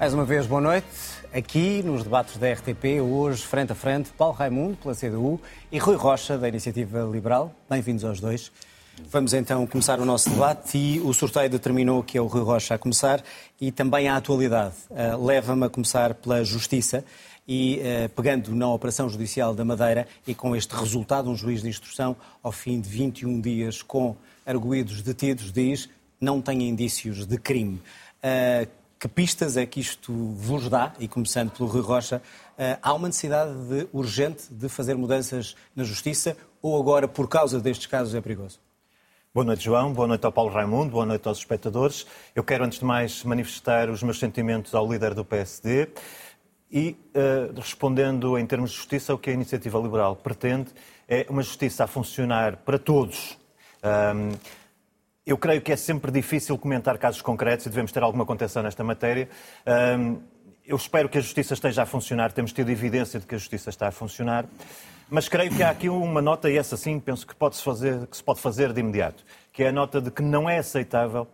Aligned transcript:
Mais 0.00 0.14
uma 0.14 0.24
vez, 0.24 0.46
boa 0.46 0.62
noite. 0.62 0.86
Aqui 1.30 1.82
nos 1.82 2.02
debates 2.02 2.38
da 2.38 2.50
RTP, 2.50 3.02
hoje, 3.02 3.42
frente 3.42 3.72
a 3.72 3.74
frente, 3.74 4.08
Paulo 4.16 4.34
Raimundo, 4.34 4.78
pela 4.78 4.94
CDU, 4.94 5.38
e 5.70 5.76
Rui 5.76 5.94
Rocha, 5.94 6.38
da 6.38 6.48
Iniciativa 6.48 7.02
Liberal. 7.02 7.54
Bem-vindos 7.68 8.02
aos 8.02 8.18
dois. 8.18 8.50
Vamos 9.10 9.34
então 9.34 9.66
começar 9.66 10.00
o 10.00 10.06
nosso 10.06 10.30
debate 10.30 10.78
e 10.78 11.00
o 11.00 11.12
sorteio 11.12 11.50
determinou 11.50 12.02
que 12.02 12.16
é 12.16 12.20
o 12.20 12.24
Rui 12.24 12.42
Rocha 12.42 12.76
a 12.76 12.78
começar 12.78 13.22
e 13.60 13.70
também 13.70 14.08
a 14.08 14.16
atualidade. 14.16 14.74
Uh, 14.88 15.22
Leva-me 15.22 15.66
a 15.66 15.68
começar 15.68 16.14
pela 16.14 16.42
Justiça 16.42 17.04
e 17.46 17.82
uh, 17.82 18.08
pegando 18.08 18.54
na 18.54 18.72
Operação 18.72 19.06
Judicial 19.06 19.54
da 19.54 19.66
Madeira 19.66 20.08
e 20.26 20.34
com 20.34 20.56
este 20.56 20.74
resultado, 20.74 21.28
um 21.28 21.36
juiz 21.36 21.60
de 21.60 21.68
instrução, 21.68 22.16
ao 22.42 22.52
fim 22.52 22.80
de 22.80 22.88
21 22.88 23.38
dias 23.38 23.82
com 23.82 24.16
arguídos 24.46 25.02
detidos, 25.02 25.52
diz 25.52 25.90
não 26.18 26.40
tem 26.40 26.66
indícios 26.66 27.26
de 27.26 27.36
crime. 27.36 27.82
Uh, 28.24 28.79
que 29.00 29.08
pistas 29.08 29.56
é 29.56 29.64
que 29.64 29.80
isto 29.80 30.12
vos 30.12 30.68
dá? 30.68 30.92
E 30.98 31.08
começando 31.08 31.50
pelo 31.50 31.70
Rui 31.70 31.80
Rocha, 31.80 32.20
há 32.82 32.92
uma 32.92 33.08
necessidade 33.08 33.50
de, 33.66 33.88
urgente 33.94 34.44
de 34.50 34.68
fazer 34.68 34.94
mudanças 34.94 35.56
na 35.74 35.82
Justiça 35.84 36.36
ou 36.60 36.78
agora, 36.78 37.08
por 37.08 37.26
causa 37.26 37.58
destes 37.58 37.86
casos, 37.86 38.14
é 38.14 38.20
perigoso? 38.20 38.60
Boa 39.32 39.46
noite, 39.46 39.64
João. 39.64 39.94
Boa 39.94 40.06
noite 40.06 40.26
ao 40.26 40.32
Paulo 40.32 40.52
Raimundo. 40.52 40.90
Boa 40.90 41.06
noite 41.06 41.26
aos 41.26 41.38
espectadores. 41.38 42.06
Eu 42.34 42.44
quero, 42.44 42.62
antes 42.62 42.78
de 42.78 42.84
mais, 42.84 43.24
manifestar 43.24 43.88
os 43.88 44.02
meus 44.02 44.18
sentimentos 44.18 44.74
ao 44.74 44.86
líder 44.86 45.14
do 45.14 45.24
PSD 45.24 45.88
e, 46.70 46.94
uh, 47.14 47.58
respondendo 47.58 48.36
em 48.36 48.44
termos 48.44 48.70
de 48.70 48.76
justiça, 48.76 49.14
o 49.14 49.18
que 49.18 49.30
a 49.30 49.32
Iniciativa 49.32 49.78
Liberal 49.78 50.14
pretende 50.14 50.72
é 51.08 51.24
uma 51.30 51.42
justiça 51.42 51.84
a 51.84 51.86
funcionar 51.86 52.58
para 52.58 52.78
todos. 52.78 53.38
Um, 53.82 54.59
eu 55.32 55.38
creio 55.38 55.60
que 55.60 55.72
é 55.72 55.76
sempre 55.76 56.10
difícil 56.10 56.58
comentar 56.58 56.98
casos 56.98 57.22
concretos 57.22 57.66
e 57.66 57.68
devemos 57.68 57.92
ter 57.92 58.02
alguma 58.02 58.26
contenção 58.26 58.62
nesta 58.62 58.82
matéria. 58.82 59.28
Eu 60.66 60.76
espero 60.76 61.08
que 61.08 61.18
a 61.18 61.20
justiça 61.20 61.54
esteja 61.54 61.82
a 61.82 61.86
funcionar, 61.86 62.32
temos 62.32 62.52
tido 62.52 62.70
evidência 62.70 63.18
de 63.18 63.26
que 63.26 63.34
a 63.34 63.38
justiça 63.38 63.70
está 63.70 63.88
a 63.88 63.90
funcionar. 63.90 64.46
Mas 65.08 65.28
creio 65.28 65.50
que 65.50 65.62
há 65.62 65.70
aqui 65.70 65.88
uma 65.88 66.22
nota, 66.22 66.48
e 66.48 66.56
essa 66.56 66.76
sim 66.76 67.00
penso 67.00 67.26
que, 67.26 67.34
pode 67.34 67.56
-se 67.56 67.62
fazer, 67.62 68.06
que 68.06 68.16
se 68.16 68.22
pode 68.22 68.40
fazer 68.40 68.72
de 68.72 68.80
imediato, 68.80 69.24
que 69.52 69.64
é 69.64 69.68
a 69.68 69.72
nota 69.72 70.00
de 70.00 70.10
que 70.10 70.22
não 70.22 70.48
é 70.48 70.58
aceitável 70.58 71.26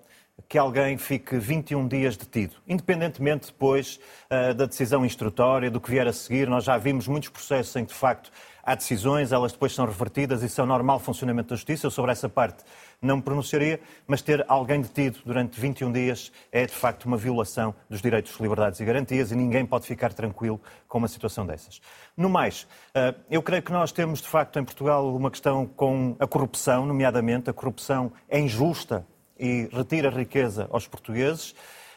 que 0.49 0.59
alguém 0.59 0.97
fique 0.99 1.39
21 1.39 1.89
dias 1.89 2.17
detido, 2.17 2.57
independentemente 2.69 3.47
depois 3.47 3.99
uh, 4.31 4.55
da 4.55 4.67
decisão 4.67 5.05
instrutória, 5.05 5.71
do 5.71 5.81
que 5.81 5.91
vier 5.91 6.07
a 6.07 6.13
seguir. 6.13 6.49
Nós 6.49 6.65
já 6.65 6.77
vimos 6.77 7.09
muitos 7.09 7.31
processos 7.31 7.75
em 7.77 7.85
que, 7.85 7.93
de 7.93 7.99
facto, 7.99 8.31
há 8.67 8.75
decisões, 8.75 9.31
elas 9.31 9.53
depois 9.53 9.73
são 9.73 9.87
revertidas, 9.87 10.43
isso 10.43 10.61
é 10.61 10.65
o 10.65 10.67
normal 10.67 10.99
funcionamento 10.99 11.51
da 11.51 11.55
justiça. 11.55 11.87
Eu 11.87 11.91
sobre 11.93 12.11
essa 12.11 12.29
parte 12.29 12.65
não 13.01 13.17
me 13.17 13.23
pronunciaria, 13.23 13.79
mas 14.09 14.21
ter 14.21 14.45
alguém 14.49 14.81
detido 14.81 15.21
durante 15.25 15.61
21 15.61 15.93
dias 15.93 16.33
é, 16.51 16.67
de 16.67 16.73
facto, 16.73 17.05
uma 17.05 17.17
violação 17.17 17.73
dos 17.89 18.03
direitos, 18.03 18.39
liberdades 18.41 18.81
e 18.81 18.85
garantias 18.85 19.31
e 19.31 19.37
ninguém 19.37 19.65
pode 19.65 19.87
ficar 19.87 20.13
tranquilo 20.13 20.61
com 20.89 20.99
uma 20.99 21.09
situação 21.09 21.47
dessas. 21.47 21.81
No 22.17 22.29
mais, 22.29 22.67
eh, 22.93 23.15
eu 23.31 23.43
creio 23.43 23.63
que 23.63 23.71
nós 23.71 23.93
temos, 23.93 24.21
de 24.21 24.29
facto, 24.29 24.59
em 24.59 24.65
Portugal 24.65 25.15
uma 25.15 25.31
questão 25.31 25.67
com 25.67 26.17
a 26.19 26.27
corrupção, 26.27 26.85
nomeadamente. 26.85 27.49
A 27.49 27.53
corrupção 27.53 28.13
é 28.29 28.41
injusta 28.41 29.07
e 29.39 29.69
retira 29.73 30.11
riqueza 30.11 30.67
aos 30.73 30.89
portugueses. 30.89 31.55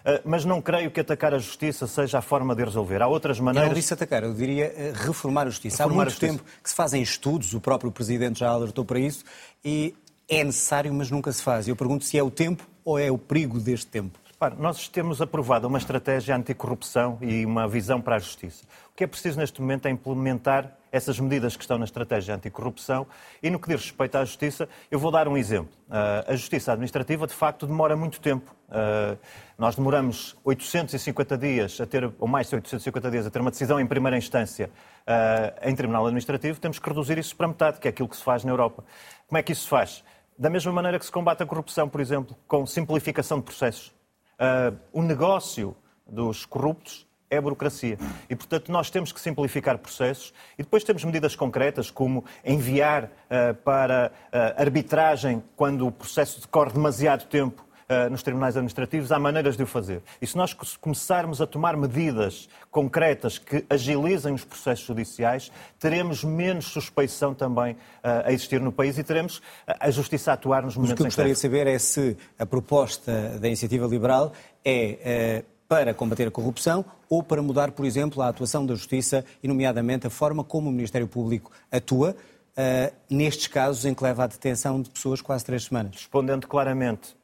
Eh, 0.09 0.21
mas 0.25 0.43
não 0.45 0.61
creio 0.61 0.89
que 0.89 0.99
atacar 0.99 1.33
a 1.33 1.37
justiça 1.37 1.85
seja 1.85 2.17
a 2.17 2.21
forma 2.21 2.55
de 2.55 2.63
resolver. 2.63 3.01
Há 3.01 3.07
outras 3.07 3.39
maneiras. 3.39 3.67
Eu 3.67 3.73
não 3.73 3.79
disse 3.79 3.93
atacar, 3.93 4.23
eu 4.23 4.33
diria 4.33 4.65
eh, 4.65 4.93
reformar 4.95 5.43
a 5.43 5.49
justiça. 5.49 5.83
Reformar 5.83 6.03
Há 6.03 6.05
muito 6.05 6.19
tempo 6.19 6.43
que 6.63 6.69
se 6.69 6.75
fazem 6.75 7.01
estudos, 7.01 7.53
o 7.53 7.61
próprio 7.61 7.91
Presidente 7.91 8.39
já 8.39 8.49
alertou 8.49 8.83
para 8.83 8.99
isso, 8.99 9.23
e 9.63 9.93
é 10.27 10.43
necessário, 10.43 10.93
mas 10.93 11.11
nunca 11.11 11.31
se 11.31 11.41
faz. 11.41 11.67
Eu 11.67 11.75
pergunto 11.75 12.05
se 12.05 12.17
é 12.17 12.23
o 12.23 12.31
tempo 12.31 12.67
ou 12.83 12.97
é 12.97 13.11
o 13.11 13.17
perigo 13.17 13.59
deste 13.59 13.87
tempo. 13.87 14.19
Repare, 14.41 14.55
nós 14.57 14.87
temos 14.87 15.21
aprovado 15.21 15.67
uma 15.67 15.77
estratégia 15.77 16.33
anticorrupção 16.33 17.17
e 17.19 17.45
uma 17.45 17.67
visão 17.67 17.99
para 17.99 18.15
a 18.15 18.19
justiça. 18.19 18.63
O 18.89 18.95
que 18.95 19.03
é 19.03 19.07
preciso 19.07 19.37
neste 19.37 19.59
momento 19.59 19.85
é 19.85 19.91
implementar 19.91 20.77
essas 20.93 21.19
medidas 21.19 21.57
que 21.57 21.61
estão 21.61 21.77
na 21.77 21.83
estratégia 21.83 22.35
anticorrupção 22.35 23.05
e 23.43 23.49
no 23.49 23.59
que 23.59 23.67
diz 23.67 23.81
respeito 23.81 24.17
à 24.17 24.23
justiça, 24.23 24.69
eu 24.89 24.97
vou 24.97 25.11
dar 25.11 25.27
um 25.27 25.35
exemplo. 25.35 25.73
Uh, 25.89 26.31
a 26.31 26.35
justiça 26.37 26.71
administrativa, 26.71 27.27
de 27.27 27.33
facto, 27.33 27.67
demora 27.67 27.97
muito 27.97 28.21
tempo. 28.21 28.55
Uh, 28.69 29.19
nós 29.57 29.75
demoramos 29.75 30.37
850 30.45 31.37
dias 31.37 31.81
a 31.81 31.85
ter, 31.85 32.09
ou 32.17 32.25
mais 32.25 32.47
de 32.47 32.55
850 32.55 33.11
dias, 33.11 33.27
a 33.27 33.29
ter 33.29 33.41
uma 33.41 33.51
decisão 33.51 33.77
em 33.77 33.85
primeira 33.85 34.17
instância 34.17 34.71
uh, 35.05 35.69
em 35.69 35.75
tribunal 35.75 36.05
administrativo. 36.05 36.61
Temos 36.61 36.79
que 36.79 36.87
reduzir 36.87 37.17
isso 37.17 37.35
para 37.35 37.45
metade, 37.45 37.77
que 37.77 37.89
é 37.89 37.91
aquilo 37.91 38.07
que 38.07 38.15
se 38.15 38.23
faz 38.23 38.45
na 38.45 38.53
Europa. 38.53 38.85
Como 39.27 39.37
é 39.37 39.43
que 39.43 39.51
isso 39.51 39.63
se 39.63 39.69
faz? 39.69 40.01
Da 40.37 40.49
mesma 40.49 40.71
maneira 40.71 40.97
que 40.97 41.03
se 41.03 41.11
combate 41.11 41.43
a 41.43 41.45
corrupção, 41.45 41.89
por 41.89 41.99
exemplo, 41.99 42.37
com 42.47 42.65
simplificação 42.65 43.39
de 43.39 43.43
processos. 43.43 43.98
Uh, 44.39 44.77
o 44.93 45.01
negócio 45.01 45.75
dos 46.07 46.45
corruptos 46.45 47.05
é 47.29 47.37
a 47.37 47.41
burocracia. 47.41 47.97
E, 48.29 48.35
portanto, 48.35 48.71
nós 48.71 48.89
temos 48.89 49.11
que 49.11 49.19
simplificar 49.19 49.77
processos 49.77 50.33
e 50.57 50.63
depois 50.63 50.83
temos 50.83 51.03
medidas 51.03 51.35
concretas, 51.35 51.91
como 51.91 52.25
enviar 52.43 53.03
uh, 53.05 53.53
para 53.63 54.11
uh, 54.33 54.61
arbitragem 54.61 55.43
quando 55.55 55.85
o 55.85 55.91
processo 55.91 56.41
decorre 56.41 56.73
demasiado 56.73 57.25
tempo 57.25 57.68
Uh, 57.89 58.07
nos 58.09 58.21
tribunais 58.21 58.55
administrativos, 58.55 59.11
há 59.11 59.17
maneiras 59.17 59.57
de 59.57 59.63
o 59.63 59.65
fazer. 59.65 60.03
E 60.21 60.27
se 60.27 60.37
nós 60.37 60.53
começarmos 60.79 61.41
a 61.41 61.47
tomar 61.47 61.75
medidas 61.75 62.47
concretas 62.69 63.39
que 63.39 63.65
agilizem 63.67 64.31
os 64.31 64.43
processos 64.43 64.85
judiciais, 64.85 65.51
teremos 65.79 66.23
menos 66.23 66.65
suspeição 66.65 67.33
também 67.33 67.73
uh, 67.73 67.77
a 68.25 68.31
existir 68.31 68.61
no 68.61 68.71
país 68.71 68.97
e 68.99 69.03
teremos 69.03 69.41
a 69.65 69.89
justiça 69.89 70.29
a 70.29 70.33
atuar 70.35 70.61
nos 70.61 70.75
momentos 70.75 70.91
Mas 70.91 70.93
o 70.93 70.97
que 70.97 71.01
eu 71.01 71.07
gostaria 71.07 71.33
de 71.33 71.39
saber 71.39 71.65
é 71.65 71.79
se 71.79 72.15
a 72.37 72.45
proposta 72.45 73.39
da 73.39 73.47
Iniciativa 73.47 73.87
Liberal 73.87 74.33
é. 74.63 75.43
Para 75.67 75.93
combater 75.93 76.27
a 76.27 76.31
corrupção 76.31 76.83
ou 77.07 77.21
para 77.21 77.43
mudar, 77.43 77.69
por 77.69 77.85
exemplo, 77.85 78.23
a 78.23 78.27
atuação 78.27 78.65
da 78.65 78.73
Justiça 78.73 79.23
e, 79.43 79.47
nomeadamente, 79.47 80.07
a 80.07 80.09
forma 80.09 80.43
como 80.43 80.67
o 80.67 80.71
Ministério 80.71 81.07
Público 81.07 81.51
atua 81.71 82.15
uh, 82.59 82.95
nestes 83.09 83.45
casos 83.45 83.85
em 83.85 83.93
que 83.93 84.03
leva 84.03 84.23
à 84.23 84.27
detenção 84.27 84.81
de 84.81 84.89
pessoas 84.89 85.21
quase 85.21 85.45
três 85.45 85.65
semanas? 85.65 85.93
Respondendo 85.93 86.47
claramente, 86.47 87.15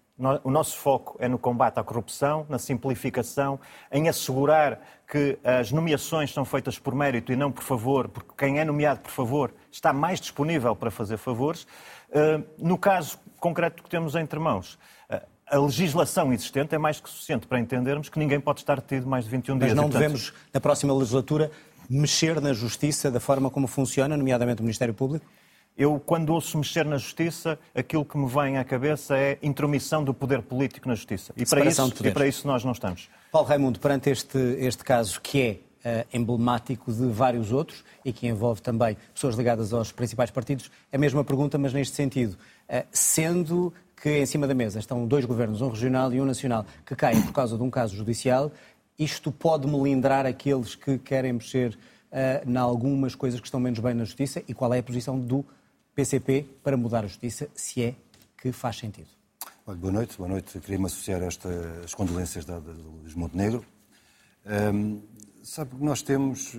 o 0.43 0.49
nosso 0.49 0.77
foco 0.77 1.17
é 1.19 1.27
no 1.27 1.37
combate 1.37 1.77
à 1.77 1.83
corrupção, 1.83 2.45
na 2.47 2.57
simplificação, 2.57 3.59
em 3.91 4.07
assegurar 4.07 4.79
que 5.07 5.37
as 5.43 5.71
nomeações 5.71 6.33
são 6.33 6.45
feitas 6.45 6.79
por 6.79 6.95
mérito 6.95 7.33
e 7.33 7.35
não 7.35 7.51
por 7.51 7.63
favor, 7.63 8.07
porque 8.07 8.31
quem 8.37 8.59
é 8.59 8.65
nomeado 8.65 9.01
por 9.01 9.11
favor 9.11 9.53
está 9.71 9.91
mais 9.91 10.21
disponível 10.21 10.75
para 10.75 10.89
fazer 10.89 11.17
favores. 11.17 11.67
Eh, 12.11 12.41
no 12.57 12.77
caso 12.77 13.19
concreto 13.39 13.83
que 13.83 13.89
temos 13.89 14.15
entre 14.15 14.39
mãos, 14.39 14.79
eh, 15.09 15.21
a 15.47 15.59
legislação 15.59 16.31
existente 16.31 16.73
é 16.73 16.77
mais 16.77 16.99
que 16.99 17.09
suficiente 17.09 17.45
para 17.45 17.59
entendermos 17.59 18.07
que 18.07 18.17
ninguém 18.17 18.39
pode 18.39 18.61
estar 18.61 18.79
detido 18.79 19.05
mais 19.05 19.25
de 19.25 19.31
21 19.31 19.57
dias. 19.57 19.73
Mas 19.73 19.81
não 19.81 19.89
devemos, 19.89 20.33
na 20.53 20.61
próxima 20.61 20.93
legislatura, 20.93 21.51
mexer 21.89 22.39
na 22.39 22.53
justiça 22.53 23.11
da 23.11 23.19
forma 23.19 23.49
como 23.49 23.67
funciona, 23.67 24.15
nomeadamente 24.15 24.61
o 24.61 24.63
Ministério 24.63 24.93
Público? 24.93 25.25
Eu, 25.77 25.99
quando 25.99 26.29
ouço 26.29 26.57
mexer 26.57 26.85
na 26.85 26.97
justiça, 26.97 27.59
aquilo 27.73 28.05
que 28.05 28.17
me 28.17 28.27
vem 28.29 28.57
à 28.57 28.63
cabeça 28.63 29.17
é 29.17 29.37
intromissão 29.43 30.05
do 30.05 30.13
poder 30.13 30.41
político 30.41 30.87
na 30.87 30.95
justiça. 30.95 31.33
E 31.35 31.45
para, 31.45 31.65
isso, 31.65 31.93
e 32.01 32.11
para 32.11 32.25
isso 32.25 32.47
nós 32.47 32.63
não 32.63 32.71
estamos. 32.71 33.09
Paulo 33.29 33.45
Raimundo, 33.45 33.77
perante 33.77 34.09
este, 34.09 34.37
este 34.37 34.85
caso 34.85 35.19
que 35.19 35.41
é 35.85 36.03
uh, 36.03 36.07
emblemático 36.13 36.93
de 36.93 37.07
vários 37.07 37.51
outros 37.51 37.83
e 38.05 38.13
que 38.13 38.25
envolve 38.25 38.61
também 38.61 38.95
pessoas 39.13 39.35
ligadas 39.35 39.73
aos 39.73 39.91
principais 39.91 40.31
partidos, 40.31 40.71
é 40.89 40.95
a 40.95 40.99
mesma 40.99 41.25
pergunta, 41.25 41.57
mas 41.57 41.73
neste 41.73 41.93
sentido. 41.93 42.37
Uh, 42.69 42.85
sendo 42.89 43.73
que 44.01 44.19
em 44.19 44.25
cima 44.25 44.47
da 44.47 44.53
mesa 44.53 44.79
estão 44.79 45.05
dois 45.05 45.25
governos, 45.25 45.61
um 45.61 45.67
regional 45.67 46.13
e 46.13 46.21
um 46.21 46.25
nacional, 46.25 46.65
que 46.85 46.95
caem 46.95 47.21
por 47.21 47.33
causa 47.33 47.57
de 47.57 47.63
um 47.63 47.69
caso 47.69 47.93
judicial, 47.97 48.49
isto 48.97 49.29
pode 49.29 49.67
melindrar 49.67 50.25
aqueles 50.25 50.73
que 50.73 50.97
querem 50.97 51.33
mexer 51.33 51.77
uh, 52.13 52.49
em 52.49 52.55
algumas 52.55 53.13
coisas 53.13 53.41
que 53.41 53.47
estão 53.47 53.59
menos 53.59 53.79
bem 53.79 53.93
na 53.93 54.05
justiça 54.05 54.41
e 54.47 54.53
qual 54.53 54.73
é 54.73 54.79
a 54.79 54.83
posição 54.83 55.19
do 55.19 55.45
PCP 55.95 56.45
para 56.61 56.75
mudar 56.75 57.05
a 57.05 57.07
justiça, 57.07 57.47
se 57.55 57.81
é 57.81 57.95
que 58.37 58.51
faz 58.51 58.77
sentido. 58.77 59.07
Olha, 59.65 59.77
boa 59.77 59.93
noite, 59.93 60.17
boa 60.17 60.29
noite. 60.29 60.59
Queria-me 60.59 60.85
associar 60.85 61.23
a 61.23 61.25
estas 61.25 61.95
condolências 61.95 62.45
da, 62.45 62.59
da, 62.59 62.73
Montenegro. 63.15 63.65
Um, 64.45 65.01
sabe 65.41 65.75
que 65.75 65.83
nós 65.83 66.01
temos. 66.01 66.53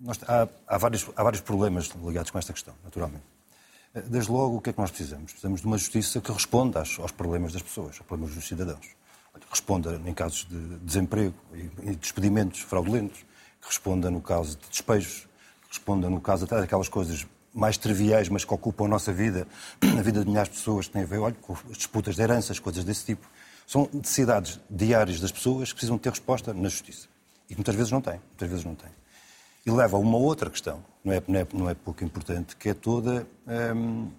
Nós, 0.00 0.18
há, 0.28 0.48
há, 0.66 0.76
vários, 0.76 1.08
há 1.16 1.22
vários 1.22 1.40
problemas 1.40 1.86
ligados 2.04 2.30
com 2.30 2.38
esta 2.38 2.52
questão, 2.52 2.74
naturalmente. 2.82 3.24
Desde 4.10 4.30
logo, 4.30 4.56
o 4.56 4.60
que 4.60 4.70
é 4.70 4.72
que 4.72 4.78
nós 4.78 4.90
precisamos? 4.90 5.30
Precisamos 5.30 5.60
de 5.60 5.66
uma 5.66 5.78
justiça 5.78 6.20
que 6.20 6.32
responda 6.32 6.80
aos, 6.80 6.98
aos 6.98 7.12
problemas 7.12 7.52
das 7.52 7.62
pessoas, 7.62 7.96
aos 7.96 8.06
problemas 8.06 8.34
dos 8.34 8.46
cidadãos. 8.46 8.88
Responda 9.48 10.00
em 10.04 10.12
casos 10.12 10.46
de 10.48 10.78
desemprego 10.80 11.34
e 11.54 11.94
despedimentos 11.94 12.60
fraudulentos, 12.60 13.20
que 13.60 13.68
responda 13.68 14.10
no 14.10 14.20
caso 14.20 14.58
de 14.58 14.68
despejos, 14.68 15.28
que 15.62 15.68
responda 15.68 16.10
no 16.10 16.20
caso 16.20 16.44
até 16.44 16.60
daquelas 16.60 16.88
coisas 16.88 17.24
mais 17.54 17.76
triviais, 17.78 18.28
mas 18.28 18.44
que 18.44 18.52
ocupam 18.52 18.86
a 18.86 18.88
nossa 18.88 19.12
vida, 19.12 19.46
a 19.80 20.02
vida 20.02 20.20
de 20.20 20.26
milhares 20.26 20.50
de 20.50 20.58
pessoas, 20.58 20.86
que 20.86 20.92
têm 20.92 21.02
a 21.02 21.06
ver 21.06 21.18
olha, 21.18 21.36
com 21.40 21.54
disputas 21.70 22.16
de 22.16 22.22
heranças, 22.22 22.58
coisas 22.58 22.84
desse 22.84 23.04
tipo. 23.04 23.26
São 23.66 23.88
necessidades 23.92 24.60
diárias 24.68 25.20
das 25.20 25.32
pessoas 25.32 25.68
que 25.68 25.74
precisam 25.76 25.96
ter 25.96 26.10
resposta 26.10 26.52
na 26.52 26.68
justiça. 26.68 27.08
E 27.48 27.54
muitas 27.54 27.74
vezes 27.74 27.92
não 27.92 28.00
têm. 28.00 28.20
Muitas 28.30 28.48
vezes 28.48 28.64
não 28.64 28.74
têm. 28.74 28.90
E 29.64 29.70
leva 29.70 29.96
a 29.96 30.00
uma 30.00 30.18
outra 30.18 30.50
questão, 30.50 30.84
não 31.02 31.12
é, 31.12 31.22
não 31.26 31.40
é, 31.40 31.46
não 31.52 31.70
é 31.70 31.74
pouco 31.74 32.04
importante, 32.04 32.54
que 32.56 32.68
é 32.68 32.74
toda. 32.74 33.26
Hum, 33.74 34.10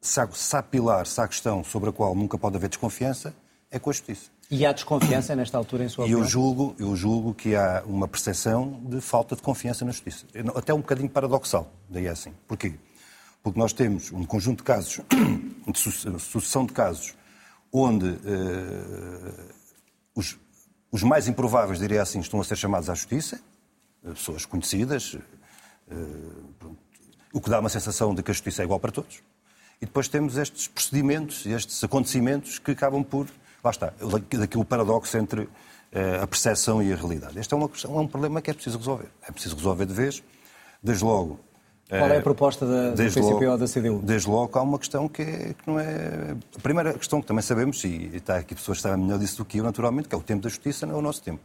se, 0.00 0.20
há, 0.20 0.28
se 0.32 0.56
há 0.56 0.62
pilar, 0.62 1.06
se 1.06 1.20
há 1.20 1.28
questão 1.28 1.62
sobre 1.62 1.90
a 1.90 1.92
qual 1.92 2.14
nunca 2.14 2.36
pode 2.36 2.56
haver 2.56 2.68
desconfiança, 2.68 3.34
é 3.70 3.78
com 3.78 3.90
a 3.90 3.92
justiça. 3.92 4.30
E 4.50 4.66
há 4.66 4.72
desconfiança 4.72 5.36
nesta 5.36 5.56
altura, 5.56 5.84
em 5.84 5.88
sua 5.88 6.04
opinião? 6.04 6.22
Eu 6.22 6.28
julgo, 6.28 6.74
eu 6.76 6.96
julgo 6.96 7.32
que 7.32 7.54
há 7.54 7.84
uma 7.86 8.08
percepção 8.08 8.80
de 8.84 9.00
falta 9.00 9.36
de 9.36 9.42
confiança 9.42 9.84
na 9.84 9.92
justiça. 9.92 10.26
Até 10.56 10.74
um 10.74 10.78
bocadinho 10.78 11.08
paradoxal, 11.08 11.72
daí 11.88 12.06
é 12.06 12.10
assim. 12.10 12.32
Porquê? 12.48 12.74
Porque 13.44 13.58
nós 13.58 13.72
temos 13.72 14.10
um 14.10 14.24
conjunto 14.24 14.58
de 14.58 14.64
casos, 14.64 15.00
de 15.66 15.78
sucessão 16.18 16.66
de 16.66 16.72
casos, 16.72 17.14
onde 17.72 18.06
uh, 18.06 19.54
os, 20.16 20.36
os, 20.90 21.04
mais 21.04 21.28
improváveis, 21.28 21.78
diria 21.78 22.02
assim, 22.02 22.18
estão 22.18 22.40
a 22.40 22.44
ser 22.44 22.56
chamados 22.56 22.90
à 22.90 22.94
justiça, 22.94 23.40
eh, 24.04 24.10
pessoas 24.10 24.44
conhecidas, 24.44 25.14
uh, 25.14 26.76
o 27.32 27.40
que 27.40 27.48
dá 27.48 27.60
uma 27.60 27.68
sensação 27.68 28.12
de 28.12 28.22
que 28.24 28.32
a 28.32 28.34
justiça 28.34 28.62
é 28.62 28.64
igual 28.64 28.80
para 28.80 28.90
todos. 28.90 29.22
E 29.80 29.86
depois 29.86 30.08
temos 30.08 30.36
estes 30.36 30.66
procedimentos, 30.66 31.46
estes 31.46 31.82
acontecimentos 31.84 32.58
que 32.58 32.72
acabam 32.72 33.04
por. 33.04 33.28
Lá 33.62 33.70
está, 33.70 33.92
daquele 34.38 34.64
paradoxo 34.64 35.16
entre 35.18 35.48
a 36.22 36.26
percepção 36.26 36.82
e 36.82 36.92
a 36.92 36.96
realidade. 36.96 37.38
Este 37.38 37.52
é, 37.52 37.56
uma, 37.56 37.70
é 37.84 37.88
um 37.88 38.06
problema 38.06 38.40
que 38.40 38.50
é 38.50 38.54
preciso 38.54 38.78
resolver. 38.78 39.08
É 39.26 39.32
preciso 39.32 39.56
resolver 39.56 39.86
de 39.86 39.92
vez. 39.92 40.22
Desde 40.82 41.04
logo, 41.04 41.38
qual 41.88 42.10
é 42.10 42.18
a 42.18 42.22
proposta 42.22 42.64
da, 42.64 42.90
do 42.90 42.96
PCP 42.96 43.46
ou 43.46 43.58
da 43.58 43.66
CDU? 43.66 44.00
Desde 44.02 44.28
logo 44.28 44.56
há 44.56 44.62
uma 44.62 44.78
questão 44.78 45.08
que, 45.08 45.22
é, 45.22 45.54
que, 45.54 45.66
não 45.66 45.78
é... 45.78 46.36
A 46.56 46.60
primeira 46.60 46.94
questão 46.94 47.20
que 47.20 47.26
também 47.26 47.42
sabemos, 47.42 47.82
e 47.82 48.10
está 48.14 48.36
aqui 48.36 48.54
pessoas 48.54 48.78
que 48.78 48.82
sabem 48.82 49.04
melhor 49.04 49.18
disso 49.18 49.38
do 49.38 49.44
que 49.44 49.58
eu, 49.58 49.64
naturalmente, 49.64 50.08
que 50.08 50.14
é 50.14 50.18
o 50.18 50.22
tempo 50.22 50.42
da 50.42 50.48
justiça, 50.48 50.86
não 50.86 50.94
é 50.94 50.98
o 50.98 51.02
nosso 51.02 51.20
tempo. 51.20 51.40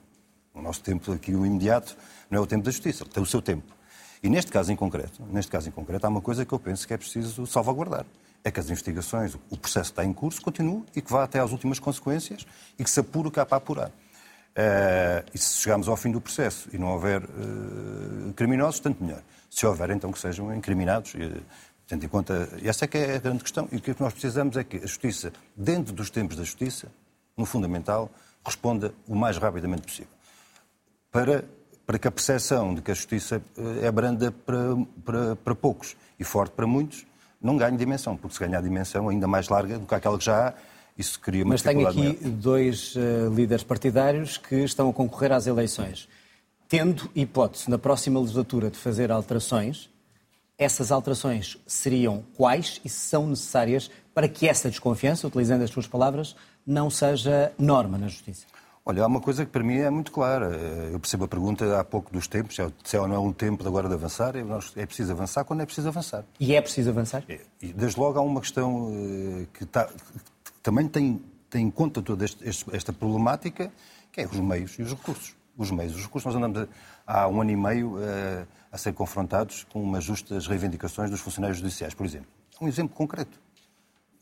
O 0.54 0.62
nosso 0.62 0.82
tempo 0.82 1.12
aqui, 1.12 1.34
o 1.34 1.46
imediato, 1.46 1.98
não 2.30 2.38
é 2.38 2.42
o 2.42 2.46
tempo 2.46 2.64
da 2.64 2.72
justiça, 2.72 3.04
tem 3.06 3.22
o 3.22 3.26
seu 3.26 3.42
tempo. 3.42 3.74
E 4.22 4.30
neste 4.30 4.52
caso 4.52 4.72
em 4.72 4.76
concreto, 4.76 5.22
neste 5.32 5.52
caso 5.52 5.68
em 5.68 5.72
concreto, 5.72 6.06
há 6.06 6.10
uma 6.10 6.22
coisa 6.22 6.46
que 6.46 6.54
eu 6.54 6.60
penso 6.60 6.88
que 6.88 6.94
é 6.94 6.98
preciso 6.98 7.46
salvaguardar. 7.48 8.06
É 8.46 8.52
que 8.52 8.62
as 8.62 8.70
investigações, 8.70 9.36
o 9.50 9.58
processo 9.58 9.92
está 9.92 10.06
em 10.06 10.14
curso, 10.14 10.42
continua 10.42 10.86
e 10.96 11.02
que 11.02 11.12
vá 11.12 11.24
até 11.24 11.40
às 11.40 11.52
últimas 11.52 11.80
consequências 11.80 12.48
e 12.80 12.84
que 12.84 12.90
se 12.90 13.02
apure 13.02 13.28
o 13.28 13.32
que 13.32 13.40
há 13.42 13.46
para 13.46 13.58
apurar. 13.58 13.90
Uh, 13.90 15.26
e 15.34 15.38
se 15.38 15.58
chegarmos 15.58 15.90
ao 15.90 15.98
fim 15.98 16.12
do 16.12 16.22
processo 16.22 16.70
e 16.72 16.78
não 16.78 16.94
houver 16.94 17.22
uh, 17.24 18.34
criminosos, 18.36 18.80
tanto 18.80 19.04
melhor 19.04 19.22
se 19.50 19.66
houver, 19.66 19.90
então 19.90 20.12
que 20.12 20.20
sejam 20.20 20.54
incriminados. 20.54 21.14
Tendo 21.88 22.04
em 22.04 22.10
conta, 22.10 22.50
essa 22.64 22.86
é 22.86 22.88
que 22.88 22.98
é 22.98 23.16
a 23.16 23.20
grande 23.20 23.44
questão. 23.44 23.70
E 23.72 23.78
o 23.78 23.82
que 23.82 23.96
nós 24.00 24.12
precisamos 24.12 24.58
é 24.58 24.64
que 24.64 24.78
a 24.78 24.88
justiça, 24.88 25.32
dentro 25.56 25.94
dos 25.94 26.10
tempos 26.10 26.36
da 26.36 26.44
justiça, 26.44 26.92
no 27.38 27.46
fundamental, 27.46 28.10
responda 28.46 28.94
o 29.08 29.16
mais 29.16 29.38
rapidamente 29.38 29.84
possível. 29.84 30.12
Para, 31.12 31.46
para 31.86 32.00
que 32.00 32.08
a 32.08 32.12
percepção 32.12 32.74
de 32.74 32.82
que 32.82 32.92
a 32.92 32.94
justiça 32.94 33.42
eh, 33.58 33.86
é 33.86 33.92
branda 33.92 34.32
para, 34.32 34.76
para, 35.06 35.36
para 35.36 35.56
poucos 35.56 35.96
e 36.20 36.24
forte 36.24 36.52
para 36.52 36.66
muitos, 36.66 37.06
não 37.46 37.58
ganhe 37.58 37.78
dimensão, 37.78 38.18
porque 38.18 38.36
se 38.36 38.40
ganhar 38.40 38.62
dimensão 38.62 39.08
ainda 39.10 39.28
mais 39.28 39.48
larga 39.48 39.80
do 39.80 39.86
que 39.86 39.96
aquela 39.96 40.18
que 40.18 40.26
já 40.26 40.50
há, 40.50 40.54
isso 40.98 41.20
cria 41.20 41.44
uma 41.44 41.54
Mas 41.54 41.62
tenho 41.62 41.88
aqui 41.88 42.00
maior. 42.00 42.16
dois 42.24 42.96
uh, 42.96 43.34
líderes 43.34 43.64
partidários 43.64 44.38
que 44.38 44.56
estão 44.56 44.90
a 44.90 44.94
concorrer 44.94 45.32
às 45.32 45.46
eleições 45.46 46.08
tendo 46.68 47.10
hipótese 47.16 47.70
na 47.70 47.78
próxima 47.78 48.20
legislatura 48.20 48.70
de 48.70 48.78
fazer 48.78 49.12
alterações, 49.12 49.90
essas 50.58 50.92
alterações 50.92 51.58
seriam 51.68 52.24
quais 52.36 52.82
e 52.84 52.90
se 52.90 53.00
são 53.10 53.28
necessárias 53.28 53.92
para 54.14 54.28
que 54.28 54.48
essa 54.48 54.70
desconfiança, 54.70 55.28
utilizando 55.28 55.64
as 55.64 55.70
suas 55.70 55.88
palavras, 55.88 56.36
não 56.66 56.90
seja 56.90 57.52
norma 57.58 57.98
na 57.98 58.08
Justiça? 58.08 58.46
Olha, 58.88 59.04
há 59.04 59.08
uma 59.08 59.20
coisa 59.20 59.44
que 59.44 59.52
para 59.52 59.64
mim 59.64 59.78
é 59.78 59.90
muito 59.90 60.12
clara. 60.12 60.56
Eu 60.92 61.00
percebo 61.00 61.26
a 61.26 61.28
pergunta 61.28 61.80
há 61.80 61.84
pouco 61.84 62.14
dos 62.14 62.28
tempos, 62.28 62.56
se 62.84 62.96
é 62.96 63.02
ou 63.02 63.08
não 63.08 63.16
é 63.16 63.20
um 63.20 63.34
tempo 63.34 63.68
agora 63.68 63.88
de 63.88 63.96
avançar. 63.96 64.36
É 64.76 64.86
preciso 64.86 65.12
avançar 65.12 65.44
quando 65.44 65.62
é 65.62 65.66
preciso 65.66 65.88
avançar. 65.88 66.24
E 66.40 66.54
é 66.54 66.62
preciso 66.62 66.92
avançar? 66.92 67.24
É, 67.28 67.42
e 67.60 67.74
desde 67.74 68.00
logo 68.00 68.20
há 68.20 68.22
uma 68.22 68.40
questão 68.40 68.92
eh, 68.94 69.48
que, 69.52 69.64
está, 69.64 69.86
que 69.86 70.52
também 70.62 70.88
tem, 70.88 71.20
tem 71.50 71.66
em 71.66 71.72
conta 71.72 72.00
toda 72.00 72.26
este, 72.26 72.66
esta 72.72 72.94
problemática, 72.94 73.72
que 74.12 74.22
é 74.22 74.28
os 74.28 74.40
meios 74.40 74.78
e 74.78 74.84
os 74.84 74.92
recursos 74.92 75.36
os 75.58 75.72
meios. 75.72 75.96
Os 75.96 76.04
recursos, 76.04 76.34
nós 76.34 76.36
andamos 76.36 76.68
há 77.06 77.28
um 77.28 77.42
ano 77.42 77.52
e 77.52 77.56
meio 77.56 77.96
uh, 77.96 78.48
a 78.72 78.78
ser 78.78 78.94
confrontados 78.94 79.64
com 79.72 79.82
umas 79.82 80.04
justas 80.04 80.48
reivindicações 80.48 81.10
dos 81.10 81.22
funcionários 81.22 81.60
judiciais, 81.60 81.94
por 81.94 82.06
exemplo. 82.06 82.28
Um 82.60 82.68
exemplo 82.68 82.96
concreto. 82.96 83.40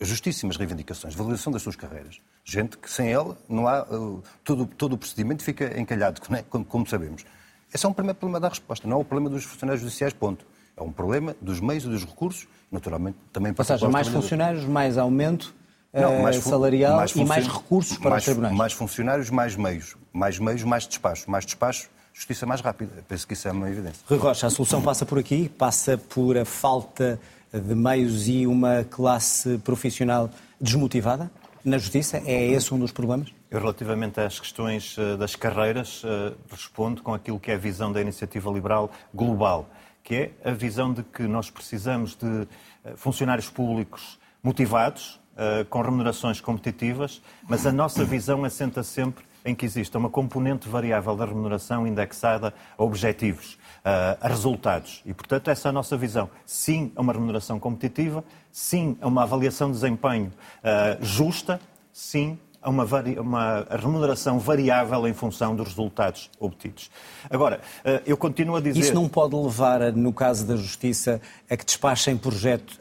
Justíssimas 0.03 0.57
reivindicações, 0.57 1.15
validação 1.15 1.51
das 1.51 1.61
suas 1.61 1.75
carreiras. 1.75 2.19
Gente 2.43 2.77
que 2.77 2.89
sem 2.89 3.11
ela 3.11 3.37
não 3.47 3.67
há. 3.67 3.83
Uh, 3.83 4.23
todo, 4.43 4.65
todo 4.65 4.93
o 4.93 4.97
procedimento 4.97 5.43
fica 5.43 5.79
encalhado, 5.79 6.21
é? 6.31 6.43
como, 6.43 6.65
como 6.65 6.87
sabemos. 6.87 7.25
Esse 7.73 7.85
é 7.85 7.89
um 7.89 7.93
primeiro 7.93 8.17
problema 8.17 8.39
da 8.39 8.49
resposta, 8.49 8.87
não 8.87 8.97
é 8.97 8.99
o 8.99 9.05
problema 9.05 9.29
dos 9.29 9.43
funcionários 9.43 9.81
judiciais, 9.81 10.13
ponto. 10.13 10.45
É 10.75 10.81
um 10.81 10.91
problema 10.91 11.35
dos 11.41 11.59
meios 11.59 11.85
e 11.85 11.87
dos 11.87 12.03
recursos, 12.03 12.47
naturalmente 12.71 13.17
também 13.31 13.53
para 13.53 13.61
Ou 13.61 13.65
seja, 13.65 13.89
mais 13.89 14.07
funcionários, 14.07 14.65
mais 14.65 14.97
aumento 14.97 15.53
não, 15.93 16.23
mais 16.23 16.37
salarial 16.37 16.97
mais 16.97 17.11
e 17.11 17.23
mais 17.23 17.47
recursos 17.47 17.97
para 17.97 18.11
mais, 18.11 18.23
os 18.23 18.25
tribunais. 18.25 18.55
Mais 18.55 18.73
funcionários, 18.73 19.29
mais 19.29 19.55
meios. 19.55 19.95
Mais 20.11 20.39
meios, 20.39 20.63
mais 20.63 20.87
despacho. 20.87 21.29
Mais 21.29 21.45
despacho, 21.45 21.89
justiça 22.11 22.47
mais 22.47 22.61
rápida. 22.61 23.03
Penso 23.07 23.27
que 23.27 23.33
isso 23.33 23.47
é 23.47 23.51
uma 23.51 23.69
evidência. 23.69 24.01
Rui 24.07 24.17
Rocha, 24.17 24.47
a 24.47 24.49
solução 24.49 24.81
passa 24.81 25.05
por 25.05 25.19
aqui? 25.19 25.49
Passa 25.49 25.97
por 25.97 26.35
a 26.35 26.45
falta 26.45 27.19
de 27.59 27.75
meios 27.75 28.27
e 28.27 28.47
uma 28.47 28.83
classe 28.83 29.57
profissional 29.59 30.29
desmotivada 30.59 31.31
na 31.63 31.77
justiça? 31.77 32.21
É 32.25 32.47
esse 32.47 32.73
um 32.73 32.79
dos 32.79 32.91
problemas? 32.91 33.33
Eu, 33.49 33.59
relativamente 33.59 34.19
às 34.19 34.39
questões 34.39 34.95
eh, 34.97 35.15
das 35.15 35.35
carreiras, 35.35 36.01
eh, 36.03 36.33
respondo 36.49 37.03
com 37.03 37.13
aquilo 37.13 37.39
que 37.39 37.51
é 37.51 37.53
a 37.53 37.57
visão 37.57 37.91
da 37.91 38.01
iniciativa 38.01 38.49
liberal 38.51 38.91
global, 39.13 39.69
que 40.03 40.15
é 40.15 40.31
a 40.43 40.51
visão 40.51 40.91
de 40.91 41.03
que 41.03 41.23
nós 41.23 41.49
precisamos 41.49 42.15
de 42.15 42.47
eh, 42.83 42.93
funcionários 42.95 43.49
públicos 43.49 44.19
motivados, 44.41 45.21
com 45.67 45.81
remunerações 45.81 46.39
competitivas, 46.39 47.19
mas 47.49 47.65
a 47.65 47.71
nossa 47.71 48.05
visão 48.05 48.45
assenta 48.45 48.83
sempre 48.83 49.25
em 49.45 49.53
que 49.53 49.65
exista 49.65 49.97
uma 49.97 50.09
componente 50.09 50.67
variável 50.67 51.15
da 51.15 51.25
remuneração 51.25 51.85
indexada 51.85 52.53
a 52.77 52.83
objetivos, 52.83 53.53
uh, 53.53 54.17
a 54.21 54.27
resultados. 54.27 55.01
E, 55.05 55.13
portanto, 55.13 55.49
essa 55.49 55.67
é 55.67 55.69
a 55.69 55.73
nossa 55.73 55.97
visão. 55.97 56.29
Sim 56.45 56.91
a 56.95 57.01
uma 57.01 57.13
remuneração 57.13 57.59
competitiva, 57.59 58.23
sim 58.51 58.97
a 59.01 59.07
uma 59.07 59.23
avaliação 59.23 59.67
de 59.67 59.73
desempenho 59.73 60.31
uh, 60.59 61.03
justa, 61.03 61.59
sim 61.91 62.37
a 62.61 62.69
uma, 62.69 62.85
uma, 63.19 63.67
remuneração 63.69 64.39
variável 64.39 65.05
em 65.05 65.13
função 65.13 65.53
dos 65.53 65.67
resultados 65.67 66.31
obtidos. 66.39 66.89
Agora, 67.29 67.59
eu 68.05 68.15
continuo 68.15 68.55
a 68.55 68.61
dizer. 68.61 68.79
Isso 68.79 68.93
não 68.93 69.09
pode 69.09 69.35
levar, 69.35 69.91
no 69.91 70.13
caso 70.13 70.45
da 70.45 70.55
Justiça, 70.55 71.19
a 71.49 71.57
que 71.57 71.65
despachem 71.65 72.15
projeto, 72.15 72.79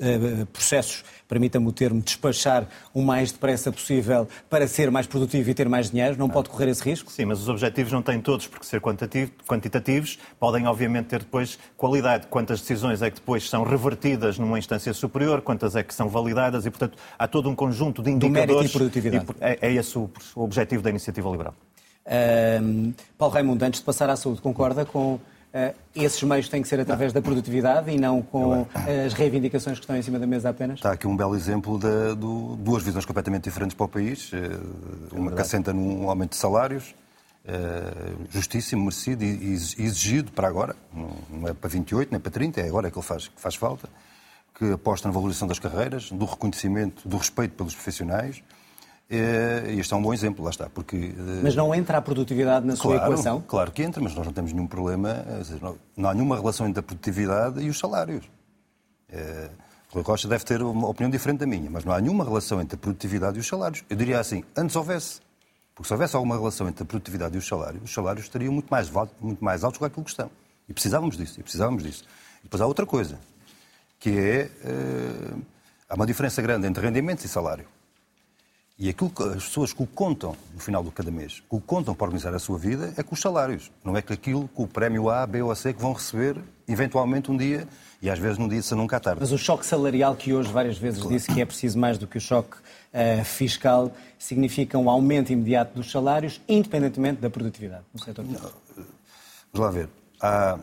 processos 0.53 1.03
permita-me 1.33 1.67
o 1.67 1.73
termo, 1.73 2.03
despachar 2.03 2.69
o 2.93 3.01
mais 3.01 3.33
depressa 3.33 3.73
possível 3.73 4.29
para 4.51 4.69
ser 4.69 4.91
mais 4.91 5.07
produtivo 5.07 5.49
e 5.49 5.55
ter 5.55 5.67
mais 5.67 5.91
dinheiro? 5.91 6.15
Não, 6.19 6.29
pode 6.29 6.51
correr 6.51 6.69
esse 6.69 6.85
risco? 6.85 7.11
Sim, 7.11 7.25
mas 7.25 7.41
os 7.41 7.49
objetivos 7.49 7.91
não 7.91 8.03
têm 8.03 8.21
todos 8.21 8.47
por 8.47 8.63
ser 8.63 8.83
quantitativos, 8.83 10.19
podem 10.39 10.67
obviamente 10.67 11.07
ter 11.07 11.21
depois 11.21 11.59
qualidade. 11.75 12.27
Quantas 12.27 12.61
decisões 12.61 13.01
é 13.01 13.09
que 13.09 13.17
depois 13.17 13.49
são 13.49 13.65
revertidas 13.65 14.39
numa 14.39 14.59
instância 14.59 14.93
superior, 14.93 15.41
quantas 15.41 15.75
é 15.75 15.83
que 15.83 15.95
são 15.95 16.07
validadas 16.07 16.67
e, 16.67 16.71
portanto, 16.71 16.99
há 17.19 17.27
todo 17.27 17.49
um 17.49 17.55
conjunto 17.55 18.03
de 18.03 18.11
indicadores. 18.11 18.47
Do 18.47 18.53
mérito 18.53 18.67
e 18.67 18.79
produtividade. 18.79 19.27
E 19.31 19.35
é, 19.41 19.59
é 19.63 19.73
esse 19.73 19.97
o, 19.97 20.11
o 20.37 20.43
objetivo 20.43 20.83
da 20.83 20.91
iniciativa 20.91 21.31
liberal. 21.31 21.55
Um, 22.61 22.93
Paulo 23.17 23.33
Raimundo, 23.33 23.65
antes 23.65 23.81
de 23.81 23.87
passar 23.87 24.11
à 24.11 24.17
saúde, 24.17 24.43
concorda 24.43 24.85
com 24.85 25.19
esses 25.95 26.23
meios 26.23 26.49
têm 26.49 26.63
que 26.63 26.69
ser 26.69 26.81
através 26.81 27.13
da 27.13 27.21
produtividade 27.21 27.91
e 27.91 27.99
não 27.99 28.23
com 28.23 28.67
as 29.07 29.13
reivindicações 29.13 29.79
que 29.79 29.85
estão 29.85 29.97
em 29.97 30.03
cima 30.03 30.19
da 30.19 30.27
mesa 30.27 30.51
apenas? 30.51 30.77
Está 30.77 30.93
aqui 30.93 31.07
um 31.07 31.17
belo 31.17 31.35
exemplo 31.35 31.79
de, 31.79 32.15
de 32.15 32.57
duas 32.63 32.83
visões 32.83 33.05
completamente 33.05 33.45
diferentes 33.45 33.75
para 33.75 33.85
o 33.85 33.89
país. 33.89 34.33
Uh, 34.33 34.37
uma 35.13 35.31
é 35.31 35.35
que 35.35 35.41
assenta 35.41 35.73
num 35.73 36.09
aumento 36.09 36.31
de 36.31 36.37
salários, 36.37 36.95
justíssimo, 38.31 38.83
merecido 38.83 39.25
e 39.25 39.53
exigido 39.53 40.33
para 40.33 40.49
agora. 40.49 40.77
Não 41.29 41.49
é 41.49 41.53
para 41.53 41.69
28, 41.69 42.11
nem 42.11 42.21
para 42.21 42.31
30, 42.31 42.61
é 42.61 42.69
agora 42.69 42.91
que 42.91 42.99
ele 42.99 43.07
faz, 43.07 43.29
que 43.29 43.41
faz 43.41 43.55
falta. 43.55 43.89
Que 44.55 44.73
aposta 44.73 45.09
na 45.09 45.15
valorização 45.15 45.49
das 45.49 45.59
carreiras, 45.59 46.11
do 46.11 46.25
reconhecimento, 46.25 47.07
do 47.09 47.17
respeito 47.17 47.55
pelos 47.55 47.75
profissionais 47.75 48.43
e 49.15 49.81
este 49.81 49.93
é 49.93 49.97
um 49.97 50.03
bom 50.03 50.15
exemplo, 50.15 50.45
lá 50.45 50.51
está. 50.51 50.71
Porque, 50.71 50.97
eh, 50.97 51.41
mas 51.43 51.55
não 51.55 51.75
entra 51.75 51.99
a 51.99 52.03
produtividade 52.03 52.67
na 52.67 52.77
claro, 52.77 52.99
sua 52.99 53.07
equação? 53.07 53.45
Claro 53.47 53.71
que 53.71 53.83
entra, 53.83 54.01
mas 54.01 54.15
nós 54.15 54.25
não 54.25 54.33
temos 54.33 54.53
nenhum 54.53 54.67
problema, 54.67 55.25
não 55.97 56.09
há 56.09 56.15
nenhuma 56.15 56.37
relação 56.37 56.67
entre 56.67 56.81
a 56.81 56.83
produtividade 56.83 57.61
e 57.61 57.69
os 57.69 57.79
salários. 57.79 58.25
É, 59.11 59.51
Rui 59.91 60.03
Rocha 60.03 60.27
deve 60.27 60.45
ter 60.45 60.63
uma 60.63 60.89
opinião 60.89 61.11
diferente 61.11 61.41
da 61.41 61.47
minha, 61.47 61.71
mas 61.71 61.85
não 61.85 61.93
há 61.93 62.01
nenhuma 62.01 62.25
relação 62.25 62.61
entre 62.63 62.77
a 62.77 62.79
produtividade 62.79 63.37
e 63.37 63.41
os 63.41 63.47
salários. 63.47 63.85
Eu 63.91 63.97
diria 63.97 64.19
assim, 64.19 64.43
antes 64.57 64.75
houvesse. 64.75 65.21
Porque 65.75 65.89
se 65.89 65.93
houvesse 65.93 66.17
alguma 66.17 66.37
relação 66.37 66.69
entre 66.69 66.83
a 66.83 66.87
produtividade 66.87 67.35
e 67.35 67.39
os 67.39 67.47
salários, 67.47 67.83
os 67.83 67.93
salários 67.93 68.25
estariam 68.25 68.53
muito 68.53 68.69
mais, 68.71 68.91
muito 69.21 69.45
mais 69.45 69.65
altos 69.65 69.79
do 69.79 69.81
que 69.81 69.87
aquilo 69.87 70.05
que 70.05 70.11
estão. 70.11 70.31
E 70.69 70.73
precisávamos 70.73 71.17
disso, 71.17 71.41
e 71.41 71.43
precisávamos 71.43 71.83
disso. 71.83 72.05
E 72.41 72.45
depois 72.45 72.61
há 72.61 72.67
outra 72.67 72.87
coisa, 72.87 73.19
que 73.99 74.11
é... 74.19 74.51
Uh, 74.65 75.43
há 75.89 75.95
uma 75.95 76.07
diferença 76.07 76.41
grande 76.41 76.67
entre 76.67 76.83
rendimentos 76.83 77.25
e 77.25 77.29
salário. 77.29 77.67
E 78.79 78.89
aquilo 78.89 79.11
que 79.11 79.23
as 79.23 79.45
pessoas 79.45 79.73
que 79.73 79.83
o 79.83 79.87
contam 79.87 80.35
no 80.55 80.61
final 80.61 80.83
do 80.83 80.91
cada 80.91 81.11
mês, 81.11 81.41
que 81.49 81.55
o 81.55 81.61
contam 81.61 81.95
para 81.95 82.07
organizar 82.07 82.35
a 82.35 82.39
sua 82.39 82.59
vida, 82.59 82.93
é 82.97 83.03
com 83.03 83.15
os 83.15 83.21
salários. 83.21 83.71
Não 83.85 83.97
é 83.97 84.03
que 84.03 84.13
aquilo 84.13 84.49
que 84.49 84.63
o 84.63 84.67
prémio 84.67 85.09
A, 85.11 85.27
B 85.27 85.43
ou 85.43 85.55
C 85.55 85.73
que 85.73 85.81
vão 85.81 85.93
receber 85.93 86.37
eventualmente 86.67 87.31
um 87.31 87.37
dia, 87.37 87.69
e 88.01 88.11
às 88.11 88.19
vezes 88.19 88.39
num 88.39 88.49
dia, 88.49 88.63
se 88.63 88.75
nunca 88.75 88.97
à 88.97 89.01
tarde. 89.01 89.21
Mas 89.21 89.31
o 89.31 89.39
choque 89.39 89.65
salarial 89.65 90.17
que 90.17 90.33
hoje 90.33 90.51
várias 90.51 90.79
vezes 90.79 91.01
claro. 91.01 91.15
disse 91.15 91.33
que 91.33 91.41
é 91.41 91.45
preciso 91.45 91.79
mais 91.79 91.99
do 91.99 92.07
que 92.07 92.19
o 92.19 92.21
choque 92.21 92.57
uh, 92.57 93.25
fiscal, 93.25 93.93
significa 94.19 94.77
um 94.79 94.91
aumento 94.91 95.33
imediato 95.33 95.75
dos 95.75 95.91
salários, 95.91 96.41
independentemente 96.49 97.21
da 97.21 97.31
produtividade 97.31 97.85
no 97.93 98.03
setor 98.03 98.25
Não, 98.25 98.41
Vamos 99.53 99.67
lá 99.67 99.71
ver. 99.71 99.89
Há, 100.21 100.59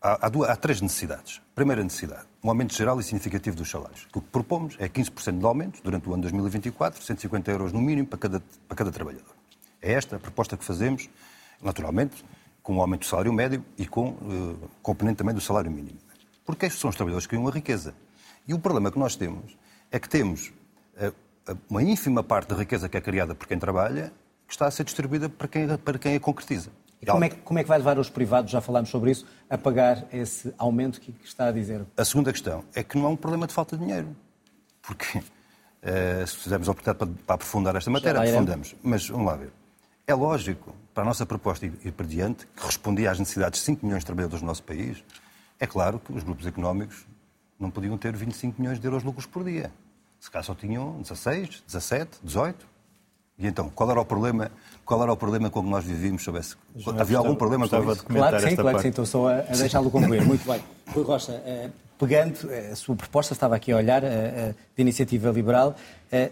há, 0.00 0.26
há, 0.26 0.28
duas, 0.28 0.48
há 0.50 0.56
três 0.56 0.80
necessidades. 0.80 1.40
Primeira 1.54 1.82
necessidade, 1.82 2.26
um 2.42 2.48
aumento 2.48 2.74
geral 2.74 2.98
e 3.00 3.02
significativo 3.02 3.56
dos 3.56 3.68
salários. 3.70 4.06
O 4.14 4.20
que 4.20 4.28
propomos 4.28 4.76
é 4.78 4.88
15% 4.88 5.38
de 5.38 5.44
aumento 5.44 5.82
durante 5.82 6.08
o 6.08 6.12
ano 6.12 6.22
2024, 6.22 7.02
150 7.02 7.50
euros 7.50 7.72
no 7.72 7.80
mínimo 7.80 8.06
para 8.06 8.18
cada, 8.18 8.42
para 8.66 8.76
cada 8.76 8.90
trabalhador. 8.90 9.34
É 9.80 9.92
esta 9.92 10.16
a 10.16 10.18
proposta 10.18 10.56
que 10.56 10.64
fazemos, 10.64 11.08
naturalmente, 11.62 12.24
com 12.62 12.76
o 12.76 12.80
aumento 12.80 13.00
do 13.00 13.06
salário 13.06 13.32
médio 13.32 13.64
e 13.76 13.86
com 13.86 14.10
uh, 14.10 14.70
componente 14.82 15.18
também 15.18 15.34
do 15.34 15.40
salário 15.40 15.70
mínimo. 15.70 15.98
Porque 16.44 16.66
estes 16.66 16.80
são 16.80 16.90
os 16.90 16.96
trabalhadores 16.96 17.26
que 17.26 17.30
criam 17.30 17.46
a 17.46 17.50
riqueza. 17.50 17.94
E 18.46 18.54
o 18.54 18.58
problema 18.58 18.90
que 18.90 18.98
nós 18.98 19.16
temos 19.16 19.56
é 19.90 19.98
que 19.98 20.08
temos 20.08 20.52
uh, 20.96 21.56
uma 21.68 21.82
ínfima 21.82 22.22
parte 22.22 22.48
da 22.48 22.56
riqueza 22.56 22.88
que 22.88 22.96
é 22.96 23.00
criada 23.00 23.34
por 23.34 23.46
quem 23.46 23.58
trabalha 23.58 24.12
que 24.46 24.54
está 24.54 24.66
a 24.66 24.70
ser 24.70 24.84
distribuída 24.84 25.28
para 25.28 25.46
quem, 25.46 25.76
para 25.76 25.98
quem 25.98 26.16
a 26.16 26.20
concretiza. 26.20 26.70
E 27.00 27.06
como 27.06 27.24
é, 27.24 27.28
como 27.30 27.58
é, 27.58 27.62
que 27.62 27.68
vai 27.68 27.78
levar 27.78 27.98
os 27.98 28.10
privados, 28.10 28.50
já 28.50 28.60
falámos 28.60 28.90
sobre 28.90 29.10
isso, 29.10 29.26
a 29.48 29.56
pagar 29.56 30.04
esse 30.12 30.52
aumento 30.58 31.00
que, 31.00 31.12
que 31.12 31.26
está 31.26 31.46
a 31.46 31.52
dizer? 31.52 31.84
A 31.96 32.04
segunda 32.04 32.32
questão 32.32 32.64
é 32.74 32.82
que 32.82 32.98
não 32.98 33.06
é 33.06 33.08
um 33.08 33.16
problema 33.16 33.46
de 33.46 33.54
falta 33.54 33.76
de 33.76 33.84
dinheiro. 33.84 34.16
Porque, 34.82 35.18
uh, 35.18 36.26
se 36.26 36.36
fizermos 36.36 36.68
a 36.68 36.72
oportunidade 36.72 36.98
para, 36.98 37.24
para 37.24 37.34
aprofundar 37.34 37.76
esta 37.76 37.90
matéria, 37.90 38.20
aprofundamos. 38.20 38.74
Mas, 38.82 39.08
vamos 39.08 39.26
lá 39.26 39.36
ver. 39.36 39.52
É 40.06 40.14
lógico, 40.14 40.74
para 40.92 41.02
a 41.02 41.06
nossa 41.06 41.24
proposta 41.24 41.66
ir 41.66 41.92
para 41.92 42.06
diante, 42.06 42.46
que 42.46 42.64
respondia 42.64 43.10
às 43.10 43.18
necessidades 43.18 43.60
de 43.60 43.66
5 43.66 43.84
milhões 43.84 44.00
de 44.00 44.06
trabalhadores 44.06 44.40
do 44.40 44.46
nosso 44.46 44.62
país, 44.62 45.04
é 45.60 45.66
claro 45.66 46.00
que 46.00 46.12
os 46.12 46.24
grupos 46.24 46.46
económicos 46.46 47.06
não 47.58 47.70
podiam 47.70 47.98
ter 47.98 48.16
25 48.16 48.60
milhões 48.60 48.80
de 48.80 48.86
euros 48.86 49.02
de 49.02 49.06
lucros 49.06 49.26
por 49.26 49.44
dia. 49.44 49.70
Se 50.18 50.30
calhar 50.30 50.44
só 50.44 50.54
tinham 50.54 51.00
16, 51.02 51.62
17, 51.66 52.18
18. 52.22 52.66
E 53.38 53.46
então, 53.46 53.70
qual 53.72 53.88
era 53.90 54.00
o 54.00 54.04
problema, 54.04 54.50
qual 54.84 55.00
era 55.02 55.12
o 55.12 55.16
problema 55.16 55.48
com 55.48 55.62
que 55.62 55.68
nós 55.68 55.84
vivíamos 55.84 56.24
sobre 56.24 56.40
esse... 56.40 56.56
Havia 56.98 57.18
algum 57.18 57.36
problema 57.36 57.68
com 57.68 57.92
isso? 57.92 58.04
Claro 58.04 58.36
que 58.36 58.50
sim, 58.50 58.56
claro 58.56 58.76
que 58.76 58.82
sim. 58.82 58.88
Estou 58.88 59.06
só 59.06 59.28
a, 59.28 59.38
a 59.38 59.56
deixá-lo 59.56 59.90
concluir. 59.90 60.24
Muito 60.24 60.44
bem. 60.44 60.60
Rui 60.88 61.04
Rocha, 61.04 61.40
eh, 61.46 61.68
pegando, 61.96 62.50
eh, 62.50 62.70
a 62.72 62.76
sua 62.76 62.96
proposta, 62.96 63.32
estava 63.34 63.54
aqui 63.54 63.70
a 63.70 63.76
olhar, 63.76 64.02
eh, 64.02 64.54
de 64.74 64.82
iniciativa 64.82 65.30
liberal, 65.30 65.76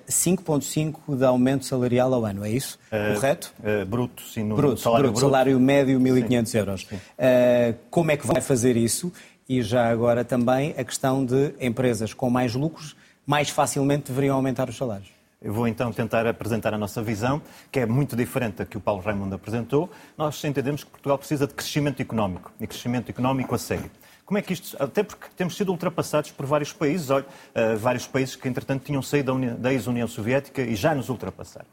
5,5% 0.08 1.16
de 1.16 1.24
aumento 1.24 1.64
salarial 1.64 2.12
ao 2.12 2.24
ano, 2.24 2.44
é 2.44 2.50
isso? 2.50 2.78
Uh, 2.90 3.14
Correto? 3.14 3.52
Uh, 3.60 3.84
bruto, 3.84 4.22
sim. 4.22 4.42
No 4.42 4.56
bruto, 4.56 4.80
salário, 4.80 5.04
bruto, 5.04 5.20
bruto. 5.20 5.32
salário 5.32 5.60
médio 5.60 6.00
1.500 6.00 6.54
euros. 6.54 6.82
Uh, 6.82 7.76
como 7.90 8.10
é 8.10 8.16
que 8.16 8.26
vai 8.26 8.40
fazer 8.40 8.76
isso? 8.76 9.12
E 9.48 9.62
já 9.62 9.88
agora 9.88 10.24
também 10.24 10.74
a 10.78 10.82
questão 10.82 11.24
de 11.24 11.54
empresas 11.60 12.12
com 12.14 12.30
mais 12.30 12.54
lucros 12.54 12.96
mais 13.26 13.50
facilmente 13.50 14.08
deveriam 14.08 14.34
aumentar 14.36 14.68
os 14.68 14.76
salários. 14.76 15.15
Eu 15.40 15.52
vou 15.52 15.68
então 15.68 15.92
tentar 15.92 16.26
apresentar 16.26 16.72
a 16.72 16.78
nossa 16.78 17.02
visão, 17.02 17.42
que 17.70 17.80
é 17.80 17.86
muito 17.86 18.16
diferente 18.16 18.56
da 18.56 18.64
que 18.64 18.78
o 18.78 18.80
Paulo 18.80 19.02
Raimundo 19.02 19.34
apresentou. 19.34 19.90
Nós 20.16 20.42
entendemos 20.42 20.82
que 20.82 20.90
Portugal 20.90 21.18
precisa 21.18 21.46
de 21.46 21.52
crescimento 21.52 22.00
económico, 22.00 22.50
e 22.58 22.66
crescimento 22.66 23.10
económico 23.10 23.54
a 23.54 23.58
sério. 23.58 23.90
Como 24.24 24.38
é 24.38 24.42
que 24.42 24.54
isto. 24.54 24.82
Até 24.82 25.02
porque 25.02 25.26
temos 25.36 25.54
sido 25.54 25.70
ultrapassados 25.70 26.30
por 26.32 26.46
vários 26.46 26.72
países, 26.72 27.10
olha, 27.10 27.26
uh, 27.26 27.76
vários 27.76 28.06
países 28.06 28.34
que, 28.34 28.48
entretanto, 28.48 28.84
tinham 28.84 29.02
saído 29.02 29.38
da, 29.38 29.54
da 29.54 29.72
ex-União 29.72 30.08
Soviética 30.08 30.62
e 30.62 30.74
já 30.74 30.94
nos 30.94 31.10
ultrapassaram. 31.10 31.66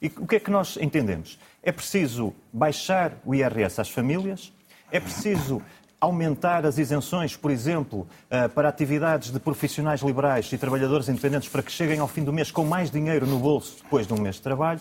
E 0.00 0.06
o 0.16 0.26
que 0.26 0.36
é 0.36 0.40
que 0.40 0.50
nós 0.50 0.78
entendemos? 0.80 1.38
É 1.62 1.70
preciso 1.70 2.34
baixar 2.50 3.12
o 3.22 3.34
IRS 3.34 3.82
às 3.82 3.90
famílias, 3.90 4.50
é 4.90 4.98
preciso 4.98 5.62
aumentar 6.00 6.64
as 6.64 6.78
isenções, 6.78 7.36
por 7.36 7.50
exemplo, 7.50 8.08
eh, 8.30 8.48
para 8.48 8.68
atividades 8.68 9.30
de 9.30 9.38
profissionais 9.38 10.00
liberais 10.00 10.50
e 10.50 10.56
trabalhadores 10.56 11.08
independentes 11.08 11.48
para 11.48 11.62
que 11.62 11.70
cheguem 11.70 11.98
ao 11.98 12.08
fim 12.08 12.24
do 12.24 12.32
mês 12.32 12.50
com 12.50 12.64
mais 12.64 12.90
dinheiro 12.90 13.26
no 13.26 13.38
bolso 13.38 13.76
depois 13.82 14.06
de 14.06 14.14
um 14.14 14.18
mês 14.18 14.36
de 14.36 14.42
trabalho. 14.42 14.80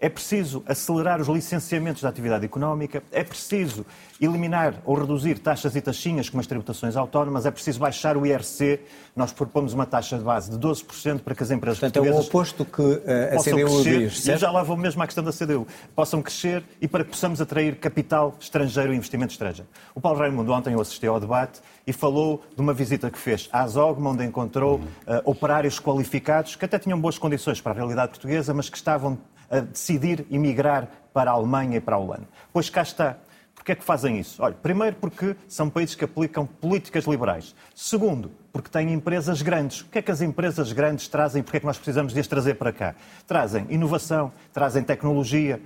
É 0.00 0.08
preciso 0.08 0.62
acelerar 0.64 1.20
os 1.20 1.26
licenciamentos 1.26 2.02
da 2.02 2.08
atividade 2.08 2.44
económica, 2.44 3.02
é 3.10 3.24
preciso 3.24 3.84
eliminar 4.20 4.74
ou 4.84 4.94
reduzir 4.94 5.40
taxas 5.40 5.74
e 5.74 5.80
taxinhas 5.80 6.30
como 6.30 6.40
as 6.40 6.46
tributações 6.46 6.96
autónomas, 6.96 7.46
é 7.46 7.50
preciso 7.50 7.80
baixar 7.80 8.16
o 8.16 8.24
IRC. 8.24 8.80
Nós 9.16 9.32
propomos 9.32 9.72
uma 9.72 9.86
taxa 9.86 10.16
de 10.16 10.22
base 10.22 10.52
de 10.52 10.56
12% 10.56 11.20
para 11.20 11.34
que 11.34 11.42
as 11.42 11.50
empresas 11.50 11.80
Portanto, 11.80 11.94
portuguesas... 11.94 12.20
é 12.20 12.24
o 12.24 12.28
oposto 12.28 12.64
que 12.64 12.80
uh, 12.80 13.36
a 13.36 13.42
CDU 13.42 13.82
crescer, 13.82 13.98
diz, 13.98 14.20
certo? 14.20 14.38
Já 14.38 14.50
lá 14.52 14.62
vou 14.62 14.76
mesmo 14.76 15.02
à 15.02 15.06
questão 15.06 15.24
da 15.24 15.32
CDU. 15.32 15.66
Possam 15.96 16.22
crescer 16.22 16.62
e 16.80 16.86
para 16.86 17.02
que 17.02 17.10
possamos 17.10 17.40
atrair 17.40 17.76
capital 17.76 18.36
estrangeiro 18.38 18.92
e 18.92 18.96
investimento 18.96 19.32
estrangeiro. 19.32 19.68
O 19.96 20.00
Paulo 20.00 20.20
Raimundo 20.20 20.52
ontem 20.52 20.74
eu 20.74 20.80
assisti 20.80 21.08
ao 21.08 21.18
debate 21.18 21.60
e 21.84 21.92
falou 21.92 22.44
de 22.54 22.60
uma 22.60 22.72
visita 22.72 23.10
que 23.10 23.18
fez 23.18 23.48
à 23.52 23.66
Zogma, 23.66 24.10
onde 24.10 24.24
encontrou 24.24 24.76
uh, 24.76 24.82
operários 25.24 25.80
qualificados 25.80 26.54
que 26.54 26.64
até 26.64 26.78
tinham 26.78 27.00
boas 27.00 27.18
condições 27.18 27.60
para 27.60 27.72
a 27.72 27.74
realidade 27.74 28.10
portuguesa, 28.10 28.54
mas 28.54 28.70
que 28.70 28.76
estavam 28.76 29.18
a 29.50 29.60
decidir 29.60 30.26
emigrar 30.30 30.88
para 31.12 31.30
a 31.30 31.34
Alemanha 31.34 31.78
e 31.78 31.80
para 31.80 31.96
a 31.96 31.98
Holanda. 31.98 32.28
Pois 32.52 32.70
cá 32.70 32.82
está. 32.82 33.16
Porquê 33.54 33.72
é 33.72 33.74
que 33.74 33.84
fazem 33.84 34.18
isso? 34.18 34.42
Olha, 34.42 34.54
primeiro 34.54 34.96
porque 34.96 35.36
são 35.46 35.68
países 35.68 35.94
que 35.94 36.04
aplicam 36.04 36.46
políticas 36.46 37.04
liberais. 37.04 37.54
Segundo, 37.74 38.30
porque 38.52 38.70
têm 38.70 38.92
empresas 38.92 39.42
grandes. 39.42 39.82
O 39.82 39.86
que 39.86 39.98
é 39.98 40.02
que 40.02 40.10
as 40.10 40.22
empresas 40.22 40.72
grandes 40.72 41.06
trazem? 41.06 41.42
Porquê 41.42 41.58
é 41.58 41.60
que 41.60 41.66
nós 41.66 41.76
precisamos 41.76 42.14
de 42.14 42.20
as 42.20 42.26
trazer 42.26 42.54
para 42.54 42.72
cá? 42.72 42.94
Trazem 43.26 43.66
inovação, 43.68 44.32
trazem 44.52 44.82
tecnologia, 44.82 45.60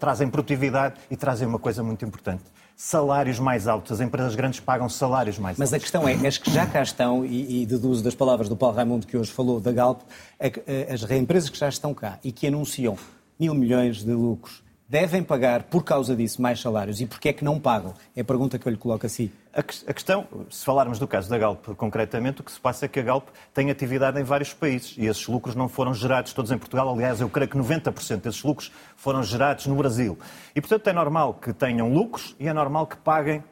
trazem 0.00 0.28
produtividade 0.28 0.96
e 1.10 1.16
trazem 1.16 1.46
uma 1.46 1.58
coisa 1.58 1.82
muito 1.82 2.04
importante. 2.04 2.42
Salários 2.76 3.38
mais 3.38 3.68
altos. 3.68 3.92
As 3.92 4.00
empresas 4.00 4.34
grandes 4.34 4.58
pagam 4.58 4.88
salários 4.88 5.38
mais 5.38 5.56
Mas 5.56 5.72
altos. 5.72 5.92
Mas 5.92 5.98
a 5.98 6.02
questão 6.02 6.26
é, 6.26 6.26
as 6.26 6.38
que 6.38 6.50
já 6.50 6.66
cá 6.66 6.82
estão, 6.82 7.24
e, 7.24 7.62
e 7.62 7.66
deduzo 7.66 8.02
das 8.02 8.16
palavras 8.16 8.48
do 8.48 8.56
Paulo 8.56 8.74
Raimundo 8.74 9.06
que 9.06 9.16
hoje 9.16 9.30
falou 9.30 9.60
da 9.60 9.70
Galp, 9.70 10.00
é 10.40 10.92
as 10.92 11.08
empresas 11.12 11.48
que 11.48 11.58
já 11.58 11.68
estão 11.68 11.94
cá 11.94 12.18
e 12.24 12.32
que 12.32 12.48
anunciam 12.48 12.98
mil 13.38 13.54
milhões 13.54 14.04
de 14.04 14.12
lucros, 14.12 14.62
devem 14.88 15.22
pagar 15.22 15.64
por 15.64 15.82
causa 15.82 16.14
disso 16.14 16.40
mais 16.40 16.60
salários 16.60 17.00
e 17.00 17.06
porquê 17.06 17.30
é 17.30 17.32
que 17.32 17.44
não 17.44 17.58
pagam? 17.58 17.94
É 18.14 18.20
a 18.20 18.24
pergunta 18.24 18.58
que 18.58 18.68
eu 18.68 18.70
lhe 18.70 18.76
coloco 18.76 19.04
assim. 19.04 19.30
A, 19.52 19.62
questão, 19.62 20.26
se 20.50 20.64
falarmos 20.64 20.98
do 20.98 21.06
caso 21.06 21.30
da 21.30 21.38
Galp 21.38 21.66
concretamente, 21.76 22.40
o 22.40 22.44
que 22.44 22.50
se 22.50 22.60
passa 22.60 22.84
é 22.84 22.88
que 22.88 22.98
a 22.98 23.02
Galp 23.02 23.28
tem 23.52 23.70
atividade 23.70 24.20
em 24.20 24.24
vários 24.24 24.52
países 24.52 24.96
e 24.98 25.06
esses 25.06 25.26
lucros 25.26 25.54
não 25.54 25.68
foram 25.68 25.94
gerados 25.94 26.32
todos 26.32 26.50
em 26.50 26.58
Portugal. 26.58 26.92
Aliás, 26.92 27.20
eu 27.20 27.28
creio 27.28 27.48
que 27.48 27.56
90% 27.56 28.20
desses 28.20 28.42
lucros 28.42 28.72
foram 28.96 29.22
gerados 29.22 29.66
no 29.66 29.74
Brasil. 29.76 30.18
E, 30.54 30.60
portanto, 30.60 30.86
é 30.88 30.92
normal 30.92 31.34
que 31.34 31.52
tenham 31.52 31.92
lucros 31.92 32.34
e 32.38 32.48
é 32.48 32.52
normal 32.52 32.86
que 32.86 32.96
paguem 32.96 33.38
uh, 33.38 33.44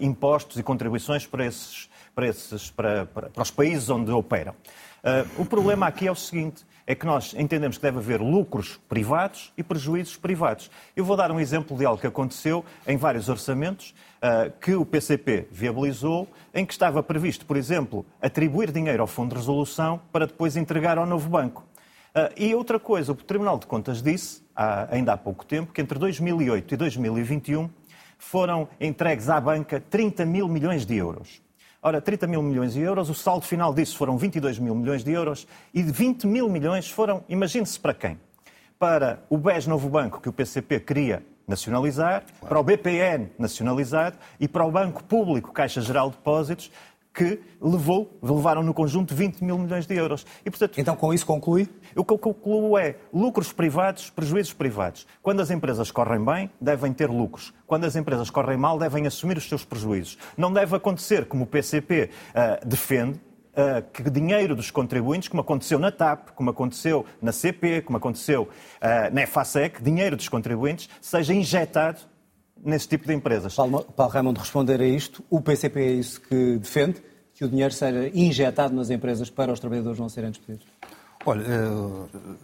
impostos 0.00 0.58
e 0.58 0.62
contribuições 0.62 1.26
para, 1.26 1.44
esses, 1.44 1.88
para, 2.14 2.26
esses, 2.28 2.70
para, 2.70 3.06
para, 3.06 3.28
para 3.28 3.42
os 3.42 3.50
países 3.50 3.90
onde 3.90 4.10
operam. 4.10 4.54
Uh, 5.04 5.42
o 5.42 5.44
problema 5.44 5.86
aqui 5.86 6.06
é 6.06 6.12
o 6.12 6.14
seguinte: 6.14 6.66
é 6.88 6.94
que 6.94 7.04
nós 7.04 7.34
entendemos 7.36 7.76
que 7.76 7.82
deve 7.82 7.98
haver 7.98 8.18
lucros 8.18 8.80
privados 8.88 9.52
e 9.58 9.62
prejuízos 9.62 10.16
privados. 10.16 10.70
Eu 10.96 11.04
vou 11.04 11.18
dar 11.18 11.30
um 11.30 11.38
exemplo 11.38 11.76
de 11.76 11.84
algo 11.84 12.00
que 12.00 12.06
aconteceu 12.06 12.64
em 12.86 12.96
vários 12.96 13.28
orçamentos 13.28 13.94
uh, 14.22 14.50
que 14.58 14.74
o 14.74 14.86
PCP 14.86 15.48
viabilizou, 15.50 16.26
em 16.54 16.64
que 16.64 16.72
estava 16.72 17.02
previsto, 17.02 17.44
por 17.44 17.58
exemplo, 17.58 18.06
atribuir 18.22 18.72
dinheiro 18.72 19.02
ao 19.02 19.06
Fundo 19.06 19.30
de 19.30 19.36
Resolução 19.36 20.00
para 20.10 20.26
depois 20.26 20.56
entregar 20.56 20.96
ao 20.96 21.04
novo 21.04 21.28
banco. 21.28 21.62
Uh, 22.14 22.32
e 22.38 22.54
outra 22.54 22.80
coisa, 22.80 23.12
o 23.12 23.14
Tribunal 23.14 23.58
de 23.58 23.66
Contas 23.66 24.02
disse, 24.02 24.42
há, 24.56 24.88
ainda 24.90 25.12
há 25.12 25.16
pouco 25.18 25.44
tempo, 25.44 25.74
que 25.74 25.82
entre 25.82 25.98
2008 25.98 26.72
e 26.72 26.76
2021 26.78 27.68
foram 28.16 28.66
entregues 28.80 29.28
à 29.28 29.38
banca 29.38 29.78
30 29.78 30.24
mil 30.24 30.48
milhões 30.48 30.86
de 30.86 30.96
euros. 30.96 31.42
Ora, 31.80 32.00
30 32.00 32.26
mil 32.26 32.42
milhões 32.42 32.72
de 32.72 32.80
euros, 32.80 33.08
o 33.08 33.14
saldo 33.14 33.46
final 33.46 33.72
disso 33.72 33.96
foram 33.96 34.18
22 34.18 34.58
mil 34.58 34.74
milhões 34.74 35.04
de 35.04 35.12
euros 35.12 35.46
e 35.72 35.80
de 35.80 35.92
20 35.92 36.26
mil 36.26 36.48
milhões 36.48 36.90
foram, 36.90 37.22
imagine-se 37.28 37.78
para 37.78 37.94
quem? 37.94 38.18
Para 38.76 39.22
o 39.30 39.38
BES 39.38 39.68
Novo 39.68 39.88
Banco, 39.88 40.20
que 40.20 40.28
o 40.28 40.32
PCP 40.32 40.80
queria 40.80 41.24
nacionalizar, 41.46 42.24
para 42.40 42.58
o 42.58 42.64
BPN 42.64 43.30
nacionalizado 43.38 44.18
e 44.40 44.48
para 44.48 44.64
o 44.64 44.72
Banco 44.72 45.04
Público 45.04 45.52
Caixa 45.52 45.80
Geral 45.80 46.10
de 46.10 46.16
Depósitos, 46.16 46.72
que 47.18 47.40
levou, 47.60 48.16
levaram 48.22 48.62
no 48.62 48.72
conjunto 48.72 49.12
20 49.12 49.42
mil 49.42 49.58
milhões 49.58 49.88
de 49.88 49.94
euros. 49.96 50.24
E, 50.46 50.50
portanto, 50.50 50.80
então, 50.80 50.94
com 50.94 51.12
isso 51.12 51.26
conclui? 51.26 51.68
O 51.96 52.04
que 52.04 52.12
eu 52.12 52.18
concluo 52.18 52.78
é 52.78 52.94
lucros 53.12 53.52
privados, 53.52 54.08
prejuízos 54.08 54.52
privados. 54.52 55.04
Quando 55.20 55.40
as 55.40 55.50
empresas 55.50 55.90
correm 55.90 56.24
bem, 56.24 56.48
devem 56.60 56.92
ter 56.92 57.10
lucros. 57.10 57.52
Quando 57.66 57.86
as 57.86 57.96
empresas 57.96 58.30
correm 58.30 58.56
mal, 58.56 58.78
devem 58.78 59.04
assumir 59.04 59.36
os 59.36 59.48
seus 59.48 59.64
prejuízos. 59.64 60.16
Não 60.36 60.52
deve 60.52 60.76
acontecer, 60.76 61.24
como 61.26 61.42
o 61.42 61.46
PCP 61.46 62.04
uh, 62.04 62.08
ah, 62.34 62.60
defende, 62.64 63.20
Uh, 63.58 63.82
que 63.90 64.08
dinheiro 64.08 64.54
dos 64.54 64.70
contribuintes, 64.70 65.26
como 65.26 65.40
aconteceu 65.40 65.80
na 65.80 65.90
TAP, 65.90 66.28
como 66.36 66.48
aconteceu 66.50 67.04
na 67.20 67.32
CP, 67.32 67.82
como 67.82 67.96
aconteceu 67.96 68.42
uh, 68.44 69.12
na 69.12 69.22
EFASEC, 69.22 69.82
dinheiro 69.82 70.16
dos 70.16 70.28
contribuintes 70.28 70.88
seja 71.00 71.34
injetado 71.34 71.98
nesse 72.64 72.88
tipo 72.88 73.06
de 73.06 73.14
empresas. 73.14 73.54
Paulo, 73.54 73.84
Paulo 73.96 74.12
Raimundo, 74.12 74.40
responder 74.40 74.80
a 74.80 74.86
isto, 74.86 75.24
o 75.30 75.40
PCP 75.40 75.80
é 75.80 75.90
isso 75.92 76.20
que 76.20 76.58
defende? 76.58 77.02
Que 77.38 77.44
o 77.44 77.48
dinheiro 77.48 77.72
seja 77.72 78.10
injetado 78.12 78.74
nas 78.74 78.90
empresas 78.90 79.30
para 79.30 79.52
os 79.52 79.60
trabalhadores 79.60 80.00
não 80.00 80.08
serem 80.08 80.32
despedidos? 80.32 80.66
Olha, 81.24 81.44
eh, 81.46 82.36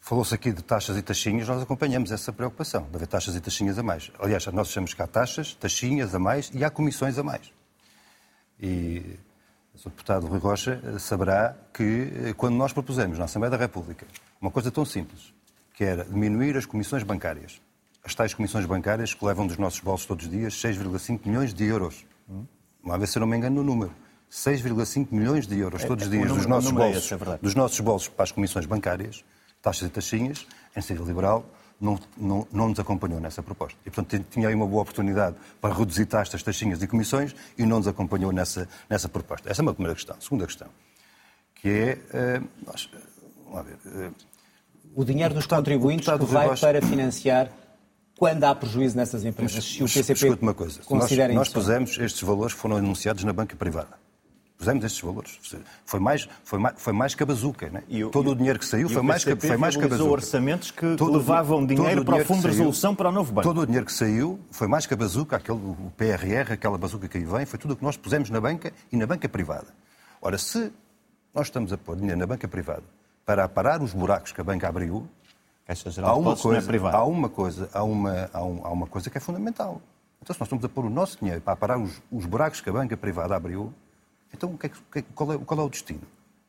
Falou-se 0.00 0.32
aqui 0.32 0.52
de 0.52 0.62
taxas 0.62 0.96
e 0.96 1.02
taxinhas, 1.02 1.48
nós 1.48 1.60
acompanhamos 1.60 2.12
essa 2.12 2.32
preocupação, 2.32 2.86
de 2.88 2.94
haver 2.94 3.08
taxas 3.08 3.34
e 3.34 3.40
taxinhas 3.40 3.76
a 3.76 3.82
mais. 3.82 4.10
Aliás, 4.20 4.46
nós 4.46 4.68
achamos 4.68 4.94
que 4.94 5.02
há 5.02 5.06
taxas, 5.06 5.54
taxinhas 5.54 6.14
a 6.14 6.18
mais 6.20 6.48
e 6.54 6.64
há 6.64 6.70
comissões 6.70 7.18
a 7.18 7.22
mais. 7.24 7.52
E 8.58 9.18
o. 9.74 9.90
Deputado 9.90 10.26
Rui 10.26 10.38
Rocha 10.38 10.80
saberá 11.00 11.56
que 11.74 11.82
eh, 11.82 12.32
quando 12.34 12.54
nós 12.54 12.72
propusemos 12.72 13.18
na 13.18 13.24
Assembleia 13.24 13.50
da 13.50 13.56
República 13.56 14.06
uma 14.40 14.50
coisa 14.50 14.70
tão 14.70 14.86
simples, 14.86 15.34
que 15.74 15.84
era 15.84 16.04
diminuir 16.04 16.56
as 16.56 16.64
comissões 16.64 17.02
bancárias, 17.02 17.60
as 18.02 18.14
tais 18.14 18.32
comissões 18.32 18.64
bancárias 18.64 19.12
que 19.12 19.24
levam 19.24 19.46
dos 19.46 19.58
nossos 19.58 19.80
bolsos 19.80 20.06
todos 20.06 20.24
os 20.24 20.30
dias 20.30 20.54
6,5 20.54 21.26
milhões 21.26 21.52
de 21.52 21.64
euros. 21.64 22.06
Não 22.26 22.55
há 22.92 22.96
ver 22.96 23.06
se 23.08 23.18
eu 23.18 23.20
não 23.20 23.26
me 23.26 23.36
engano 23.36 23.56
no 23.56 23.64
número. 23.64 23.92
6,5 24.30 25.08
milhões 25.12 25.46
de 25.46 25.58
euros 25.58 25.84
todos 25.84 26.04
os 26.04 26.10
dias 26.10 26.22
número- 26.28 26.36
dos 26.36 26.46
nossos 26.46 26.70
é 26.70 26.74
bolsos, 26.74 27.12
é 27.12 27.38
dos 27.40 27.54
nossos 27.54 27.80
bolsos 27.80 28.08
para 28.08 28.24
as 28.24 28.32
comissões 28.32 28.66
bancárias, 28.66 29.24
taxas 29.62 29.88
e 29.88 29.90
taxinhas, 29.90 30.46
a 30.74 30.78
iniciativa 30.78 31.06
liberal 31.06 31.44
não, 31.80 31.98
não, 32.16 32.46
não 32.52 32.68
nos 32.70 32.80
acompanhou 32.80 33.20
nessa 33.20 33.42
proposta. 33.42 33.78
E, 33.86 33.90
portanto, 33.90 34.24
tinha 34.30 34.48
aí 34.48 34.54
uma 34.54 34.66
boa 34.66 34.82
oportunidade 34.82 35.36
para 35.60 35.74
reduzir 35.74 36.06
taxas, 36.06 36.42
taxinhas 36.42 36.82
e 36.82 36.86
comissões 36.86 37.34
e 37.56 37.64
não 37.64 37.78
nos 37.78 37.86
acompanhou 37.88 38.32
nessa, 38.32 38.68
nessa 38.90 39.08
proposta. 39.08 39.48
Essa 39.50 39.60
é 39.60 39.62
uma 39.62 39.74
primeira 39.74 39.94
questão. 39.94 40.16
Segunda 40.20 40.46
questão, 40.46 40.68
que 41.54 41.68
é... 41.68 41.98
eh, 42.12 42.40
nós, 42.66 42.90
eh, 42.92 42.98
vamos 43.44 43.54
lá 43.54 43.62
ver, 43.62 43.76
eh, 43.86 44.10
O 44.94 45.04
dinheiro 45.04 45.34
dos 45.34 45.46
contribuintes 45.46 46.08
o 46.08 46.12
deputado 46.12 46.26
que 46.26 46.48
vai 46.48 46.58
para 46.58 46.82
financiar 46.82 47.50
quando 48.18 48.44
há 48.44 48.54
prejuízo 48.54 48.96
nessas 48.96 49.24
empresas. 49.24 49.62
Se 49.64 49.78
o 49.78 49.82
Mas 49.82 49.94
PCP 49.94 50.12
escute 50.26 50.42
uma 50.42 50.54
coisa. 50.54 50.78
Nós, 50.78 50.86
considera 50.86 51.32
nós 51.34 51.48
isso. 51.48 51.54
pusemos 51.54 51.98
estes 51.98 52.22
valores 52.22 52.54
que 52.54 52.60
foram 52.60 52.76
anunciados 52.76 53.24
na 53.24 53.32
banca 53.32 53.54
privada. 53.56 54.04
Pusemos 54.58 54.82
estes 54.86 55.02
valores. 55.02 55.38
Foi 55.84 56.00
mais, 56.00 56.26
foi 56.42 56.58
mais, 56.58 56.74
foi 56.78 56.92
mais 56.94 57.14
que 57.14 57.22
a 57.22 57.26
bazuca. 57.26 57.68
Né? 57.68 57.82
E 57.88 58.02
o- 58.02 58.08
todo 58.10 58.30
e 58.30 58.32
o 58.32 58.34
dinheiro 58.34 58.58
que 58.58 58.64
saiu 58.64 58.88
foi 58.88 59.02
mais, 59.02 59.22
que, 59.22 59.36
foi 59.36 59.56
mais 59.58 59.76
que 59.76 59.84
a 59.84 59.88
bazuca. 59.88 60.10
orçamentos 60.10 60.70
que 60.70 60.96
Todo 60.96 61.10
o- 61.12 61.16
levavam 61.18 61.66
dinheiro 61.66 62.02
para 62.06 62.16
o 62.16 62.24
Fundo 62.24 62.28
que 62.28 62.34
de 62.36 62.42
saiu- 62.42 62.52
Resolução 62.52 62.94
para 62.94 63.10
o 63.10 63.12
novo 63.12 63.32
banco. 63.34 63.46
Todo 63.46 63.60
o 63.60 63.66
dinheiro 63.66 63.84
que 63.84 63.92
saiu 63.92 64.40
foi 64.50 64.66
mais 64.66 64.86
que 64.86 64.94
a 64.94 64.96
bazuca, 64.96 65.36
aquele, 65.36 65.58
o 65.58 65.92
PRR, 65.94 66.52
aquela 66.54 66.78
bazuca 66.78 67.06
que 67.06 67.18
aí 67.18 67.24
vem, 67.24 67.44
foi 67.44 67.58
tudo 67.58 67.72
o 67.74 67.76
que 67.76 67.84
nós 67.84 67.98
pusemos 67.98 68.30
na 68.30 68.40
banca 68.40 68.72
e 68.90 68.96
na 68.96 69.06
banca 69.06 69.28
privada. 69.28 69.66
Ora, 70.22 70.38
se 70.38 70.72
nós 71.34 71.48
estamos 71.48 71.70
a 71.70 71.76
pôr 71.76 71.94
dinheiro 71.96 72.18
na 72.18 72.26
banca 72.26 72.48
privada 72.48 72.84
para 73.26 73.44
aparar 73.44 73.82
os 73.82 73.92
buracos 73.92 74.32
que 74.32 74.40
a 74.40 74.44
banca 74.44 74.66
abriu, 74.66 75.06
Caixa 75.66 75.88
há 75.88 75.92
Geral 75.92 76.14
de 76.14 76.20
uma, 76.20 76.30
Depósitos 76.34 76.44
não 76.44 76.52
é 76.52 76.54
coisa, 76.56 76.66
privada. 76.68 76.96
há 76.98 77.04
uma 77.04 77.28
coisa, 77.28 77.68
há 77.72 77.82
uma, 77.82 78.30
há, 78.32 78.42
um- 78.44 78.60
há 78.66 78.70
uma 78.70 78.86
coisa 78.86 79.10
que 79.10 79.18
é 79.18 79.20
fundamental. 79.20 79.80
Então, 80.22 80.34
se 80.34 80.40
nós 80.40 80.46
estamos 80.46 80.64
a 80.64 80.68
pôr 80.68 80.84
o 80.84 80.90
nosso 80.90 81.18
dinheiro 81.18 81.40
para 81.40 81.56
parar 81.56 81.78
os, 81.78 82.00
os 82.10 82.24
buracos 82.24 82.60
que 82.60 82.68
a 82.70 82.72
banca 82.72 82.96
privada 82.96 83.34
abriu, 83.34 83.72
então 84.32 84.50
o 84.50 84.58
que 84.58 84.66
é 84.66 84.68
que- 84.68 84.98
é 85.00 85.04
qual, 85.14 85.32
é, 85.32 85.38
qual 85.38 85.60
é 85.60 85.62
o 85.64 85.68
destino? 85.68 86.00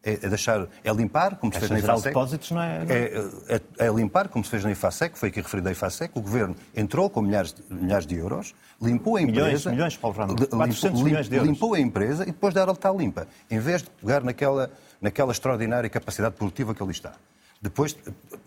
É, 0.04 0.14
é 0.14 0.30
deixar, 0.30 0.68
é 0.84 0.92
limpar, 0.94 1.36
como 1.38 1.52
se 1.52 1.60
fez 1.60 1.70
na 1.72 1.78
de 1.78 1.84
IFASEC? 1.84 2.06
Depósitos 2.14 2.52
não 2.52 2.62
é... 2.62 2.86
É, 2.88 3.56
é- 3.80 3.86
é 3.88 3.90
limpar, 3.90 4.30
como 4.30 4.46
se 4.46 4.52
fez 4.52 4.64
na 4.64 4.72
IFASEC, 4.72 5.18
foi 5.18 5.30
aqui 5.30 5.42
referido 5.42 5.68
a 5.68 5.72
IFASEC, 5.72 6.18
o 6.18 6.22
Governo 6.22 6.56
entrou 6.76 7.10
com 7.10 7.22
milhares 7.22 7.52
de, 7.54 7.62
milhares 7.74 8.06
de 8.06 8.16
euros, 8.16 8.54
limpou 8.82 9.18
a 9.18 9.22
Milhões, 9.22 9.48
empresa... 9.48 9.72
milhões, 9.72 9.98
Paulo 9.98 10.16
Ramos. 10.16 10.40
li- 10.40 10.48
400 10.48 11.02
milhões 11.02 11.28
de 11.28 11.36
euros. 11.36 11.50
Limpou 11.52 11.74
a 11.74 11.80
empresa 11.80 12.24
e 12.24 12.28
depois 12.28 12.54
dela 12.54 12.72
está 12.72 12.92
limpa, 12.92 13.28
em 13.50 13.60
vez 13.60 13.82
de 13.84 13.90
pegar 13.90 14.24
naquela, 14.24 14.72
naquela 15.02 15.32
extraordinária 15.32 15.90
capacidade 15.90 16.36
produtiva 16.36 16.74
que 16.74 16.82
ali 16.82 16.92
está. 16.92 17.14
Depois 17.62 17.94
de 17.94 18.02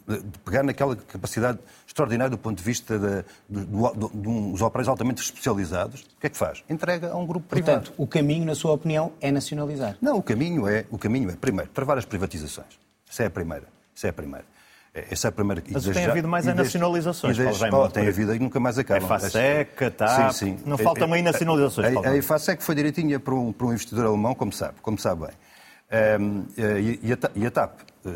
de 0.09 0.38
pegar 0.45 0.64
naquela 0.64 0.97
capacidade 0.97 1.59
extraordinária 1.87 2.31
do 2.31 2.38
ponto 2.38 2.59
de 2.59 2.64
vista 2.64 2.99
de, 2.99 3.25
de, 3.49 3.64
do- 3.64 4.11
de 4.12 4.29
uns 4.29 4.55
operadores 4.61 4.88
altamente 4.88 5.23
especializados, 5.23 6.00
o 6.00 6.21
que 6.21 6.26
é 6.26 6.31
que 6.31 6.37
faz? 6.37 6.64
Entrega 6.69 7.12
a 7.12 7.17
um 7.17 7.25
grupo 7.25 7.47
privado. 7.47 7.79
Portanto, 7.83 7.95
o 7.97 8.07
caminho, 8.09 8.45
na 8.45 8.57
sua 8.57 8.73
opinião, 8.73 9.12
é 9.21 9.31
nacionalizar. 9.31 9.97
Não, 10.02 10.17
o 10.19 10.23
caminho 10.23 10.67
é, 10.67 10.85
o 10.90 10.99
caminho 10.99 11.31
é 11.31 11.37
primeiro, 11.37 11.71
travar 11.71 11.97
as 11.97 12.05
privatizações. 12.05 12.67
Essa 13.09 13.23
é 13.23 13.26
a 13.26 13.31
primeira. 13.31 13.67
Essa 13.97 14.09
é 14.09 14.11
a 14.11 14.12
primeira. 14.12 14.45
É- 14.93 15.07
Essa 15.12 15.29
é 15.29 15.31
a 15.31 15.33
primeira. 15.33 15.62
Mas 15.71 15.85
desde 15.85 15.93
tem 15.93 16.05
já- 16.07 16.11
havido 16.11 16.26
mais 16.26 16.45
e 16.45 16.49
é 16.49 16.52
desde- 16.55 16.64
nacionalizações, 16.79 17.37
desde- 17.37 17.52
Paulo 17.52 17.62
Raimundo, 17.71 17.85
oh, 17.85 17.90
tem 17.93 18.09
havido 18.09 18.35
e 18.35 18.38
nunca 18.40 18.59
mais 18.59 18.79
acabam. 18.81 19.05
A 19.05 19.17
IFASEC, 19.17 19.85
a 19.85 19.90
TAP, 19.93 20.33
Sim, 20.33 20.57
sim. 20.57 20.59
não 20.67 20.76
faltam 20.76 21.12
aí 21.12 21.23
nacionalizações, 21.23 21.87
A, 21.87 21.93
Paulo 21.93 22.09
a, 22.09 22.12
a. 22.12 22.17
IFASEC 22.17 22.62
foi 22.64 22.75
direitinha 22.75 23.21
para 23.21 23.33
um, 23.35 23.52
para 23.52 23.67
um 23.69 23.71
investidor 23.71 24.07
alemão, 24.07 24.35
como 24.35 24.52
sabe, 24.52 24.75
como 24.83 24.99
sabe 24.99 25.21
bem. 25.26 25.35
Ehm, 25.93 26.43
eh, 26.58 26.80
e, 26.80 27.00
e 27.04 27.13
a, 27.13 27.19
e 27.37 27.47
a 27.47 27.50
TAP, 27.52 27.80
eh, 28.06 28.11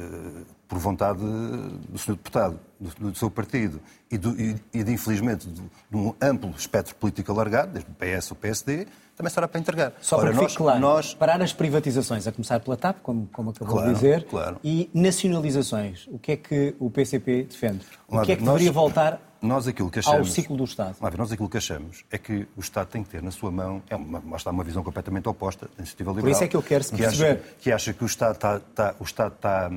por 0.74 0.80
vontade 0.80 1.20
do 1.20 1.96
Sr. 1.98 2.12
Deputado, 2.14 2.58
do, 2.80 3.10
do 3.12 3.18
seu 3.18 3.30
partido 3.30 3.80
e, 4.10 4.18
do- 4.18 4.38
e- 4.40 4.56
e 4.72 4.82
de, 4.82 4.92
infelizmente, 4.92 5.46
de, 5.46 5.60
de 5.62 5.96
um 5.96 6.12
amplo 6.20 6.50
espectro 6.58 6.94
político 6.96 7.30
alargado, 7.30 7.72
desde 7.72 7.88
o 7.90 7.94
PS 7.94 8.30
ao 8.32 8.36
PSD, 8.36 8.86
também 9.16 9.30
será 9.32 9.46
para 9.46 9.60
entregar. 9.60 9.92
Só 10.00 10.16
Ora, 10.16 10.32
para 10.32 10.42
nós, 10.42 10.56
claro, 10.56 10.80
nós 10.80 11.14
parar 11.14 11.40
as 11.40 11.52
privatizações, 11.52 12.26
a 12.26 12.32
começar 12.32 12.58
pela 12.58 12.76
TAP, 12.76 12.96
como, 13.02 13.28
como 13.32 13.50
acabou 13.50 13.74
Claro, 13.76 13.88
de 13.88 13.94
dizer, 13.94 14.24
claro. 14.24 14.56
e 14.64 14.90
nacionalizações. 14.92 16.06
O 16.08 16.18
que 16.18 16.32
é 16.32 16.36
que 16.36 16.74
o 16.80 16.90
PCP 16.90 17.44
defende? 17.44 17.84
O 18.08 18.20
que 18.22 18.32
é 18.32 18.36
que 18.36 18.42
nós- 18.42 18.54
deveria 18.54 18.72
voltar 18.72 19.20
nós 19.40 19.68
aquilo 19.68 19.90
que 19.90 19.98
ao 20.00 20.00
achamos, 20.00 20.32
ciclo 20.32 20.56
do 20.56 20.64
Estado? 20.64 20.96
Ver, 21.00 21.16
nós 21.18 21.30
aquilo 21.30 21.48
que 21.48 21.58
achamos 21.58 22.04
é 22.10 22.18
que 22.18 22.48
o 22.56 22.60
Estado 22.60 22.88
tem 22.88 23.04
que 23.04 23.10
ter 23.10 23.22
na 23.22 23.30
sua 23.30 23.50
mão, 23.52 23.80
é 23.88 23.94
uma, 23.94 24.20
lá 24.28 24.36
está 24.36 24.50
uma 24.50 24.64
visão 24.64 24.82
completamente 24.82 25.28
oposta 25.28 25.66
da 25.66 25.72
iniciativa 25.78 26.10
liberal. 26.10 26.32
isso 26.32 26.42
é 26.44 26.48
que 26.48 26.56
eu 26.56 26.62
quero 26.62 26.82
que 26.84 26.96
perceber. 26.96 27.30
acha, 27.32 27.40
que 27.60 27.70
acha 27.70 27.92
que 27.92 28.02
o 28.02 28.06
Estado 28.06 28.34
está, 28.34 28.56
está- 28.56 28.94
o 28.98 29.04
Estado 29.04 29.34
está, 29.34 29.70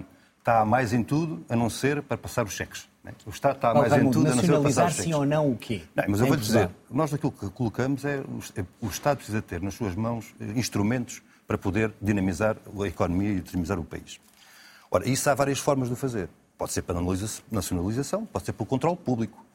está 0.48 0.62
a 0.62 0.66
mais 0.66 0.94
em 0.94 1.04
tudo, 1.04 1.46
a 1.50 1.56
não 1.58 1.70
ser 1.70 2.02
para 2.02 2.18
passar 2.18 2.46
os 2.46 2.54
cheques. 2.54 2.88
né? 3.04 3.12
O 3.26 3.30
Estado 3.30 3.58
está 3.58 3.74
mais 3.74 3.92
em 3.92 4.10
tudo, 4.10 4.32
a 4.32 4.36
não 4.36 4.42
ser 4.42 4.48
para 4.48 4.62
passar 4.62 4.84
nacionalizar 4.84 4.88
os 4.88 4.94
cheques. 4.94 5.06
sim 5.06 5.14
ou 5.14 5.26
não 5.26 5.52
o 5.52 5.58
quê? 5.58 5.82
Não, 5.94 6.06
mas 6.08 6.22
eu 6.22 6.28
vou 6.28 6.38
dizer, 6.38 6.70
nós 6.90 7.14
aquilo 7.14 7.32
que 7.34 7.50
colocamos 7.50 8.06
é 8.06 8.22
o- 8.22 8.88
Estado 8.88 9.18
precisa 9.18 9.42
ter 9.42 9.62
nas 9.62 9.74
suas 9.74 9.94
mãos 9.94 10.34
eh, 10.40 10.46
instrumentos 10.56 11.22
para 11.46 11.58
poder 11.58 11.92
dinamizar 12.02 12.56
a 12.82 12.88
economia 12.88 13.32
e 13.32 13.42
dinamizar 13.42 13.78
o 13.78 13.84
país. 13.84 14.20
Ora, 14.90 15.08
isso 15.08 15.30
há 15.30 15.36
várias 15.36 15.60
formas 15.60 15.90
de 15.90 15.96
fazer. 15.98 16.30
Pode 16.58 16.72
ser 16.72 16.82
pela 16.82 17.02
nacionaliza- 17.02 17.42
nacionalização, 17.52 18.26
pode 18.26 18.46
ser 18.46 18.54
pelo 18.54 18.66
controle 18.66 18.96
público. 18.98 19.46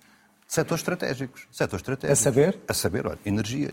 Setores 0.47 0.81
estratégicos. 0.83 1.47
Setores 1.51 1.81
estratégicos. 1.81 2.21
A 2.21 2.23
saber? 2.23 2.59
A 2.69 2.75
saber, 2.75 3.07
olha, 3.07 3.19
energia, 3.25 3.71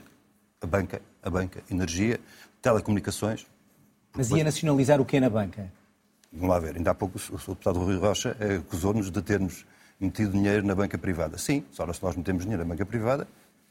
a 0.62 0.66
banca, 0.66 1.02
a 1.22 1.30
banca, 1.30 1.62
energia, 1.70 2.18
telecomunicações. 2.62 3.46
Mas 4.16 4.30
ia 4.32 4.44
nacionalizar 4.44 5.02
o 5.02 5.06
quê 5.06 5.20
na 5.20 5.30
banca? 5.30 5.70
Vamos 6.32 6.50
lá 6.50 6.60
ver, 6.60 6.76
ainda 6.78 6.92
há 6.92 6.96
pouco 6.96 7.18
o 7.18 7.20
Sr. 7.20 7.50
deputado 7.50 7.80
Rui 7.80 7.98
Rocha 7.98 8.38
eh, 8.40 8.56
acusou-nos 8.58 9.10
de 9.10 9.22
termos 9.22 9.66
metido 10.00 10.32
dinheiro 10.32 10.66
na 10.66 10.76
banca 10.76 10.98
privada. 10.98 11.38
Sim, 11.38 11.64
só 11.72 11.92
se 11.92 12.04
nós 12.04 12.16
metemos 12.16 12.44
dinheiro 12.44 12.64
na 12.64 12.70
banca 12.74 12.86
privada, 12.86 13.28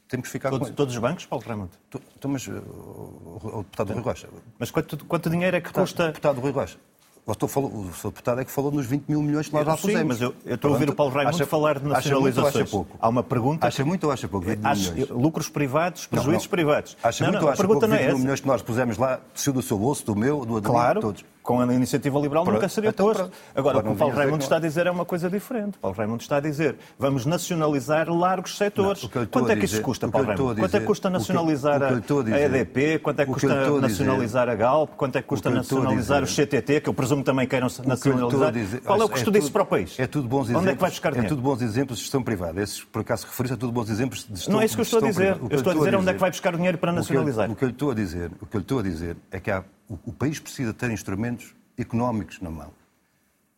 temos 0.09 0.27
que 0.27 0.31
ficar 0.33 0.49
com 0.49 0.55
Todos, 0.57 0.67
ele. 0.69 0.75
todos 0.75 0.93
os 0.95 0.99
bancos, 1.01 1.25
Paulo 1.25 1.45
Raimundo? 1.45 1.71
Então, 2.17 2.29
mas 2.31 2.45
uh, 2.47 2.51
o, 2.51 3.57
deputado 3.63 3.93
Rui 3.93 4.01
Rocha. 4.01 4.27
Mas 4.59 4.71
quanto, 4.71 5.05
quanto 5.05 5.29
dinheiro 5.29 5.55
é 5.55 5.61
que 5.61 5.71
custa... 5.71 6.07
deputado 6.07 6.41
Rui 6.41 6.51
Rocha. 6.51 6.77
O 7.25 7.47
falou- 7.47 7.69
o 7.71 7.93
seu 7.93 8.09
deputado 8.09 8.41
é 8.41 8.45
que 8.45 8.49
falou 8.49 8.71
nos 8.71 8.87
20 8.87 9.05
mil 9.07 9.21
milhões 9.21 9.47
que 9.47 9.53
nós 9.53 9.63
Sim, 9.79 9.87
pusemos. 9.87 10.07
mas 10.07 10.21
eu, 10.21 10.33
eu 10.43 10.55
estou 10.55 10.69
a 10.69 10.73
ouvir 10.73 10.89
o 10.89 10.95
Paulo 10.95 11.13
Raimundo 11.13 11.35
Acha- 11.35 11.45
falar 11.45 11.77
de 11.77 11.85
acha 11.93 12.09
muito 12.09 12.15
ou 12.15 12.21
nacionalizações. 12.23 12.55
acha 12.55 12.65
pouco? 12.71 12.97
Há 12.99 13.07
uma 13.07 13.21
pergunta... 13.21 13.67
Acha 13.67 13.85
muito 13.85 14.03
ou 14.05 14.11
acha 14.11 14.27
pouco? 14.27 14.47
20 14.47 14.57
mil 14.57 14.67
Acho- 14.67 14.93
milhões. 14.93 15.09
lucros 15.11 15.47
privados, 15.47 16.07
prejuízos 16.07 16.33
Não, 16.33 16.41
não. 16.45 16.49
privados. 16.49 16.97
Acha 17.03 17.23
não, 17.25 17.31
muito 17.31 17.43
ou 17.43 17.49
acha 17.51 17.63
pouco? 17.67 17.81
não 17.87 17.89
20 17.95 17.99
é 18.01 18.07
mil 18.07 18.17
milhões 18.19 18.39
que 18.39 18.47
nós 18.47 18.61
pusemos 18.63 18.97
lá, 18.97 19.19
saiu 19.35 19.53
do 19.53 19.61
seu 19.61 19.77
bolso, 19.77 20.03
do 20.07 20.15
meu, 20.15 20.37
do 20.43 20.57
Adelino, 20.57 20.61
Claro, 20.63 21.01
todos. 21.01 21.23
Com 21.41 21.61
a 21.61 21.73
iniciativa 21.73 22.19
liberal 22.19 22.43
Pronto. 22.43 22.55
nunca 22.57 22.69
seria 22.69 22.89
Então, 22.91 23.07
posto. 23.07 23.31
Agora, 23.55 23.79
o 23.79 23.83
que 23.83 23.89
o 23.89 23.95
Paulo 23.95 24.13
Raimundo 24.15 24.43
está 24.43 24.57
a 24.57 24.59
dizer 24.59 24.85
é 24.87 24.91
uma 24.91 25.05
coisa 25.05 25.29
diferente. 25.29 25.77
Paulo 25.79 25.97
Raimundo 25.97 26.21
está 26.21 26.37
a 26.37 26.39
dizer 26.39 26.75
vamos 26.97 27.25
nacionalizar 27.25 28.09
largos 28.09 28.57
setores. 28.57 29.03
Não, 29.03 29.09
Quanto 29.09 29.49
a 29.49 29.53
é 29.53 29.55
que 29.55 29.65
isso 29.65 29.73
dizer- 29.75 29.83
custa, 29.83 30.05
o 30.05 30.09
que 30.09 30.13
Paulo 30.13 30.29
a 30.31 30.35
Raimundo? 30.35 30.59
Quanto 30.61 30.75
é 30.75 30.79
que 30.79 30.85
custa 30.85 31.09
nacionalizar 31.09 31.79
que 31.79 32.13
a 32.13 32.19
a 32.19 32.23
dizer- 32.23 32.53
EDP? 32.55 32.99
Quanto 32.99 33.19
é 33.21 33.25
que 33.25 33.31
que 33.33 33.39
custa 33.39 33.53
a 33.59 33.63
dizer- 33.65 33.81
nacionalizar 33.81 34.49
a 34.49 34.55
Galp? 34.55 34.91
Quanto 34.95 35.15
é 35.17 35.21
que 35.21 35.27
custa 35.27 35.49
a 35.49 35.51
nacionalizar 35.51 36.23
o 36.23 36.27
CTT, 36.27 36.81
que 36.81 36.89
eu 36.89 36.93
presumo 36.93 37.23
também 37.23 37.47
queiram 37.47 37.67
que 37.67 37.81
a 37.81 37.85
nacionalizar? 37.85 38.81
Qual 38.85 39.01
é 39.01 39.05
o 39.05 39.09
custo 39.09 39.25
tudo- 39.25 39.39
disso 39.39 39.51
para 39.51 39.63
o 39.63 39.65
país? 39.65 39.99
É 39.99 40.07
tudo 40.07 40.27
bons 40.27 40.41
Onde 40.41 40.51
exemplos. 40.51 40.67
é 40.71 40.75
que 40.75 40.81
vai 40.81 40.89
buscar 40.91 41.09
É 41.09 41.11
dinheiro? 41.13 41.29
tudo 41.35 41.41
bons 41.41 41.61
exemplos 41.61 41.97
de 41.97 42.03
gestão 42.03 42.21
privada. 42.21 42.61
Esses, 42.61 42.83
por 42.83 43.01
acaso, 43.01 43.25
referi-se 43.25 43.53
a 43.53 43.57
tudo 43.57 43.71
bons 43.71 43.89
exemplos 43.89 44.23
de 44.25 44.35
gestão 44.35 44.53
Não 44.53 44.61
é 44.61 44.65
isso 44.65 44.75
que 44.75 44.81
eu 44.81 44.83
estou 44.83 44.99
a 44.99 45.07
dizer. 45.07 45.37
Eu 45.49 45.57
estou 45.57 45.71
a 45.71 45.75
dizer 45.75 45.95
onde 45.95 46.09
é 46.09 46.13
que 46.13 46.19
vai 46.19 46.29
buscar 46.29 46.55
dinheiro 46.55 46.77
para 46.77 46.91
nacionalizar. 46.91 47.49
O 47.49 47.55
que 47.55 47.65
eu 47.65 47.69
estou 47.69 47.91
a 47.91 47.93
dizer, 47.95 48.31
o 48.41 48.45
que 48.45 48.57
eu 48.57 48.61
estou 48.61 48.79
a 48.79 48.83
dizer 48.83 49.17
é 49.31 49.39
que 49.39 49.49
há- 49.49 49.63
o, 49.89 49.97
o 50.05 50.13
país 50.13 50.39
precisa 50.39 50.73
ter 50.73 50.91
instrumentos 50.91 51.55
económicos 51.77 52.39
na 52.39 52.49
mão. 52.49 52.71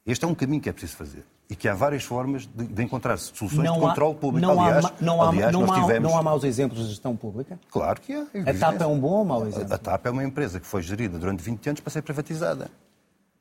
Este 0.06 0.26
é 0.26 0.28
um 0.28 0.34
caminho 0.34 0.62
que 0.62 0.70
é 0.70 0.72
preciso 0.72 0.96
fazer. 0.96 1.26
E 1.50 1.56
que 1.56 1.68
há 1.68 1.76
várias 1.76 2.04
formas 2.04 2.48
de, 2.48 2.66
de 2.66 2.82
encontrar 2.82 3.18
soluções 3.18 3.72
de 3.72 3.80
controle 3.80 4.16
público. 4.16 4.48
não, 4.48 4.62
aliás, 4.62 4.86
há, 4.86 4.94
não, 5.02 5.22
há, 5.22 5.28
aliás, 5.28 5.52
não, 5.52 5.62
nós 5.62 5.72
há, 5.72 5.82
tivemos... 5.82 6.10
não 6.10 6.18
há 6.18 6.24
maus 6.24 6.46
exemplos 6.46 6.82
de 6.82 6.90
gestão 6.90 7.14
pública? 7.16 7.60
Claro 7.70 8.00
que 8.00 8.14
há. 8.14 8.26
A 8.50 8.54
TAP 8.54 8.82
é 8.82 8.88
um 8.88 8.98
bom 8.98 9.10
ou 9.10 9.26
mau 9.26 9.46
exemplo? 9.46 9.74
A, 9.74 9.76
a 9.76 9.78
TAP 9.78 10.06
é 10.06 10.10
uma 10.12 10.24
empresa 10.24 10.62
que 10.62 10.66
foi 10.66 10.82
gerida 10.82 11.20
durante 11.20 11.44
20 11.44 11.68
anos 11.68 11.82
para 11.82 11.92
ser 11.92 12.02
privatizada. 12.04 12.72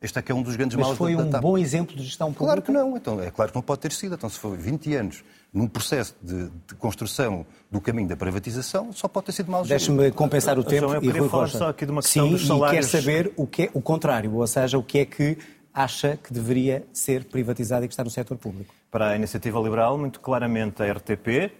Este 0.02 0.18
é 0.18 0.22
que 0.22 0.32
é 0.32 0.34
um 0.34 0.42
dos 0.42 0.56
grandes 0.56 0.76
Mas 0.76 0.86
maus 0.88 0.98
foi 0.98 1.14
da, 1.14 1.22
um 1.22 1.26
da 1.26 1.32
TAP. 1.32 1.42
bom 1.42 1.56
exemplo 1.56 1.94
de 1.94 2.02
gestão 2.02 2.32
pública? 2.32 2.46
Claro 2.46 2.62
que 2.62 2.72
não. 2.72 2.96
Então, 2.96 3.20
é 3.22 3.30
claro 3.30 3.52
que 3.52 3.56
não 3.56 3.62
pode 3.62 3.80
ter 3.80 3.92
sido. 3.92 4.16
Então, 4.16 4.28
se 4.28 4.38
foi 4.40 4.56
20 4.56 4.94
anos 4.96 5.22
num 5.52 5.66
processo 5.66 6.14
de, 6.22 6.48
de 6.68 6.74
construção 6.76 7.44
do 7.70 7.80
caminho 7.80 8.08
da 8.08 8.16
privatização, 8.16 8.92
só 8.92 9.08
pode 9.08 9.26
ter 9.26 9.32
sido 9.32 9.50
mal 9.50 9.64
gerido. 9.64 9.94
Deixe-me 9.96 10.10
compensar 10.12 10.58
o 10.58 10.64
tempo 10.64 10.82
João, 10.82 10.94
eu 10.94 11.02
e 11.02 11.06
queria 11.06 11.20
Rui 11.20 11.30
falar 11.30 11.44
Rocha. 11.44 11.58
só 11.58 11.68
aqui 11.68 11.84
de 11.84 11.92
uma 11.92 12.02
questão 12.02 12.26
Sim, 12.26 12.32
dos 12.32 12.42
e 12.42 12.46
salários. 12.46 12.90
quer 12.90 13.00
saber 13.00 13.32
o, 13.36 13.46
que 13.46 13.62
é, 13.64 13.70
o 13.74 13.80
contrário, 13.80 14.34
ou 14.34 14.46
seja, 14.46 14.78
o 14.78 14.82
que 14.82 15.00
é 15.00 15.04
que 15.04 15.36
acha 15.74 16.16
que 16.16 16.32
deveria 16.32 16.84
ser 16.92 17.24
privatizado 17.24 17.84
e 17.84 17.88
que 17.88 17.92
está 17.92 18.04
no 18.04 18.10
setor 18.10 18.36
público. 18.36 18.74
Para 18.90 19.10
a 19.10 19.16
iniciativa 19.16 19.58
liberal, 19.60 19.96
muito 19.96 20.20
claramente 20.20 20.82
a 20.82 20.92
RTP, 20.92 21.52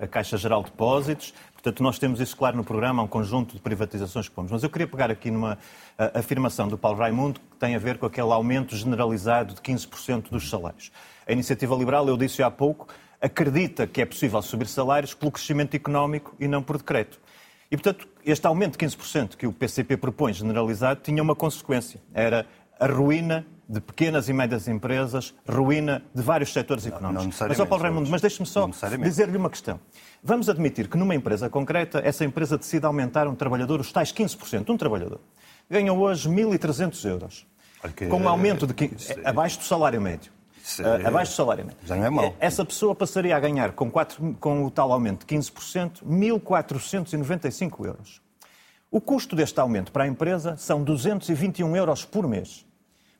a 0.00 0.06
Caixa 0.06 0.36
Geral 0.36 0.62
de 0.62 0.70
Depósitos. 0.70 1.34
Portanto, 1.52 1.82
nós 1.82 1.98
temos 1.98 2.20
isso 2.20 2.36
claro 2.36 2.56
no 2.56 2.64
programa, 2.64 3.02
há 3.02 3.04
um 3.04 3.08
conjunto 3.08 3.54
de 3.54 3.60
privatizações 3.60 4.28
que 4.28 4.34
pomos. 4.34 4.52
Mas 4.52 4.62
eu 4.62 4.70
queria 4.70 4.86
pegar 4.86 5.10
aqui 5.10 5.30
numa 5.30 5.58
afirmação 6.14 6.68
do 6.68 6.78
Paulo 6.78 6.98
Raimundo 6.98 7.40
que 7.40 7.56
tem 7.58 7.74
a 7.74 7.78
ver 7.78 7.98
com 7.98 8.06
aquele 8.06 8.32
aumento 8.32 8.74
generalizado 8.76 9.54
de 9.54 9.60
15% 9.60 10.30
dos 10.30 10.48
salários. 10.48 10.90
A 11.26 11.32
iniciativa 11.32 11.74
liberal, 11.74 12.08
eu 12.08 12.16
disse 12.16 12.42
há 12.42 12.50
pouco, 12.50 12.86
acredita 13.20 13.86
que 13.86 14.02
é 14.02 14.06
possível 14.06 14.40
subir 14.42 14.66
salários 14.66 15.14
pelo 15.14 15.30
crescimento 15.30 15.74
económico 15.74 16.34
e 16.38 16.46
não 16.46 16.62
por 16.62 16.78
decreto. 16.78 17.20
E, 17.70 17.76
portanto, 17.76 18.06
este 18.24 18.46
aumento 18.46 18.78
de 18.78 18.86
15% 18.86 19.36
que 19.36 19.46
o 19.46 19.52
PCP 19.52 19.96
propõe 19.96 20.32
generalizado 20.32 21.00
tinha 21.00 21.22
uma 21.22 21.34
consequência. 21.34 22.00
Era 22.14 22.46
a 22.78 22.86
ruína 22.86 23.46
de 23.68 23.80
pequenas 23.80 24.28
e 24.28 24.32
médias 24.32 24.68
empresas, 24.68 25.34
ruína 25.48 26.04
de 26.14 26.22
vários 26.22 26.52
setores 26.52 26.86
económicos. 26.86 27.40
Não, 27.40 27.48
mas, 27.48 27.58
ó 27.58 27.66
Paulo 27.66 27.82
Raimundo, 27.82 28.08
mas 28.08 28.20
deixe-me 28.20 28.46
só 28.46 28.68
dizer-lhe 29.02 29.36
uma 29.36 29.50
questão. 29.50 29.80
Vamos 30.22 30.48
admitir 30.48 30.88
que 30.88 30.96
numa 30.96 31.14
empresa 31.14 31.50
concreta, 31.50 32.00
essa 32.04 32.24
empresa 32.24 32.56
decide 32.56 32.86
aumentar 32.86 33.26
um 33.26 33.34
trabalhador 33.34 33.80
os 33.80 33.90
tais 33.90 34.12
15%. 34.12 34.70
Um 34.70 34.76
trabalhador 34.76 35.20
ganha 35.68 35.92
hoje 35.92 36.28
1.300 36.28 37.04
euros. 37.08 37.46
Com 38.08 38.20
um 38.20 38.28
aumento 38.28 38.66
de 38.66 38.74
15, 38.74 39.20
abaixo 39.24 39.58
do 39.58 39.64
salário 39.64 40.00
médio. 40.00 40.32
É... 40.80 41.06
Abaixo 41.06 41.32
do 41.32 41.36
salário 41.36 41.64
médio. 41.64 41.80
Já 41.84 41.96
não 41.96 42.04
é 42.04 42.10
mau. 42.10 42.34
Essa 42.40 42.64
pessoa 42.64 42.94
passaria 42.94 43.36
a 43.36 43.40
ganhar, 43.40 43.72
com, 43.72 43.90
4, 43.90 44.36
com 44.40 44.64
o 44.64 44.70
tal 44.70 44.92
aumento 44.92 45.26
de 45.26 45.36
15%, 45.36 46.02
1.495 46.04 47.84
euros. 47.86 48.20
O 48.90 49.00
custo 49.00 49.36
deste 49.36 49.58
aumento 49.60 49.92
para 49.92 50.04
a 50.04 50.06
empresa 50.06 50.56
são 50.56 50.82
221 50.82 51.76
euros 51.76 52.04
por 52.04 52.26
mês. 52.26 52.66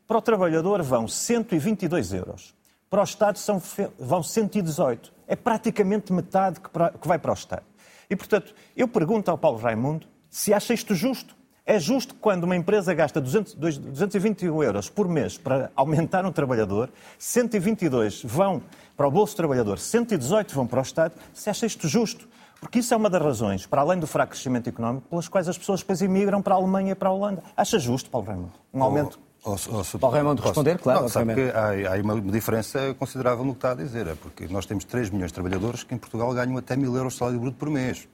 Para 0.07 0.19
o 0.19 0.23
trabalhador 0.23 0.83
vão 0.83 1.09
122 1.09 2.13
euros. 2.13 2.55
Para 2.89 3.01
o 3.01 3.05
Estado 3.05 3.39
são, 3.39 3.61
vão 3.99 4.23
118. 4.23 5.13
É 5.27 5.35
praticamente 5.35 6.13
metade 6.13 6.61
que, 6.61 6.71
para, 6.71 6.91
que 6.91 7.07
vai 7.07 7.19
para 7.19 7.33
o 7.33 7.35
Estado. 7.35 7.65
E, 8.09 8.15
portanto, 8.15 8.55
eu 8.77 8.87
pergunto 8.87 9.31
ao 9.31 9.37
Paulo 9.37 9.59
Raimundo 9.59 10.07
se 10.31 10.55
acha 10.55 10.73
isto 10.73 10.95
justo. 10.95 11.37
É 11.69 11.81
justo 11.81 12.15
que 12.15 12.21
quando 12.21 12.45
uma 12.45 12.55
empresa 12.55 12.95
gasta 12.95 13.21
200, 13.21 13.55
221 13.55 14.63
euros 14.63 14.89
por 14.89 15.09
mês 15.09 15.37
para 15.37 15.73
aumentar 15.75 16.25
um 16.25 16.31
trabalhador, 16.31 16.89
122 17.19 18.23
vão 18.23 18.63
para 18.97 19.09
o 19.09 19.11
bolso 19.11 19.35
do 19.35 19.39
trabalhador, 19.39 19.81
118 19.81 20.55
vão 20.55 20.65
para 20.65 20.79
o 20.79 20.83
Estado, 20.83 21.15
se 21.35 21.51
acha 21.51 21.67
isto 21.67 21.89
justo? 21.89 22.29
Porque 22.61 22.79
isso 22.79 22.95
é 22.95 22.97
uma 22.97 23.11
das 23.11 23.21
razões, 23.21 23.67
para 23.67 23.81
além 23.81 23.99
do 23.99 24.07
fraco 24.07 24.31
crescimento 24.31 24.69
económico, 24.69 25.09
pelas 25.09 25.27
quais 25.29 25.49
as 25.49 25.59
pessoas 25.59 25.81
depois 25.81 26.01
imigram 26.01 26.41
para 26.41 26.55
a 26.55 26.57
Alemanha 26.57 26.93
e 26.93 26.95
para 26.95 27.09
a 27.09 27.13
Holanda. 27.13 27.43
Acha 27.57 27.81
justo, 27.81 28.09
Paulo 28.11 28.29
Raimundo, 28.29 28.53
um 28.73 28.83
aumento? 28.85 29.19
Oh, 29.45 29.57
oh, 29.71 29.83
oh, 29.95 29.99
Paulo 29.99 30.15
Raimundo, 30.15 30.43
responder, 30.43 30.79
claro. 30.79 31.03
Não, 31.03 31.09
sabe 31.09 31.35
que 31.35 31.51
há, 31.51 31.95
há, 31.95 32.01
uma 32.01 32.21
diferença 32.21 32.95
considerável 32.95 33.45
no 33.45 33.53
que 33.53 33.59
está 33.59 33.73
a 33.73 33.75
dizer. 33.75 34.07
É 34.07 34.15
porque 34.15 34.47
nós 34.49 34.67
temos 34.67 34.85
3 34.85 35.11
milhões 35.11 35.31
de 35.31 35.35
trabalhadores 35.35 35.83
que 35.83 35.95
em 35.95 35.99
Portugal 35.99 36.33
ganham 36.33 36.57
até 36.57 36.77
mil 36.77 36.95
euros 36.97 37.15
de 37.15 37.19
salário 37.19 37.41
bruto 37.41 37.57
por 37.57 37.69
mês. 37.69 38.09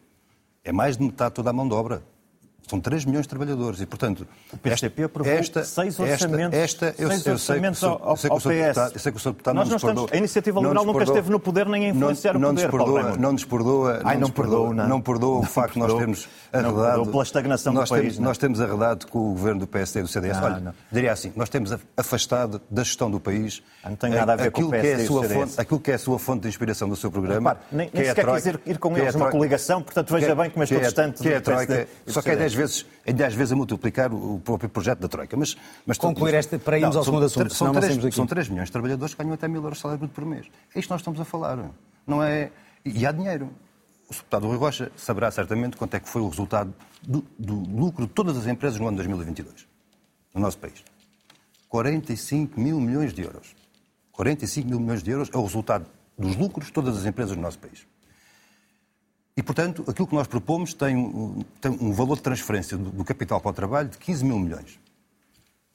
É 0.65 0.73
mais 0.73 0.97
de 0.97 1.05
metade 1.05 1.35
toda 1.35 1.51
a 1.51 1.53
mão 1.53 1.69
de 1.69 1.75
obra. 1.75 2.03
São 2.69 2.81
3 2.81 3.05
milhões 3.05 3.25
de 3.25 3.29
trabalhadores 3.29 3.81
e, 3.81 3.87
portanto... 3.87 4.27
O 4.53 4.57
PCP 4.57 5.05
aprovou 5.05 5.33
esta, 5.33 5.65
seis 5.65 5.99
orçamentos, 5.99 6.59
esta, 6.59 6.87
esta, 6.87 7.03
eu, 7.03 7.09
seis 7.11 7.27
eu 7.27 7.33
orçamentos 7.35 7.81
sei, 7.81 7.89
ao, 7.89 8.09
ao, 8.09 8.17
sei 8.17 8.31
que 8.31 8.37
o 8.37 8.41
Sr. 8.41 8.49
Deputado, 8.49 8.93
eu 8.95 8.99
sei 8.99 9.13
que 9.13 9.19
o 9.19 9.21
Sr. 9.21 9.31
Deputado 9.31 9.55
Nós 9.55 9.69
não 9.69 9.75
nos 9.75 9.83
perdoa. 9.83 10.09
A 10.11 10.17
iniciativa 10.17 10.61
liberal 10.61 10.87
nunca 10.87 11.05
esteve 11.05 11.31
no 11.31 11.41
poder 11.41 11.67
nem 11.67 11.87
a 11.87 11.89
influenciar 11.91 12.39
não, 12.39 12.51
o 12.51 12.55
poder, 12.55 12.71
não 12.71 12.73
nos 12.73 12.87
perdoa, 12.87 13.17
Não 13.17 13.33
nos 13.33 13.45
perdoa, 13.45 14.01
Ai, 14.05 14.17
não, 14.17 14.31
perdoa, 14.31 14.75
não, 14.75 14.89
não 14.89 15.01
perdoa 15.01 15.39
o 15.41 15.43
facto 15.43 15.75
de 15.75 15.81
nós 15.81 15.95
termos 15.95 16.29
arredado... 16.53 17.07
pela 17.07 17.23
estagnação 17.23 17.73
nós 17.73 17.89
do 17.89 17.95
país. 17.95 18.15
Temos, 18.15 18.19
nós 18.19 18.39
temos 18.39 18.61
arredado 18.61 19.07
com 19.07 19.19
o 19.19 19.33
governo 19.33 19.61
do 19.61 19.67
PSD 19.67 20.01
e 20.01 20.03
do 20.03 20.09
CDS. 20.09 20.37
Não, 20.39 20.45
Olha, 20.45 20.61
não. 20.61 20.75
diria 20.91 21.13
assim, 21.13 21.33
nós 21.37 21.49
temos 21.49 21.77
afastado 21.97 22.61
da 22.71 22.83
gestão 22.83 23.11
do 23.11 23.21
país... 23.21 23.63
Não 23.85 23.97
tem 23.97 24.11
nada 24.11 24.33
a 24.33 24.37
ver 24.37 24.51
com 24.51 24.63
o 24.63 24.71
PSD 24.71 25.05
e 25.05 25.09
o 25.09 25.23
CDS. 25.23 25.59
Aquilo 25.59 25.81
que 25.81 25.91
é 25.91 25.95
a 25.95 25.99
sua 25.99 26.19
fonte 26.19 26.43
de 26.43 26.49
inspiração 26.49 26.89
do 26.89 26.97
seu 26.97 27.11
programa... 27.11 27.51
Repare, 27.51 27.67
nem, 27.71 27.91
nem 27.93 28.05
sequer 28.05 28.27
quis 28.27 28.47
ir, 28.47 28.79
com 28.79 28.97
eles 28.97 29.15
numa 29.15 29.31
coligação, 29.31 29.83
portanto 29.83 30.13
veja 30.15 30.35
bem 30.35 30.49
como 30.49 30.63
estou 30.63 30.81
distante 30.81 31.23
que 31.23 31.29
é 31.29 31.37
a 31.37 31.41
Troika, 31.41 31.89
só 32.07 32.23
que 32.23 32.31
é 32.31 32.37
10 32.53 32.55
vezes, 32.55 32.87
é 33.05 33.13
10 33.13 33.35
vezes 33.35 33.53
a 33.53 33.57
multiplicar 33.57 34.13
o 34.13 34.41
próprio 34.41 34.69
projeto 34.69 35.01
da 35.01 35.09
Troika. 35.09 35.37
Mas, 35.37 35.57
mas 35.87 35.99
Concluir 35.99 36.35
esta 36.35 36.59
para 36.59 36.79
irmos 36.79 36.97
ao 36.97 37.05
segundo 37.05 37.25
assunto. 37.25 37.55
São, 37.55 37.73
três, 37.73 38.15
são 38.15 38.27
3 38.27 38.49
milhões 38.49 38.69
de 38.69 38.73
trabalhadores 38.73 39.15
que 39.15 39.23
ganham 39.23 39.35
até 39.35 39.49
mil 39.49 39.63
euros 39.63 39.79
de 39.79 39.83
salário 39.83 39.99
bruto 39.99 40.15
por 40.15 40.25
mês. 40.25 40.47
É 40.75 40.79
isto 40.79 40.89
que 40.89 40.91
nós 40.91 41.01
estamos 41.01 41.21
a 41.21 41.25
falar. 41.25 41.59
Não 42.07 42.23
é... 42.23 42.51
E 42.85 43.07
há 43.07 43.13
dinheiro. 43.13 43.51
O 44.09 44.13
deputado 44.13 44.47
Rui 44.47 44.57
Rocha 44.57 44.93
saberá 44.97 45.31
certamente 45.31 45.77
quanto 45.77 45.95
é 45.95 46.01
que 46.01 46.09
foi 46.09 46.21
o 46.21 46.29
resultado 46.29 46.75
do, 47.03 47.25
do 47.39 47.55
lucro 47.55 48.07
de 48.07 48.13
todas 48.13 48.37
as 48.37 48.47
empresas 48.47 48.79
no 48.79 48.89
ano 48.89 48.97
2022, 48.97 49.67
no 50.35 50.41
nosso 50.41 50.59
país. 50.59 50.85
45 51.69 52.61
mil 52.61 52.79
milhões 52.79 53.15
de 53.15 53.23
euros. 53.23 53.55
45 54.13 54.69
mil 54.69 54.79
milhões 54.79 55.03
de 55.03 55.11
euros 55.11 55.31
é 55.33 55.39
o 55.39 55.43
resultado 55.43 55.87
dos 56.19 56.37
lucros 56.37 56.67
de 56.67 56.73
todas 56.73 56.99
as 56.99 57.07
empresas 57.07 57.35
no 57.35 57.43
nosso 57.43 57.59
país. 57.59 57.87
E, 59.37 59.43
portanto, 59.43 59.85
aquilo 59.89 60.07
que 60.07 60.15
nós 60.15 60.27
propomos 60.27 60.75
tem 60.75 60.95
um, 60.95 61.43
tem 61.61 61.71
um 61.71 61.93
valor 61.93 62.17
de 62.17 62.23
transferência 62.23 62.77
do, 62.77 62.91
do, 62.91 63.05
capital 63.05 63.41
para 63.41 63.51
o 63.51 63.55
trabalho 63.55 63.89
de 63.89 63.97
15 63.97 64.25
mil 64.25 64.39
milhões. 64.39 64.79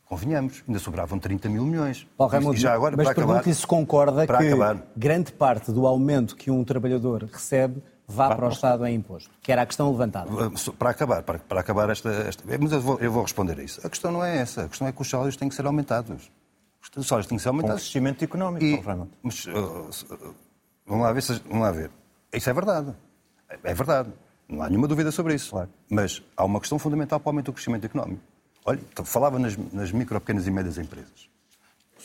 Convenhamos, 0.06 0.63
ainda 0.67 0.80
sobravam 0.80 1.17
30 1.17 1.50
mil 1.50 1.65
milhões. 1.65 2.08
Paulo 2.15 2.32
Raimundo, 2.32 2.56
e 2.56 2.60
já 2.60 2.74
agora, 2.74 2.96
mas 2.96 3.13
pergunto-lhe 3.13 3.56
se 3.56 3.65
concorda 3.65 4.26
que 4.26 4.32
acabar. 4.32 4.82
grande 4.96 5.32
parte 5.32 5.72
do 5.72 5.88
aumento 5.88 6.36
que 6.36 6.52
um 6.52 6.63
trabalhador 6.63 7.28
recebe 7.32 7.82
vá 8.08 8.34
para 8.34 8.46
o 8.46 8.50
Estado 8.50 8.86
em 8.86 8.96
imposto, 8.96 9.30
que 9.41 9.52
era 9.52 9.63
a 9.63 9.65
questão 9.65 9.91
levantada. 9.91 10.30
Para 10.80 10.91
acabar, 10.91 11.24
para, 11.24 11.39
para 11.39 11.60
acabar 11.60 11.89
esta, 11.89 12.10
esta... 12.10 12.43
Mas 12.58 12.72
eu 12.72 12.80
vou, 12.80 13.00
eu 13.00 13.12
vou, 13.12 13.24
responder 13.24 13.60
a 13.60 13.63
isso. 13.63 13.86
A 13.86 13.89
questão 13.89 14.12
não 14.12 14.24
é 14.24 14.38
essa. 14.38 14.63
A 14.63 14.70
questão 14.70 14.88
é 14.88 14.91
que 14.93 15.02
os 15.02 15.10
salários 15.10 15.36
têm 15.36 15.50
que 15.50 15.56
ser 15.56 15.65
aumentados. 15.65 16.32
Os 16.96 17.06
salários 17.06 17.28
têm 17.28 17.38
que 17.38 17.43
ser 17.43 17.50
aumentados. 17.50 17.82
Com 17.82 17.84
crescimento 17.84 18.24
económico, 18.24 18.63
e, 18.63 18.82
mas, 19.22 19.46
uh, 19.46 19.50
uh, 19.50 20.36
vamos, 20.86 21.04
lá 21.04 21.12
ver 21.12 21.22
se, 21.22 21.34
vamos 21.50 21.63
lá 21.63 21.72
ver. 21.72 21.91
Isso 22.32 22.50
é 22.50 22.54
verdade. 22.54 22.93
É 23.63 23.73
verdade. 23.73 24.12
Não 24.47 24.62
há 24.62 24.69
nenhuma 24.69 24.88
dúvida 24.88 25.12
sobre 25.12 25.36
isso. 25.36 25.51
Claro. 25.51 25.69
Mas 25.89 26.21
há 26.36 26.45
uma 26.45 26.60
questão 26.60 26.79
fundamental 26.79 27.19
para 27.19 27.27
o 27.27 27.31
aumento 27.31 27.47
do 27.47 27.53
crescimento 27.53 27.86
económico. 27.86 28.21
Olha, 28.65 28.79
falava 29.03 29.39
nas, 29.39 29.55
nas 29.71 29.91
micro, 29.91 30.19
pequenas 30.19 30.45
e 30.47 30.51
médias 30.51 30.77
empresas. 30.77 31.29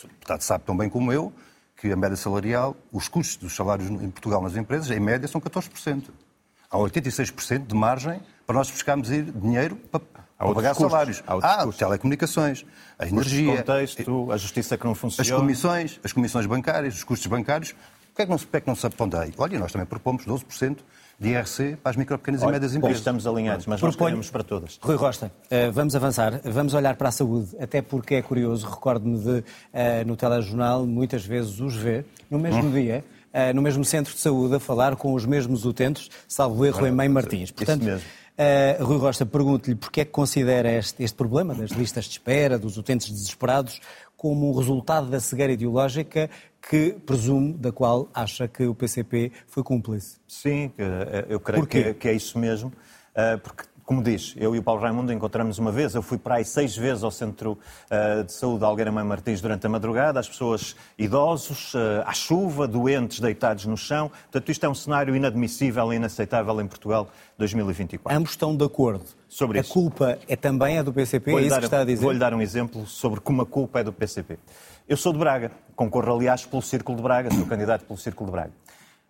O 0.03 0.07
deputado 0.07 0.43
sabe 0.43 0.65
tão 0.65 0.77
bem 0.77 0.89
como 0.89 1.13
eu 1.13 1.33
que 1.77 1.91
a 1.91 1.97
média 1.97 2.17
salarial, 2.17 2.77
os 2.93 3.09
custos 3.09 3.37
dos 3.37 3.57
salários 3.57 3.91
em 3.91 4.11
Portugal 4.11 4.41
nas 4.41 4.57
empresas, 4.57 4.89
em 4.91 5.01
média, 5.01 5.27
são 5.27 5.41
14%. 5.41 6.05
Há 6.71 6.77
86% 6.77 7.67
de 7.67 7.75
margem 7.75 8.21
para 8.47 8.57
nós 8.57 8.71
buscarmos 8.71 9.11
ir 9.11 9.25
dinheiro 9.25 9.75
para, 9.75 10.01
para 10.01 10.55
pagar 10.55 10.71
custos. 10.71 10.91
salários. 10.91 11.23
Há 11.27 11.35
ah, 11.43 11.65
as 11.65 11.77
telecomunicações, 11.77 12.65
a 12.99 13.07
energia, 13.07 13.57
contexto, 13.57 14.31
a 14.31 14.37
justiça 14.37 14.79
que 14.79 14.85
não 14.85 14.95
funciona. 14.95 15.29
As 15.29 15.41
comissões, 15.41 16.01
as 16.05 16.13
comissões 16.13 16.47
bancárias, 16.47 16.95
os 16.95 17.05
custos 17.05 17.27
bancários. 17.27 17.71
O 18.13 18.15
que 18.15 18.23
é 18.23 18.25
que 18.27 18.31
não 18.31 18.39
se, 18.39 18.47
é 18.53 18.61
que 18.61 18.67
não 18.69 18.77
se 18.77 18.87
aponta 18.87 19.21
aí? 19.21 19.35
Olha, 19.37 19.59
nós 19.59 19.73
também 19.73 19.87
propomos 19.87 20.25
12% 20.25 20.79
de 21.23 21.29
IRC 21.31 21.77
para 21.77 21.91
as 21.91 21.97
micro, 21.97 22.19
pequenas 22.19 22.43
Olha, 22.43 22.51
e 22.51 22.53
médias 22.55 22.75
empresas. 22.75 22.99
Estamos 22.99 23.27
alinhados, 23.27 23.65
mas 23.67 23.81
nós 23.81 23.95
queremos 23.95 24.29
para 24.29 24.43
todas. 24.43 24.79
Rui 24.83 24.97
Rosta, 24.97 25.27
uh, 25.27 25.73
vamos 25.73 25.95
avançar, 25.95 26.41
vamos 26.45 26.75
olhar 26.75 26.97
para 26.97 27.11
a 27.11 27.13
saúde, 27.13 27.57
até 27.61 27.81
porque 27.81 28.17
é 28.17 28.23
curioso, 28.23 28.69
recordo-me 28.69 29.19
de, 29.19 29.31
uh, 29.31 29.45
no 30.05 30.17
telejornal, 30.17 30.85
muitas 30.85 31.25
vezes 31.25 31.61
os 31.61 31.77
ver, 31.77 32.05
no 32.29 32.41
mesmo 32.41 32.65
hum. 32.65 32.73
dia, 32.73 33.05
uh, 33.33 33.55
no 33.55 33.63
mesmo 33.63 33.85
centro 33.85 34.13
de 34.13 34.19
saúde, 34.19 34.57
a 34.57 34.61
falar 34.61 34.97
com 34.97 35.15
os 35.15 35.25
mesmos 35.25 35.65
utentes, 35.65 36.11
salvo 36.27 36.67
erro, 36.67 36.85
em 36.87 36.91
Mãe 36.91 37.09
Martins. 37.09 37.53
Portanto, 37.53 37.85
mesmo. 37.85 38.05
Uh, 38.33 38.83
Rui 38.83 38.97
Rosta, 38.97 39.27
pergunto-lhe 39.27 39.77
porque 39.77 40.01
é 40.01 40.05
que 40.07 40.11
considera 40.11 40.71
este, 40.73 41.05
este, 41.05 41.15
problema 41.15 41.55
das 41.55 41.71
listas 41.71 42.07
de 42.07 42.13
espera, 42.13 42.59
dos 42.59 42.79
utentes 42.79 43.11
desesperados, 43.11 43.79
como 44.23 44.49
um 44.49 44.57
resultado 44.57 45.11
da 45.11 45.19
cegueira 45.19 45.53
ideológica 45.53 46.31
que 46.71 46.93
presumo, 47.05 47.59
da 47.59 47.73
qual 47.73 48.09
acha 48.15 48.47
que 48.47 48.65
o 48.65 48.73
PCP 48.73 49.33
foi 49.49 49.65
cúmplice. 49.65 50.21
Sim, 50.29 50.71
eu 51.29 51.41
creio 51.41 51.67
que 51.67 51.79
é, 51.79 51.93
que 51.93 52.09
é, 52.09 52.13
isso 52.13 52.39
mesmo, 52.39 52.73
eh, 53.17 53.37
porque 53.39 53.65
como 53.93 54.03
diz, 54.03 54.35
eu 54.39 54.57
e 54.57 54.59
o 54.59 54.63
Paulo 54.63 54.81
Raimundo 54.81 55.13
encontramos 55.13 55.59
uma 55.59 55.71
vez, 55.71 55.95
eu 55.95 56.01
fui 56.01 56.17
para 56.17 56.37
aí 56.37 56.47
seis 56.47 56.75
vezes 56.75 57.05
ao 57.05 57.11
Centro 57.11 57.59
uh, 57.91 58.25
de 58.25 58.33
Saúde 58.33 58.61
de 58.61 58.65
Algueira 58.65 58.91
Mãe 58.91 59.05
Martins 59.05 59.43
durante 59.43 59.67
a 59.67 59.69
madrugada, 59.69 60.19
as 60.19 60.27
pessoas 60.27 60.75
idosos, 60.99 61.75
uh, 61.75 62.01
à 62.07 62.15
chuva, 62.15 62.67
doentes, 62.67 63.21
deitados 63.21 63.67
no 63.67 63.77
chão. 63.77 64.09
Portanto, 64.09 64.51
isto 64.51 64.65
é 64.65 64.69
um 64.71 64.75
cenário 64.75 65.15
inadmissível 65.15 65.93
e 65.93 65.97
inaceitável 65.97 66.59
em 66.63 66.67
Portugal 66.67 67.07
2024. 67.37 68.17
Ambos 68.17 68.31
estão 68.31 68.57
de 68.57 68.65
acordo. 68.65 69.05
Sobre 69.29 69.59
a 69.59 69.61
isso. 69.61 69.75
culpa 69.75 70.19
é 70.27 70.37
também 70.37 70.79
a 70.79 70.83
do 70.83 70.91
PCP, 70.91 71.31
é 71.31 71.41
isso 71.43 71.59
que 71.59 71.65
está 71.67 71.81
a 71.83 71.85
dizer? 71.85 72.03
Vou-lhe 72.03 72.19
dar 72.19 72.33
um 72.33 72.41
exemplo 72.41 72.87
sobre 72.87 73.21
como 73.21 73.43
a 73.43 73.47
culpa 73.47 73.81
é 73.81 73.85
do 73.85 73.93
PCP. 73.93 74.39
Eu 74.89 74.97
sou 74.97 75.13
de 75.13 75.19
Braga, 75.19 75.51
concorro 75.77 76.17
aliás 76.17 76.47
pelo 76.47 76.63
Círculo 76.63 76.97
de 76.97 77.03
Braga, 77.03 77.31
sou 77.31 77.45
candidato 77.45 77.85
pelo 77.85 77.99
Círculo 77.99 78.31
de 78.31 78.33
Braga. 78.33 78.53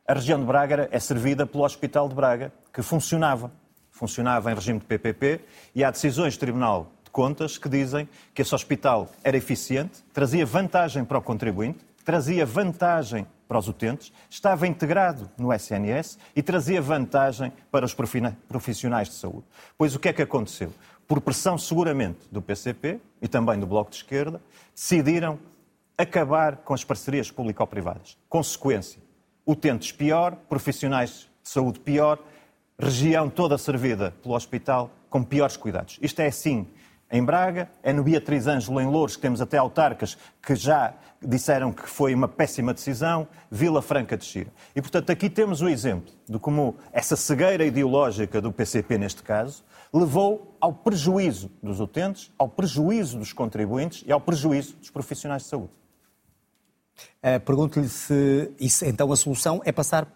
A 0.09 0.15
região 0.15 0.41
de 0.41 0.45
Braga 0.45 0.89
é 0.91 0.99
servida 0.99 1.47
pelo 1.47 1.63
Hospital 1.63 2.09
de 2.09 2.17
Braga, 2.17 2.53
que 2.73 2.83
funcionava. 2.83 3.53
Funcionava 3.93 4.51
em 4.51 4.55
regime 4.55 4.81
de 4.81 4.87
PPP 4.87 5.41
e 5.75 5.85
há 5.85 5.91
decisões 5.91 6.37
do 6.37 6.41
Tribunal 6.41 6.91
de 7.05 7.11
Contas 7.11 7.59
que 7.59 7.69
dizem 7.69 8.09
que 8.35 8.43
esse 8.43 8.55
hospital 8.55 9.09
era 9.23 9.37
eficiente, 9.37 10.03
trazia 10.13 10.45
vantagem 10.45 11.05
para 11.05 11.19
o 11.19 11.23
contribuinte, 11.23 11.79
trazia 12.05 12.45
vantagem 12.45 13.27
para 13.47 13.59
os 13.59 13.69
utentes, 13.69 14.11
estava 14.31 14.67
integrado 14.67 15.31
no 15.37 15.53
SNS 15.53 16.19
e 16.35 16.43
trazia 16.43 16.81
vantagem 16.81 17.53
para 17.71 17.85
os 17.85 17.95
profissionais 17.95 19.09
de 19.09 19.15
saúde. 19.15 19.45
Pois 19.77 19.95
o 19.95 20.01
que 20.01 20.09
é 20.09 20.13
que 20.13 20.23
aconteceu? 20.23 20.73
Por 21.07 21.21
pressão, 21.21 21.59
seguramente, 21.59 22.21
do 22.33 22.41
PCP 22.41 22.99
e 23.21 23.29
também 23.29 23.61
do 23.61 23.67
Bloco 23.67 23.91
de 23.91 23.99
Esquerda, 23.99 24.41
decidiram 24.75 25.39
acabar 25.99 26.57
com 26.57 26.73
as 26.73 26.83
parcerias 26.83 27.31
público-privadas. 27.31 28.17
Consequência, 28.29 29.03
Utentes 29.47 29.93
pior, 29.93 30.35
profissionais 30.49 31.29
de 31.43 31.49
saúde 31.49 31.81
pior, 31.81 32.19
região 32.79 33.29
toda 33.29 33.57
servida 33.59 34.13
pelo 34.23 34.35
hospital 34.35 34.91
com 35.09 35.23
piores 35.23 35.57
cuidados. 35.57 35.99
Isto 36.03 36.21
é 36.21 36.27
assim 36.27 36.67
em 37.11 37.23
Braga, 37.23 37.71
é 37.83 37.93
no 37.93 38.03
Beatriz 38.03 38.47
Ângelo 38.47 38.81
em 38.81 38.87
Louros, 38.87 39.17
que 39.17 39.23
temos 39.23 39.43
até 39.43 39.59
autarcas 39.59 40.17
que 40.41 40.55
já 40.55 40.95
disseram 41.21 41.71
que 41.71 41.87
foi 41.87 42.15
uma 42.15 42.27
péssima 42.27 42.73
decisão, 42.73 43.29
Vila 43.51 43.83
Franca 43.83 44.17
de 44.17 44.25
Xira. 44.25 44.51
E, 44.75 44.81
portanto, 44.81 45.11
aqui 45.11 45.29
temos 45.29 45.61
o 45.61 45.69
exemplo 45.69 46.13
de 46.27 46.39
como 46.39 46.75
essa 46.91 47.15
cegueira 47.15 47.67
ideológica 47.67 48.41
do 48.41 48.51
PCP, 48.51 48.97
neste 48.97 49.23
caso, 49.23 49.63
levou 49.93 50.57
ao 50.59 50.73
prejuízo 50.73 51.51
dos 51.63 51.81
utentes, 51.81 52.33
ao 52.39 52.49
prejuízo 52.49 53.19
dos 53.19 53.33
contribuintes 53.33 54.03
e 54.07 54.11
ao 54.11 54.21
prejuízo 54.21 54.75
dos 54.77 54.89
profissionais 54.89 55.43
de 55.43 55.49
saúde. 55.49 55.71
Uh, 57.23 57.39
Pergunto-lhe 57.45 57.89
se 57.89 58.51
isso, 58.59 58.85
então 58.87 59.13
a 59.13 59.17
solução 59.17 59.61
é 59.65 59.71
passar 59.71 60.09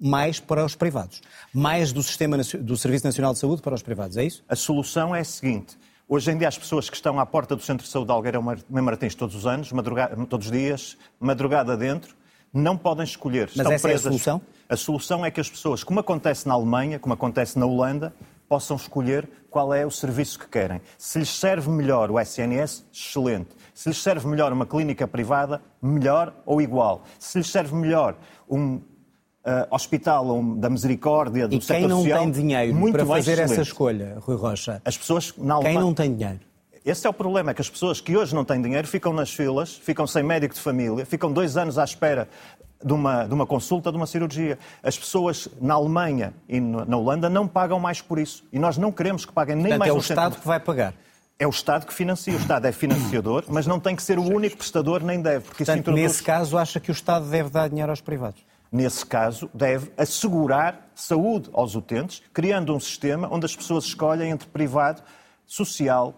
mais 0.00 0.38
para 0.40 0.64
os 0.64 0.74
privados, 0.74 1.20
mais 1.52 1.92
do 1.92 2.02
sistema 2.02 2.36
do 2.36 2.76
Serviço 2.76 3.04
Nacional 3.04 3.32
de 3.32 3.38
Saúde 3.38 3.62
para 3.62 3.74
os 3.74 3.82
privados, 3.82 4.16
é 4.16 4.24
isso? 4.24 4.44
A 4.48 4.56
solução 4.56 5.14
é 5.14 5.20
a 5.20 5.24
seguinte: 5.24 5.76
Hoje 6.08 6.30
em 6.30 6.38
dia, 6.38 6.48
as 6.48 6.56
pessoas 6.56 6.88
que 6.88 6.96
estão 6.96 7.20
à 7.20 7.26
porta 7.26 7.54
do 7.54 7.60
Centro 7.60 7.84
de 7.84 7.92
Saúde 7.92 8.06
de 8.06 8.12
Algueirão 8.12 8.42
Martins 8.70 9.14
todos 9.14 9.34
os 9.34 9.46
anos, 9.46 9.70
todos 10.26 10.46
os 10.46 10.52
dias, 10.52 10.96
madrugada 11.20 11.76
dentro, 11.76 12.16
não 12.50 12.78
podem 12.78 13.04
escolher. 13.04 13.50
Mas 13.54 13.56
estão 13.58 13.72
essa 13.72 13.88
presas. 13.88 14.06
é 14.06 14.08
a 14.08 14.10
solução? 14.10 14.42
A 14.70 14.76
solução 14.76 15.26
é 15.26 15.30
que 15.30 15.38
as 15.38 15.50
pessoas, 15.50 15.84
como 15.84 16.00
acontece 16.00 16.48
na 16.48 16.54
Alemanha, 16.54 16.98
como 16.98 17.12
acontece 17.12 17.58
na 17.58 17.66
Holanda, 17.66 18.14
possam 18.48 18.76
escolher 18.76 19.28
qual 19.50 19.74
é 19.74 19.84
o 19.84 19.90
serviço 19.90 20.38
que 20.38 20.48
querem. 20.48 20.80
Se 20.96 21.18
lhes 21.18 21.28
serve 21.28 21.68
melhor 21.68 22.10
o 22.10 22.18
SNS, 22.18 22.86
excelente. 22.90 23.50
Se 23.74 23.90
lhes 23.90 23.98
serve 23.98 24.26
melhor 24.26 24.50
uma 24.50 24.64
clínica 24.64 25.06
privada, 25.06 25.60
melhor 25.80 26.34
ou 26.46 26.62
igual. 26.62 27.04
Se 27.18 27.36
lhes 27.36 27.50
serve 27.50 27.74
melhor 27.74 28.16
um 28.48 28.80
uh, 29.48 29.74
hospital 29.74 30.42
da 30.56 30.68
misericórdia, 30.68 31.48
do 31.48 31.56
e 31.56 31.58
quem 31.58 31.86
não 31.86 32.02
social, 32.02 32.20
tem 32.20 32.30
dinheiro 32.30 32.92
para 32.92 33.06
fazer 33.06 33.32
excelente. 33.32 33.52
essa 33.52 33.62
escolha, 33.62 34.16
Rui 34.20 34.36
Rocha? 34.36 34.82
As 34.84 34.96
pessoas 34.96 35.34
na 35.38 35.58
Quem 35.60 35.74
não 35.74 35.94
tem 35.94 36.14
dinheiro? 36.14 36.40
Esse 36.84 37.06
é 37.06 37.10
o 37.10 37.12
problema, 37.12 37.50
é 37.50 37.54
que 37.54 37.60
as 37.60 37.68
pessoas 37.68 38.00
que 38.00 38.16
hoje 38.16 38.34
não 38.34 38.44
têm 38.44 38.62
dinheiro 38.62 38.86
ficam 38.86 39.12
nas 39.12 39.30
filas, 39.30 39.74
ficam 39.74 40.06
sem 40.06 40.22
médico 40.22 40.54
de 40.54 40.60
família, 40.60 41.04
ficam 41.04 41.30
dois 41.30 41.56
anos 41.56 41.76
à 41.76 41.84
espera 41.84 42.28
de 42.82 42.92
uma, 42.92 43.26
de 43.26 43.34
uma 43.34 43.46
consulta, 43.46 43.90
de 43.90 43.96
uma 43.96 44.06
cirurgia. 44.06 44.58
As 44.82 44.96
pessoas 44.96 45.48
na 45.60 45.74
Alemanha 45.74 46.32
e 46.48 46.60
na 46.60 46.96
Holanda 46.96 47.28
não 47.28 47.46
pagam 47.46 47.78
mais 47.78 48.00
por 48.00 48.18
isso. 48.18 48.44
E 48.52 48.58
nós 48.58 48.78
não 48.78 48.92
queremos 48.92 49.26
que 49.26 49.32
paguem 49.32 49.56
nem 49.56 49.64
Portanto, 49.64 49.78
mais 49.80 49.90
é 49.90 49.94
o 49.94 49.98
Estado 49.98 50.36
que 50.36 50.46
vai 50.46 50.60
pagar. 50.60 50.94
É 51.38 51.46
o 51.46 51.50
Estado 51.50 51.86
que 51.86 51.92
financia. 51.92 52.32
O 52.32 52.36
Estado 52.36 52.66
é 52.66 52.72
financiador, 52.72 53.44
mas 53.48 53.66
não 53.66 53.78
tem 53.78 53.94
que 53.94 54.02
ser 54.02 54.18
o 54.18 54.22
único 54.22 54.56
prestador, 54.56 55.02
nem 55.02 55.20
deve. 55.20 55.44
Porque 55.44 55.64
Portanto, 55.64 55.80
introduz... 55.80 56.02
nesse 56.02 56.22
caso, 56.22 56.56
acha 56.56 56.80
que 56.80 56.90
o 56.90 56.92
Estado 56.92 57.26
deve 57.26 57.50
dar 57.50 57.68
dinheiro 57.68 57.90
aos 57.90 58.00
privados? 58.00 58.44
Nesse 58.70 59.04
caso, 59.04 59.50
deve 59.52 59.90
assegurar 59.96 60.90
saúde 60.94 61.48
aos 61.52 61.74
utentes, 61.74 62.22
criando 62.32 62.74
um 62.74 62.80
sistema 62.80 63.28
onde 63.32 63.46
as 63.46 63.56
pessoas 63.56 63.84
escolhem 63.84 64.30
entre 64.30 64.48
privado, 64.48 65.02
social 65.46 66.14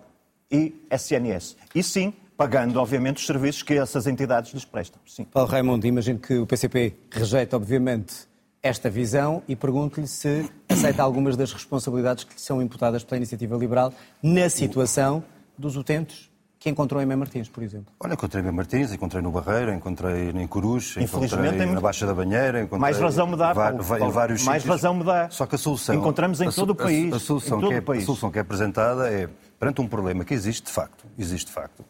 e 0.51 0.75
SNS. 0.91 1.57
E 1.75 1.83
sim, 1.83 2.13
pagando, 2.37 2.81
obviamente, 2.81 3.19
os 3.19 3.27
serviços 3.27 3.63
que 3.63 3.75
essas 3.75 4.07
entidades 4.07 4.53
lhes 4.53 4.65
prestam. 4.65 5.01
Sim. 5.07 5.25
Paulo 5.25 5.49
Raimundo, 5.49 5.87
imagino 5.87 6.19
que 6.19 6.39
o 6.39 6.47
PCP 6.47 6.97
rejeita, 7.11 7.57
obviamente, 7.57 8.29
esta 8.63 8.91
visão 8.91 9.43
e 9.49 9.57
pergunto-lhe 9.57 10.07
se 10.07 10.51
aceita 10.69 11.03
algumas 11.03 11.37
das 11.37 11.53
responsabilidades 11.53 12.25
que 12.25 12.35
lhe 12.35 12.41
são 12.41 12.61
imputadas 12.61 13.05
pela 13.05 13.17
iniciativa 13.17 13.57
liberal 13.57 13.93
na 14.23 14.49
situação 14.51 15.25
dos 15.57 15.77
utentes 15.77 16.30
que 16.61 16.69
encontrou 16.69 17.01
em 17.01 17.07
Mem 17.07 17.17
Martins, 17.17 17.49
por 17.49 17.63
exemplo? 17.63 17.91
Olha, 17.99 18.13
encontrei 18.13 18.43
em 18.43 18.45
Mem 18.45 18.53
Martins, 18.53 18.93
encontrei 18.93 19.23
no 19.23 19.33
Barreiro, 19.33 19.73
encontrei 19.73 20.29
em 20.29 20.47
Coruz, 20.47 20.95
encontrei 20.99 21.53
na 21.67 21.81
Baixa 21.81 22.07
da 22.07 22.13
Banheira, 22.13 22.61
encontrei 22.61 22.79
mais 22.79 22.99
razão 22.99 23.27
me 23.27 23.35
dá, 23.35 23.55
Paulo, 23.55 23.83
Paulo. 23.83 24.05
em 24.05 24.11
vários 24.11 24.45
mais 24.45 24.63
sítios. 24.63 24.77
razão 24.77 24.95
me 24.95 25.03
dá. 25.03 25.31
Só 25.31 25.47
que 25.47 25.55
a 25.55 25.59
solução 25.59 25.95
encontramos 25.95 26.39
em 26.43 26.49
a, 26.49 26.53
todo 26.53 26.71
o 26.71 26.75
país, 26.75 27.15
a, 27.15 27.19
solução 27.19 27.61
que 27.61 27.73
é, 27.73 27.79
a 27.79 28.01
solução 28.03 28.31
que 28.31 28.37
é 28.37 28.43
apresentada 28.43 29.11
é 29.11 29.27
perante 29.59 29.81
um 29.81 29.89
problema 29.89 30.23
que 30.23 30.35
existe 30.35 30.67
de 30.67 30.71
facto, 30.71 31.07
existe 31.19 31.47
de 31.47 31.53
facto. 31.53 31.83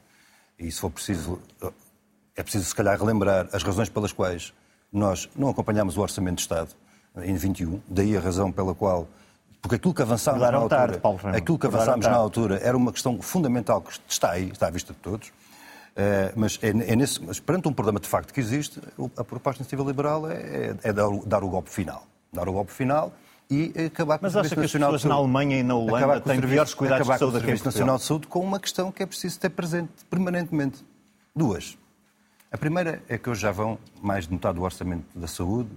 E 0.56 0.70
se 0.70 0.80
for 0.80 0.90
preciso 0.90 1.40
é 2.36 2.42
preciso 2.44 2.64
se 2.66 2.74
calhar 2.74 2.96
relembrar 2.96 3.48
as 3.52 3.64
razões 3.64 3.88
pelas 3.88 4.12
quais 4.12 4.54
nós 4.92 5.28
não 5.34 5.48
acompanhámos 5.48 5.96
o 5.96 6.00
orçamento 6.00 6.36
de 6.36 6.42
Estado 6.42 6.70
em 7.16 7.34
21, 7.34 7.80
daí 7.88 8.16
a 8.16 8.20
razão 8.20 8.52
pela 8.52 8.72
qual 8.72 9.08
porque 9.60 9.76
aquilo 9.76 9.94
que 9.94 10.02
avançámos 10.02 10.40
na 10.40 10.56
altura, 10.56 10.68
tarde, 10.68 10.98
Paulo 10.98 11.18
aquilo 11.34 11.58
que 11.58 11.66
avançámos 11.66 12.06
na 12.06 12.16
altura 12.16 12.60
era 12.62 12.76
uma 12.76 12.92
questão 12.92 13.20
fundamental 13.20 13.82
que 13.82 13.92
está 14.08 14.30
aí, 14.30 14.50
está 14.50 14.68
à 14.68 14.70
vista 14.70 14.92
de 14.92 14.98
todos. 14.98 15.28
Uh, 15.28 16.32
mas, 16.36 16.58
é, 16.62 16.68
é 16.68 16.96
nesse, 16.96 17.22
mas 17.22 17.40
perante 17.40 17.68
um 17.68 17.72
problema 17.72 18.00
de 18.00 18.08
facto 18.08 18.32
que 18.32 18.40
existe, 18.40 18.80
a 19.16 19.24
proposta 19.24 19.62
iniciativa 19.62 19.82
liberal 19.82 20.30
é, 20.30 20.76
é 20.82 20.92
dar, 20.92 21.08
dar, 21.26 21.44
o 21.44 21.48
golpe 21.48 21.68
final. 21.68 22.06
Dar 22.32 22.48
o 22.48 22.52
golpe 22.52 22.72
final 22.72 23.12
e 23.50 23.72
acabar 23.86 24.18
com 24.18 24.24
mas 24.24 24.36
o 24.36 24.44
Serviço 24.44 24.56
Nacional 24.60 24.60
de 24.60 24.60
Saúde. 24.60 24.60
Mas 24.60 24.60
acha 24.60 24.60
que 24.60 24.60
as 24.60 24.72
pessoas 24.72 25.04
na 25.04 25.14
Alemanha 25.16 25.58
e 25.58 25.62
na 25.62 25.74
Holanda 25.74 26.20
têm 26.20 26.40
piores 26.40 26.74
cuidados 26.74 27.08
de 27.08 27.18
saúde 27.18 27.32
com 27.32 27.38
o 27.38 27.40
Serviço 27.40 27.64
Nacional 27.64 27.96
de 27.96 28.04
Saúde 28.04 28.26
com 28.28 28.40
uma 28.40 28.60
questão 28.60 28.92
que 28.92 29.02
é 29.02 29.06
preciso 29.06 29.38
ter 29.40 29.50
presente 29.50 29.90
permanentemente. 30.08 30.84
Duas. 31.34 31.76
A 32.52 32.56
primeira 32.56 33.02
é 33.08 33.18
que 33.18 33.28
hoje 33.28 33.42
já 33.42 33.52
vão 33.52 33.78
mais 34.00 34.26
de 34.26 34.32
metade 34.32 34.54
do 34.54 34.62
orçamento 34.62 35.06
da 35.14 35.26
saúde. 35.26 35.70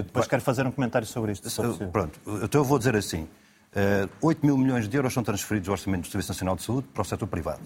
Eu 0.00 0.04
depois 0.04 0.26
quero 0.26 0.42
fazer 0.42 0.66
um 0.66 0.72
comentário 0.72 1.06
sobre 1.06 1.32
isto. 1.32 1.48
Pronto, 1.92 2.18
então 2.42 2.60
eu 2.60 2.64
vou 2.64 2.78
dizer 2.78 2.96
assim. 2.96 3.28
8 4.20 4.38
eh, 4.42 4.46
mil 4.46 4.56
milhões 4.56 4.88
de 4.88 4.96
euros 4.96 5.12
são 5.12 5.22
transferidos 5.22 5.66
do 5.66 5.72
orçamento 5.72 6.02
do 6.02 6.10
Serviço 6.10 6.32
Nacional 6.32 6.56
de 6.56 6.62
Saúde 6.62 6.88
para 6.92 7.02
o 7.02 7.04
setor 7.04 7.26
privado. 7.26 7.60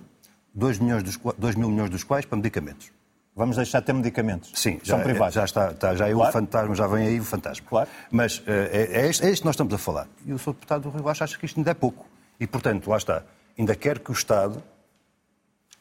2, 0.55 0.79
milhões 0.79 1.03
dos, 1.03 1.18
2 1.38 1.55
mil 1.55 1.68
milhões 1.70 1.90
dos 1.90 2.05
quais 2.05 2.27
para 2.27 2.37
medicamentos. 2.37 2.90
Vamos 3.37 3.57
deixar 3.57 3.81
de 3.81 3.87
ter 3.87 3.92
medicamentos. 3.92 4.53
Sim, 4.55 4.79
são 4.85 4.99
já, 4.99 4.99
é, 4.99 5.03
privados. 5.03 5.35
Já 5.35 5.44
está, 5.44 5.70
está 5.70 5.94
já 5.94 6.09
é 6.09 6.12
claro. 6.12 6.29
o 6.29 6.33
fantasma, 6.33 6.75
já 6.75 6.87
vem 6.87 7.07
aí 7.07 7.20
o 7.20 7.25
fantasma. 7.25 7.66
Claro. 7.68 7.88
Mas 8.11 8.42
é, 8.47 8.90
é, 8.92 9.09
este, 9.09 9.25
é 9.25 9.31
este 9.31 9.40
que 9.40 9.47
nós 9.47 9.55
estamos 9.55 9.73
a 9.75 9.79
falar. 9.79 10.07
E 10.25 10.33
o 10.33 10.38
Sr. 10.38 10.53
Deputado 10.53 10.83
do 10.83 10.90
Rio 10.90 11.09
acha 11.09 11.27
que 11.38 11.47
isto 11.47 11.59
ainda 11.59 11.70
é 11.70 11.75
pouco. 11.75 12.07
E, 12.38 12.47
portanto, 12.47 12.88
lá 12.88 12.97
está. 12.97 13.23
Ainda 13.59 13.75
quer 13.75 13.99
que 13.99 14.11
o 14.11 14.12
Estado 14.12 14.62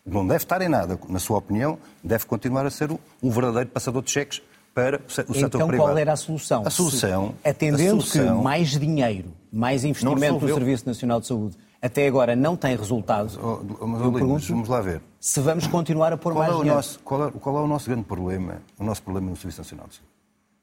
não 0.05 0.25
deve 0.25 0.43
estar 0.43 0.61
em 0.61 0.69
nada, 0.69 0.99
na 1.07 1.19
sua 1.19 1.37
opinião, 1.37 1.77
deve 2.03 2.25
continuar 2.25 2.65
a 2.65 2.69
ser 2.69 2.91
um 2.91 3.29
verdadeiro 3.29 3.69
passador 3.69 4.01
de 4.01 4.11
cheques 4.11 4.41
para 4.73 5.01
o 5.07 5.11
setor 5.11 5.35
então, 5.37 5.49
privado. 5.49 5.73
Então 5.73 5.85
qual 5.85 5.97
era 5.97 6.13
a 6.13 6.15
solução? 6.15 6.63
A 6.65 6.69
solução... 6.69 7.35
Se, 7.43 7.49
atendendo 7.49 7.83
a 7.83 7.89
solução, 7.89 8.37
que 8.37 8.43
mais 8.43 8.69
dinheiro, 8.79 9.31
mais 9.51 9.83
investimento 9.83 10.39
no 10.39 10.53
Serviço 10.53 10.87
Nacional 10.87 11.19
de 11.19 11.27
Saúde 11.27 11.57
até 11.83 12.07
agora 12.07 12.33
não 12.33 12.55
tem 12.55 12.77
resultado, 12.77 13.37
oh, 13.43 13.85
mas, 13.85 14.01
eu 14.01 14.13
pergunto, 14.13 14.47
vamos 14.47 14.69
lá 14.69 14.79
ver. 14.79 15.01
Se 15.19 15.41
vamos 15.41 15.67
continuar 15.67 16.13
a 16.13 16.17
pôr 16.17 16.31
qual 16.31 16.45
mais 16.45 16.53
é 16.53 16.55
dinheiro. 16.55 16.75
Nosso, 16.77 16.99
qual, 16.99 17.27
é, 17.27 17.31
qual 17.31 17.57
é 17.57 17.61
o 17.61 17.67
nosso 17.67 17.89
grande 17.89 18.05
problema? 18.05 18.61
O 18.79 18.85
nosso 18.85 19.03
problema 19.03 19.29
no 19.29 19.35
Serviço 19.35 19.59
Nacional 19.59 19.87
de 19.87 19.95
Saúde 19.95 20.09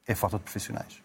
é 0.07 0.13
a 0.13 0.15
falta 0.15 0.37
de 0.37 0.43
profissionais. 0.43 0.97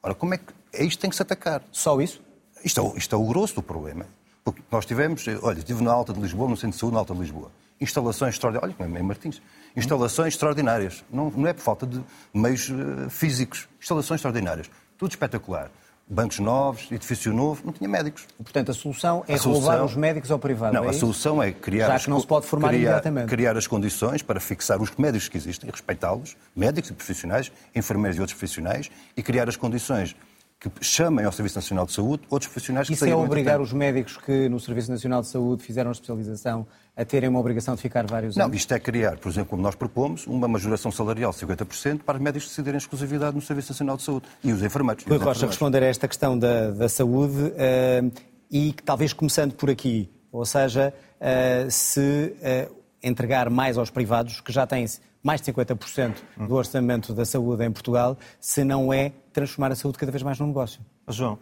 Ora, 0.00 0.14
como 0.14 0.34
é 0.34 0.38
que 0.38 0.44
é 0.72 0.84
isto 0.84 0.98
que 0.98 0.98
tem 0.98 1.10
que 1.10 1.16
se 1.16 1.22
atacar? 1.22 1.64
Só 1.72 2.00
isso? 2.00 2.22
Isto 2.64 2.80
é, 2.80 2.98
isto 2.98 3.12
é 3.12 3.18
o 3.18 3.24
grosso 3.24 3.56
do 3.56 3.62
problema. 3.62 4.06
Porque 4.44 4.62
nós 4.70 4.86
tivemos, 4.86 5.24
olha, 5.42 5.58
estive 5.58 5.82
na 5.82 5.90
Alta 5.90 6.12
de 6.12 6.20
Lisboa, 6.20 6.48
no 6.48 6.56
Centro 6.56 6.76
de 6.76 6.78
Saúde, 6.78 6.94
na 6.94 7.00
Alta 7.00 7.12
de 7.12 7.20
Lisboa. 7.20 7.50
Instalações 7.80 8.34
extraordinárias, 8.34 8.76
olha, 8.78 8.86
como 8.86 8.98
é 8.98 9.02
Martins, 9.02 9.42
instalações 9.76 10.34
extraordinárias. 10.34 11.04
Não, 11.10 11.30
não 11.30 11.46
é 11.46 11.52
por 11.52 11.62
falta 11.62 11.86
de 11.86 12.02
meios 12.32 12.68
uh, 12.68 13.10
físicos. 13.10 13.68
Instalações 13.80 14.18
extraordinárias. 14.18 14.70
Tudo 14.96 15.10
espetacular 15.10 15.70
bancos 16.08 16.38
novos, 16.38 16.90
edifício 16.90 17.32
novo, 17.32 17.62
não 17.64 17.72
tinha 17.72 17.88
médicos. 17.88 18.26
Portanto, 18.38 18.70
a 18.70 18.74
solução 18.74 19.24
é 19.26 19.34
a 19.34 19.38
solução... 19.38 19.62
roubar 19.62 19.84
os 19.84 19.96
médicos 19.96 20.30
ao 20.30 20.38
privado. 20.38 20.72
Não, 20.72 20.84
é 20.84 20.90
a 20.90 20.92
solução 20.92 21.42
é 21.42 21.50
criar, 21.50 21.98
Já 21.98 22.10
não 22.10 22.20
se 22.20 22.26
pode 22.26 22.46
formar 22.46 22.68
criar, 22.68 23.02
criar 23.26 23.56
as 23.56 23.66
condições 23.66 24.22
para 24.22 24.38
fixar 24.38 24.80
os 24.80 24.90
médicos 24.96 25.28
que 25.28 25.36
existem, 25.36 25.68
respeitá-los, 25.68 26.36
médicos 26.54 26.90
e 26.90 26.92
profissionais, 26.92 27.50
enfermeiros 27.74 28.16
e 28.16 28.20
outros 28.20 28.38
profissionais, 28.38 28.90
e 29.16 29.22
criar 29.22 29.48
as 29.48 29.56
condições 29.56 30.14
que 30.58 30.70
chamem 30.80 31.24
ao 31.24 31.32
Serviço 31.32 31.56
Nacional 31.56 31.84
de 31.84 31.92
Saúde 31.92 32.22
outros 32.30 32.50
profissionais 32.50 32.88
que 32.88 32.94
Isso 32.94 33.04
é 33.04 33.14
obrigar 33.14 33.60
os 33.60 33.72
médicos 33.72 34.16
que 34.16 34.48
no 34.48 34.58
Serviço 34.58 34.90
Nacional 34.90 35.20
de 35.20 35.28
Saúde 35.28 35.62
fizeram 35.62 35.90
a 35.90 35.92
especialização 35.92 36.66
a 36.96 37.04
terem 37.04 37.28
uma 37.28 37.38
obrigação 37.38 37.74
de 37.74 37.82
ficar 37.82 38.06
vários 38.06 38.36
anos? 38.36 38.48
Não, 38.48 38.56
isto 38.56 38.72
é 38.72 38.78
criar, 38.78 39.18
por 39.18 39.28
exemplo, 39.30 39.50
como 39.50 39.62
nós 39.62 39.74
propomos, 39.74 40.26
uma 40.26 40.48
majoração 40.48 40.90
salarial 40.90 41.30
de 41.30 41.38
50% 41.38 42.00
para 42.02 42.16
os 42.16 42.22
médicos 42.22 42.48
decidirem 42.48 42.78
exclusividade 42.78 43.36
no 43.36 43.42
Serviço 43.42 43.72
Nacional 43.72 43.98
de 43.98 44.02
Saúde 44.02 44.26
e 44.42 44.50
os 44.50 44.62
enfermeiros. 44.62 45.04
Rui 45.04 45.18
Rocha, 45.18 45.46
responder 45.46 45.82
a 45.82 45.86
esta 45.86 46.08
questão 46.08 46.38
da, 46.38 46.70
da 46.70 46.88
saúde 46.88 47.34
uh, 47.34 48.12
e 48.50 48.72
talvez 48.84 49.12
começando 49.12 49.52
por 49.52 49.68
aqui, 49.68 50.10
ou 50.32 50.46
seja, 50.46 50.94
uh, 51.20 51.70
se 51.70 52.00
uh, 52.00 52.74
entregar 53.02 53.50
mais 53.50 53.76
aos 53.76 53.90
privados, 53.90 54.40
que 54.40 54.50
já 54.50 54.66
têm 54.66 54.86
mais 55.22 55.40
de 55.40 55.52
50% 55.52 56.14
do 56.48 56.54
orçamento 56.54 57.12
da 57.12 57.24
saúde 57.24 57.64
em 57.64 57.70
Portugal, 57.70 58.16
se 58.40 58.64
não 58.64 58.92
é 58.92 59.12
transformar 59.36 59.70
a 59.70 59.76
saúde 59.76 59.98
cada 59.98 60.10
vez 60.10 60.22
mais 60.22 60.40
num 60.40 60.46
negócio. 60.46 60.80
João, 61.08 61.38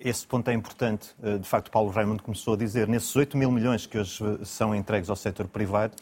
esse 0.00 0.26
ponto 0.26 0.50
é 0.50 0.52
importante. 0.52 1.14
Eh, 1.22 1.38
de 1.38 1.48
facto, 1.48 1.70
Paulo 1.70 1.90
Raimundo 1.90 2.20
começou 2.20 2.54
a 2.54 2.56
dizer, 2.56 2.88
nesses 2.88 3.14
8 3.14 3.36
mil 3.36 3.52
milhões 3.52 3.86
que 3.86 3.96
hoje 3.96 4.22
eh, 4.24 4.44
são 4.44 4.74
entregues 4.74 5.08
ao 5.08 5.14
setor 5.14 5.46
privado, 5.46 5.94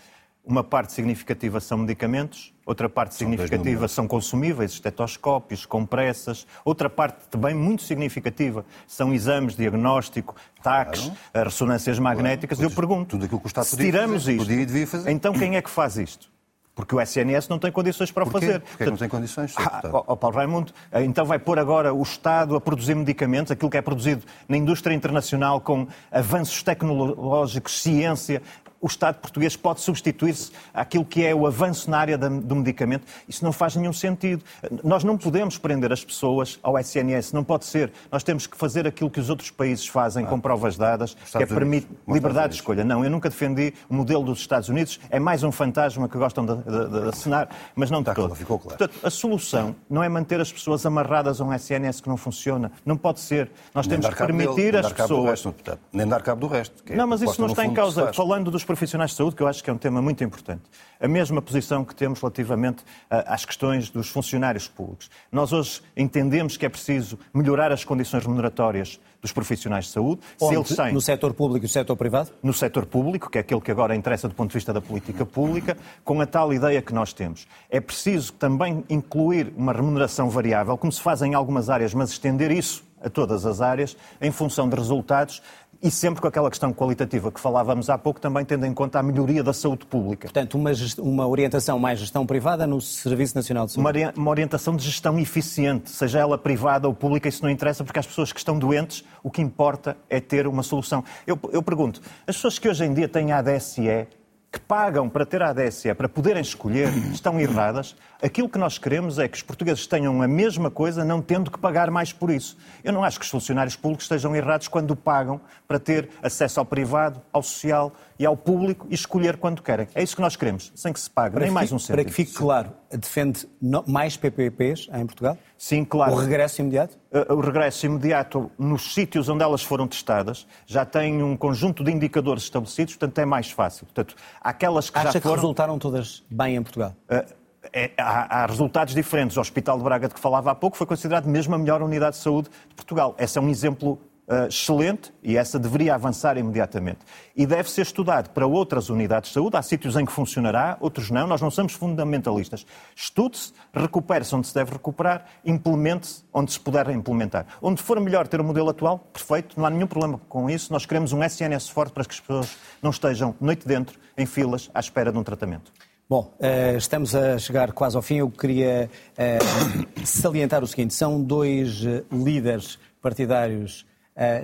uma 0.43 0.65
parte 0.65 0.93
significativa 0.93 1.61
são 1.61 1.79
medicamentos, 1.79 2.55
outra 2.65 2.89
parte 2.89 3.15
significativa 3.15 3.89
são 3.89 4.09
consumíveis, 4.09 4.73
estetoscópios, 4.73 5.67
compressas, 5.67 6.47
outra 6.65 6.89
parte 6.89 7.29
também 7.29 7.55
muito 7.55 7.83
significativa 7.83 8.65
são 8.87 9.13
exames, 9.13 9.55
diagnóstico, 9.55 10.35
taques, 10.63 11.03
claro. 11.33 11.49
ressonâncias 11.49 11.99
magnéticas. 11.99 12.59
Claro. 12.59 12.73
Eu 12.73 12.77
pergunto, 12.77 13.11
tudo 13.11 13.25
aquilo 13.27 13.41
que 13.41 13.47
o 13.47 13.49
Estado 13.49 13.65
se 13.65 13.77
tiramos 13.77 14.25
fazer, 14.25 14.69
isto, 14.69 15.09
então 15.09 15.33
quem 15.33 15.57
é 15.57 15.63
que 15.63 15.71
faz 15.71 15.97
isto? 15.97 16.34
Porque 16.75 16.95
o 16.95 17.01
SNS 17.01 17.49
não 17.49 17.59
tem 17.59 17.71
condições 17.71 18.11
para 18.11 18.25
o 18.25 18.31
Porquê? 18.31 18.47
fazer. 18.47 18.61
Porquê 18.61 18.87
não 18.87 18.97
tem 18.97 19.09
condições. 19.09 19.55
Ah, 19.57 19.81
ó, 19.93 20.17
Paulo 20.17 20.37
Raimundo, 20.37 20.73
eh, 20.91 21.05
então 21.05 21.25
vai 21.25 21.39
pôr 21.39 21.59
agora 21.59 21.95
o 21.95 22.03
Estado 22.03 22.57
a 22.57 22.61
produzir 22.61 22.97
medicamentos, 22.97 23.53
aquilo 23.53 23.71
que 23.71 23.77
é 23.77 23.83
produzido 23.83 24.25
na 24.49 24.57
indústria 24.57 24.93
internacional 24.93 25.61
com 25.61 25.87
avanços 26.11 26.63
tecnológicos, 26.63 27.81
ciência. 27.81 28.43
O 28.85 28.87
Estado 28.87 29.15
português 29.15 29.57
pode 29.57 29.81
substituir-se 29.81 30.53
àquilo 30.75 31.07
que 31.07 31.25
é 31.25 31.35
o 31.35 31.47
avanço 31.47 31.91
na 31.91 31.97
área 31.97 32.19
do 32.19 32.55
medicamento. 32.55 33.07
Isso 33.27 33.43
não 33.43 33.51
faz 33.51 33.75
nenhum 33.77 33.95
sentido. 33.95 34.45
Nós 34.83 35.03
não 35.03 35.17
podemos 35.17 35.57
prender 35.57 35.91
as 35.91 36.05
pessoas 36.05 36.59
ao 36.63 36.79
SNS, 36.79 37.33
não 37.33 37.43
pode 37.43 37.65
ser. 37.65 37.91
Nós 38.13 38.23
temos 38.23 38.47
que 38.47 38.55
fazer 38.59 38.87
aquilo 38.87 39.09
que 39.09 39.19
os 39.19 39.31
outros 39.31 39.51
países 39.51 39.87
fazem 39.87 40.27
com 40.27 40.39
provas 40.39 40.77
dadas, 40.77 41.15
que 41.15 41.43
é 41.43 41.47
permite 41.47 41.89
liberdade 42.07 42.51
de 42.51 42.55
escolha. 42.57 42.85
Não, 42.85 43.03
eu 43.03 43.09
nunca 43.11 43.31
defendi 43.31 43.73
o 43.89 43.95
modelo 43.95 44.23
dos 44.23 44.41
Estados 44.41 44.69
Unidos, 44.69 45.01
é 45.09 45.19
mais 45.19 45.43
um 45.43 45.51
fantasma 45.51 46.07
que 46.07 46.19
gostam 46.19 46.45
de, 46.45 46.55
de, 46.57 47.01
de 47.05 47.09
assinar, 47.09 47.49
mas 47.75 47.91
não 47.91 48.03
de 48.03 48.11
Está 48.11 48.15
todo. 48.15 48.27
claro, 48.27 48.39
ficou 48.39 48.59
claro. 48.59 48.77
Portanto, 48.77 49.01
a 49.03 49.09
solução 49.09 49.75
não 49.89 50.03
é 50.03 50.11
manter 50.11 50.43
as 50.43 50.53
pessoas 50.53 50.85
amarradas 50.85 51.41
a 51.41 51.45
um 51.45 51.55
SNS 51.55 52.03
que 52.03 52.09
não 52.11 52.19
funciona. 52.19 52.71
Não 52.85 52.99
pode 52.99 53.21
ser. 53.21 53.51
Nós 53.75 53.87
temos 53.87 54.07
que 54.07 54.15
dele, 54.15 54.27
permitir 54.27 54.75
nem 54.75 54.81
as 54.83 54.93
pessoas. 54.93 55.31
resto. 55.31 55.55
Nem 55.91 56.07
dar 56.07 56.21
cabo 56.21 56.43
do 56.43 56.49
resto. 56.49 56.83
é 56.87 56.95
Não, 56.95 57.07
mas 57.07 57.23
isso 57.23 57.41
não 57.41 57.49
está 57.49 57.65
em 57.65 57.73
causa. 57.73 58.13
Falando 58.13 58.51
dos 58.51 58.63
profissionais 58.75 59.13
de 59.13 59.17
saúde, 59.17 59.37
que 59.37 59.43
eu 59.43 59.47
acho 59.47 59.63
que 59.63 59.71
é 59.71 59.73
um 59.73 59.79
tema 59.79 60.03
muito 60.03 60.25
importante. 60.25 60.63
A 61.01 61.07
mesma 61.07 61.41
posição 61.41 61.85
que 61.85 61.95
temos 61.95 62.21
relativamente 62.21 62.85
às 63.09 63.45
questões 63.45 63.89
dos 63.89 64.09
funcionários 64.09 64.67
públicos. 64.67 65.09
Nós 65.31 65.53
hoje 65.53 65.81
entendemos 65.97 66.57
que 66.57 66.67
é 66.67 66.69
preciso 66.69 67.17
melhorar 67.33 67.71
as 67.71 67.85
condições 67.85 68.25
remuneratórias 68.25 68.99
dos 69.23 69.33
profissionais 69.33 69.85
de 69.87 69.93
saúde. 69.93 70.23
Se 70.37 70.45
Onde? 70.45 70.57
eles 70.57 70.77
têm 70.77 70.93
No 70.93 71.01
setor 71.01 71.33
público 71.33 71.65
e 71.65 71.69
no 71.69 71.73
setor 71.73 71.97
privado? 71.97 72.31
no 72.43 72.53
setor 72.53 72.85
público, 72.85 73.31
que 73.31 73.39
é 73.39 73.43
aquele 73.43 73.61
que 73.61 73.71
agora 73.71 73.95
interessa 73.95 74.29
do 74.29 74.35
ponto 74.35 74.51
de 74.51 74.55
vista 74.55 74.73
da 74.73 74.81
política 74.81 75.25
pública, 75.25 75.77
com 76.05 76.21
a 76.21 76.27
tal 76.27 76.53
ideia 76.53 76.83
que 76.83 76.93
nós 76.93 77.13
temos. 77.13 77.47
É 77.71 77.81
preciso 77.81 78.33
também 78.33 78.85
incluir 78.91 79.53
uma 79.57 79.73
remuneração 79.73 80.29
variável, 80.29 80.77
como 80.77 80.91
se 80.93 81.01
faz 81.01 81.23
em 81.23 81.35
algumas 81.35 81.71
áreas, 81.71 81.95
mas 81.95 82.11
estender 82.11 82.51
isso 82.51 82.85
a 83.01 83.11
todas 83.11 83.45
as 83.45 83.61
áreas, 83.61 83.97
em 84.21 84.33
função 84.33 84.67
de 84.69 84.75
resultados 84.75 85.43
e 85.83 85.91
sempre 85.91 86.21
com 86.21 86.29
aquela 86.29 86.51
questão 86.51 86.73
qualitativa 86.73 87.31
que 87.31 87.41
falávamos 87.41 87.91
há 87.91 87.99
pouco, 87.99 88.21
também 88.21 88.45
tendo 88.45 88.67
em 88.67 88.75
conta 88.75 88.99
a 88.99 89.03
melhoria 89.03 89.43
da 89.43 89.53
saúde 89.53 89.87
pública. 89.87 90.29
Portanto, 90.29 90.55
uma, 90.55 90.71
uma 90.99 91.27
orientação 91.27 91.79
mais 91.79 91.99
gestão 91.99 92.27
privada 92.27 92.67
no 92.67 92.81
Serviço 92.81 93.35
Nacional 93.37 93.67
de 93.67 93.73
Saúde. 93.73 94.01
Uma, 94.01 94.13
uma 94.17 94.31
orientação 94.31 94.77
de 94.77 94.85
gestão 94.85 95.19
eficiente, 95.19 95.91
seja 95.91 96.19
ela 96.21 96.39
privada 96.39 96.89
ou 96.89 96.95
pública, 96.95 97.29
isso 97.29 97.43
não 97.43 97.51
interessa, 97.51 97.85
porque 97.85 97.99
as 97.99 98.07
pessoas 98.07 98.33
que 98.33 98.39
estão 98.39 98.59
doentes, 98.59 99.05
o 99.23 99.31
que 99.31 99.43
importa 99.43 99.97
é 100.09 100.21
ter 100.21 100.47
uma 100.47 100.63
solução. 100.63 101.05
Eu, 101.27 101.39
eu 101.53 101.63
pergunto, 101.63 102.01
as 102.27 102.37
pessoas 102.37 102.59
que 102.59 102.69
hoje 102.69 102.85
em 102.85 102.95
dia 102.95 103.09
têm 103.09 103.33
ADSE, 103.33 104.07
que 104.55 104.61
pagam 104.61 105.09
para 105.09 105.27
ter 105.27 105.43
a 105.43 105.51
ADSE, 105.51 105.93
para 105.95 106.09
poderem 106.09 106.41
escolher, 106.41 106.89
estão 107.13 107.41
erradas. 107.41 107.97
Aquilo 108.23 108.49
que 108.49 108.57
nós 108.57 108.79
queremos 108.79 109.19
é 109.19 109.27
que 109.27 109.37
os 109.37 109.43
portugueses 109.43 109.85
tenham 109.85 110.23
a 110.23 110.29
mesma 110.29 110.71
coisa, 110.71 111.05
não 111.05 111.21
tendo 111.21 111.51
que 111.51 111.59
pagar 111.59 111.91
mais 111.91 112.13
por 112.13 112.31
isso. 112.31 112.57
Eu 112.85 112.93
não 112.93 113.03
acho 113.03 113.19
que 113.19 113.25
os 113.25 113.31
funcionários 113.31 113.75
públicos 113.75 114.05
estejam 114.05 114.35
errados 114.35 114.69
quando 114.69 114.95
pagam 114.95 115.41
para 115.67 115.81
ter 115.81 116.09
acesso 116.23 116.61
ao 116.61 116.65
privado, 116.65 117.21
ao 117.33 117.43
social 117.43 117.93
e 118.17 118.25
ao 118.25 118.37
público 118.37 118.87
e 118.89 118.95
escolher 118.95 119.39
quando 119.39 119.61
querem. 119.61 119.89
É 119.93 120.05
isso 120.05 120.15
que 120.15 120.23
nós 120.23 120.37
queremos, 120.37 120.71
sem 120.77 120.93
que 120.93 121.01
se 121.01 121.11
pague, 121.11 121.37
nem 121.37 121.49
que 121.49 121.55
mais 121.55 121.73
um 121.73 121.79
cêntimo. 121.79 121.97
Para 121.97 122.05
que 122.05 122.13
fique 122.13 122.33
claro, 122.33 122.71
defende 122.97 123.49
mais 123.87 124.17
PPPs 124.17 124.89
em 124.93 125.07
Portugal? 125.07 125.39
Sim, 125.57 125.85
claro. 125.85 126.15
O 126.15 126.17
regresso 126.17 126.61
imediato? 126.61 126.99
Uh, 127.13 127.35
o 127.35 127.41
regresso 127.41 127.87
imediato 127.87 128.51
nos 128.59 128.95
sítios 128.95 129.29
onde 129.29 129.43
elas 129.43 129.63
foram 129.63 129.87
testadas 129.87 130.47
já 130.67 130.85
tem 130.85 131.23
um 131.23 131.37
conjunto 131.37 131.83
de 131.83 131.91
indicadores 131.91 132.45
estabelecidos, 132.45 132.95
portanto 132.97 133.19
é 133.19 133.25
mais 133.25 133.51
fácil. 133.51 133.87
Portanto, 133.87 134.15
aquelas 134.41 134.91
que 134.91 134.99
Acha 134.99 135.13
já 135.13 135.21
que 135.21 135.21
foram... 135.21 135.37
resultaram 135.37 135.79
todas 135.79 136.23
bem 136.31 136.57
em 136.57 136.63
Portugal? 136.63 136.95
Uh, 137.11 137.45
é- 137.73 137.91
há, 137.99 138.43
há 138.43 138.47
resultados 138.47 138.95
diferentes. 138.95 139.37
O 139.37 139.41
Hospital 139.41 139.79
de 139.79 139.85
Braga, 139.85 140.09
de 140.09 140.15
que 140.15 140.21
falava 140.21 140.51
há 140.51 140.55
pouco, 140.55 140.77
foi 140.77 140.87
considerado 140.87 141.27
mesmo 141.27 141.55
a 141.55 141.59
melhor 141.59 141.83
unidade 141.83 142.17
de 142.17 142.23
saúde 142.23 142.49
de 142.69 142.75
Portugal. 142.75 143.15
Esse 143.19 143.39
é 143.39 143.41
um 143.41 143.49
exemplo 143.49 143.99
uh, 144.29 144.47
excelente 144.49 145.13
e 145.23 145.37
essa 145.37 145.59
deveria 145.59 145.95
avançar 145.95 146.37
imediatamente. 146.37 146.99
E 147.37 147.47
deve 147.47 147.71
ser 147.71 147.83
estudado 147.83 148.31
para 148.31 148.47
outras 148.47 148.89
unidades 148.89 149.31
de 149.31 149.35
saúde. 149.35 149.57
Há 149.57 149.63
sítios 149.63 149.97
em 149.97 150.05
que 150.05 150.13
funcionará, 150.13 150.77
outros 150.81 151.11
não. 151.11 151.27
Nós 151.27 151.41
não 151.41 151.51
somos 151.51 151.73
fundamentalistas. 151.73 152.67
Estude-se, 152.95 153.53
recupere-se 153.73 154.35
onde 154.35 154.47
se 154.47 154.55
deve 154.55 154.73
recuperar, 154.73 155.25
implemente-se 155.45 156.25
onde 156.33 156.53
se 156.53 156.61
puder 156.61 156.89
implementar. 156.91 157.47
Onde 157.61 157.83
for 157.83 158.01
melhor 158.01 158.27
ter 158.29 158.41
o 158.41 158.45
modelo 158.45 158.71
atual, 158.71 158.99
perfeito, 159.13 159.59
não 159.59 159.67
há 159.67 159.71
nenhum 159.71 159.87
problema 159.87 160.21
com 160.29 160.49
isso. 160.49 160.73
Nós 160.73 160.87
queremos 160.87 161.13
um 161.13 161.23
SNS 161.23 161.69
forte 161.69 161.93
para 161.93 162.05
que 162.05 162.13
as 162.13 162.21
pessoas 162.21 162.57
não 162.83 162.91
estejam 162.91 163.35
noite 163.41 163.67
dentro, 163.67 163.99
em 164.17 164.27
filas, 164.27 164.71
à 164.75 164.81
espera 164.81 165.11
de 165.11 165.19
um 165.19 165.23
tratamento. 165.23 165.73
Bom, 166.09 166.35
eh, 166.39 166.75
estamos 166.77 167.15
a 167.15 167.39
chegar 167.39 167.73
quase 167.73 167.97
ao 167.97 168.03
fim. 168.03 168.17
Eu 168.17 168.31
queria 168.31 168.91
eh, 169.17 169.39
salientar 170.05 170.63
o 170.63 170.67
seguinte: 170.67 170.93
são 170.93 171.23
dois 171.23 171.83
eh, 171.85 172.05
líderes 172.13 172.79
partidários 173.01 173.87
eh, 173.87 173.94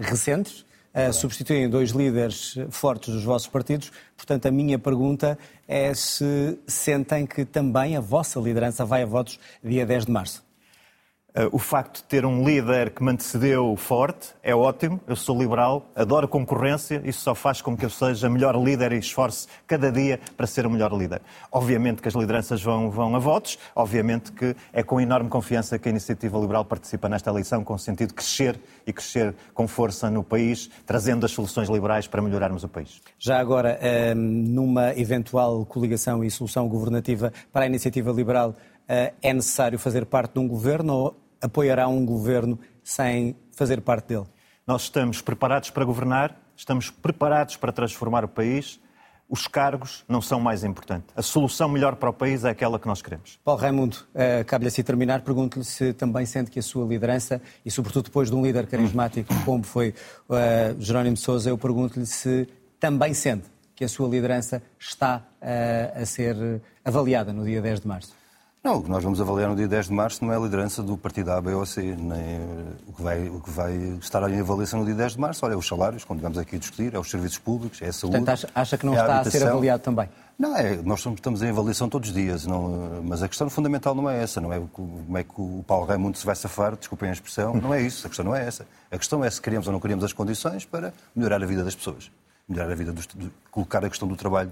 recentes, 0.00 0.64
eh, 0.92 1.12
substituem 1.12 1.68
dois 1.68 1.90
líderes 1.90 2.56
fortes 2.70 3.14
dos 3.14 3.24
vossos 3.24 3.48
partidos. 3.48 3.92
Portanto, 4.16 4.46
a 4.46 4.50
minha 4.50 4.78
pergunta 4.78 5.38
é 5.68 5.94
se 5.94 6.58
sentem 6.66 7.26
que 7.26 7.44
também 7.44 7.96
a 7.96 8.00
vossa 8.00 8.40
liderança 8.40 8.84
vai 8.84 9.02
a 9.02 9.06
votos 9.06 9.38
dia 9.62 9.86
10 9.86 10.06
de 10.06 10.12
março. 10.12 10.49
Uh, 11.36 11.48
O 11.52 11.58
facto 11.58 11.98
de 11.98 12.04
ter 12.04 12.24
um 12.26 12.44
líder 12.44 12.90
que 12.90 13.02
me 13.02 13.10
antecedeu 13.10 13.76
forte 13.76 14.34
é 14.42 14.54
ótimo. 14.54 15.00
Eu 15.06 15.14
sou 15.14 15.38
liberal, 15.38 15.86
adoro 15.94 16.26
concorrência. 16.26 17.00
Isso 17.04 17.20
só 17.20 17.34
faz 17.34 17.62
com 17.62 17.76
que 17.76 17.84
eu 17.84 17.90
seja 17.90 18.28
melhor 18.28 18.56
líder 18.56 18.92
e 18.92 18.98
esforce 18.98 19.46
cada 19.66 19.92
dia 19.92 20.18
para 20.36 20.46
ser 20.46 20.66
o 20.66 20.70
melhor 20.70 20.92
líder. 20.92 21.20
Obviamente 21.52 22.02
que 22.02 22.08
as 22.08 22.14
lideranças 22.14 22.62
vão, 22.62 22.90
vão 22.90 23.14
a 23.14 23.18
votos. 23.18 23.58
Obviamente 23.74 24.32
que 24.32 24.56
é 24.72 24.82
com 24.82 25.00
enorme 25.00 25.28
confiança 25.28 25.78
que 25.78 25.88
a 25.88 25.90
Iniciativa 25.90 26.38
Liberal 26.38 26.64
participa 26.64 27.08
nesta 27.08 27.30
eleição, 27.30 27.62
com 27.62 27.74
o 27.74 27.78
sentido 27.78 28.08
de 28.08 28.14
crescer 28.14 28.58
e 28.86 28.92
crescer 28.92 29.34
com 29.54 29.68
força 29.68 30.10
no 30.10 30.24
país, 30.24 30.68
trazendo 30.84 31.24
as 31.26 31.32
soluções 31.32 31.68
liberais 31.68 32.06
para 32.06 32.20
melhorarmos 32.22 32.64
o 32.64 32.68
país. 32.68 33.00
Já 33.18 33.38
agora, 33.38 33.78
eh, 33.80 34.14
numa 34.14 34.98
eventual 34.98 35.64
coligação 35.64 36.24
e 36.24 36.30
solução 36.30 36.68
governativa 36.68 37.32
para 37.52 37.64
a 37.64 37.66
iniciativa 37.66 38.10
liberal, 38.10 38.54
eh, 38.56 38.69
é 39.22 39.32
necessário 39.32 39.78
fazer 39.78 40.04
parte 40.04 40.32
de 40.32 40.38
um 40.40 40.48
governo 40.48 40.94
ou 40.94 41.20
apoiará 41.40 41.86
um 41.86 42.04
governo 42.04 42.58
sem 42.82 43.36
fazer 43.52 43.80
parte 43.80 44.08
dele? 44.08 44.26
Nós 44.66 44.82
estamos 44.82 45.20
preparados 45.20 45.70
para 45.70 45.84
governar, 45.84 46.40
estamos 46.56 46.90
preparados 46.90 47.56
para 47.56 47.72
transformar 47.72 48.24
o 48.24 48.28
país. 48.28 48.80
Os 49.28 49.46
cargos 49.46 50.04
não 50.08 50.20
são 50.20 50.40
mais 50.40 50.64
importantes. 50.64 51.12
A 51.16 51.22
solução 51.22 51.68
melhor 51.68 51.96
para 51.96 52.10
o 52.10 52.12
país 52.12 52.44
é 52.44 52.50
aquela 52.50 52.78
que 52.78 52.86
nós 52.86 53.00
queremos. 53.00 53.38
Paulo 53.44 53.60
Raimundo, 53.60 53.98
eh, 54.14 54.42
cabe-lhe 54.44 54.68
assim 54.68 54.82
terminar, 54.82 55.22
pergunto-lhe 55.22 55.64
se 55.64 55.92
também 55.92 56.26
sente 56.26 56.50
que 56.50 56.58
a 56.58 56.62
sua 56.62 56.84
liderança, 56.84 57.40
e 57.64 57.70
sobretudo 57.70 58.04
depois 58.06 58.28
de 58.28 58.34
um 58.34 58.44
líder 58.44 58.66
carismático 58.66 59.32
como 59.44 59.62
foi 59.62 59.94
eh, 60.30 60.74
Jerónimo 60.78 61.14
de 61.14 61.20
Sousa, 61.20 61.48
eu 61.48 61.56
pergunto-lhe 61.56 62.06
se 62.06 62.48
também 62.80 63.14
sente 63.14 63.48
que 63.74 63.84
a 63.84 63.88
sua 63.88 64.08
liderança 64.08 64.62
está 64.78 65.26
eh, 65.40 65.92
a 65.94 66.04
ser 66.04 66.60
avaliada 66.84 67.32
no 67.32 67.44
dia 67.44 67.62
10 67.62 67.80
de 67.80 67.88
março. 67.88 68.19
Não, 68.62 68.76
o 68.76 68.82
que 68.82 68.90
nós 68.90 69.02
vamos 69.02 69.18
avaliar 69.22 69.48
no 69.48 69.56
dia 69.56 69.66
10 69.66 69.86
de 69.86 69.92
março 69.94 70.22
não 70.22 70.30
é 70.30 70.36
a 70.36 70.38
liderança 70.38 70.82
do 70.82 70.94
partido 70.94 71.30
A, 71.30 71.40
B 71.40 71.54
ou 71.54 71.64
C. 71.64 71.80
Nem, 71.80 72.20
eh, 72.20 72.72
o, 72.86 72.92
que 72.92 73.02
vai, 73.02 73.28
o 73.28 73.40
que 73.40 73.50
vai 73.50 73.74
estar 73.98 74.30
em 74.30 74.38
avaliação 74.38 74.80
no 74.80 74.84
dia 74.84 74.94
10 74.94 75.12
de 75.12 75.18
março, 75.18 75.46
olha, 75.46 75.54
é 75.54 75.56
os 75.56 75.66
salários, 75.66 76.04
como 76.04 76.20
tivemos 76.20 76.36
aqui 76.36 76.56
a 76.56 76.58
discutir, 76.58 76.94
é 76.94 76.98
os 76.98 77.08
serviços 77.08 77.38
públicos, 77.38 77.80
é 77.80 77.88
a 77.88 77.92
saúde. 77.92 78.18
Portanto, 78.18 78.28
acha, 78.34 78.48
acha 78.54 78.76
que 78.76 78.84
não 78.84 78.92
é 78.92 78.98
a 78.98 79.00
está 79.00 79.20
a 79.20 79.24
ser 79.24 79.28
habitação. 79.28 79.48
avaliado 79.48 79.82
também? 79.82 80.10
Não, 80.38 80.54
é, 80.54 80.76
nós 80.76 81.06
estamos 81.06 81.42
em 81.42 81.48
avaliação 81.48 81.88
todos 81.88 82.10
os 82.10 82.14
dias, 82.14 82.46
não, 82.46 83.02
mas 83.02 83.22
a 83.22 83.28
questão 83.28 83.48
fundamental 83.48 83.94
não 83.94 84.10
é 84.10 84.22
essa, 84.22 84.42
não 84.42 84.52
é 84.52 84.60
como 84.70 85.16
é 85.16 85.24
que 85.24 85.38
o 85.38 85.64
Paulo 85.66 85.86
Raimundo 85.86 86.18
se 86.18 86.26
vai 86.26 86.36
safar, 86.36 86.76
desculpem 86.76 87.08
a 87.08 87.12
expressão, 87.12 87.54
não 87.54 87.72
é 87.72 87.80
isso, 87.80 88.06
a 88.06 88.10
questão 88.10 88.26
não 88.26 88.36
é 88.36 88.46
essa. 88.46 88.66
A 88.90 88.98
questão 88.98 89.24
é 89.24 89.30
se 89.30 89.40
queremos 89.40 89.68
ou 89.68 89.72
não 89.72 89.80
queremos 89.80 90.04
as 90.04 90.12
condições 90.12 90.66
para 90.66 90.92
melhorar 91.16 91.42
a 91.42 91.46
vida 91.46 91.64
das 91.64 91.74
pessoas, 91.74 92.10
melhorar 92.46 92.72
a 92.72 92.74
vida 92.74 92.92
dos, 92.92 93.08
colocar 93.50 93.82
a 93.82 93.88
questão 93.88 94.06
do 94.06 94.16
trabalho, 94.16 94.50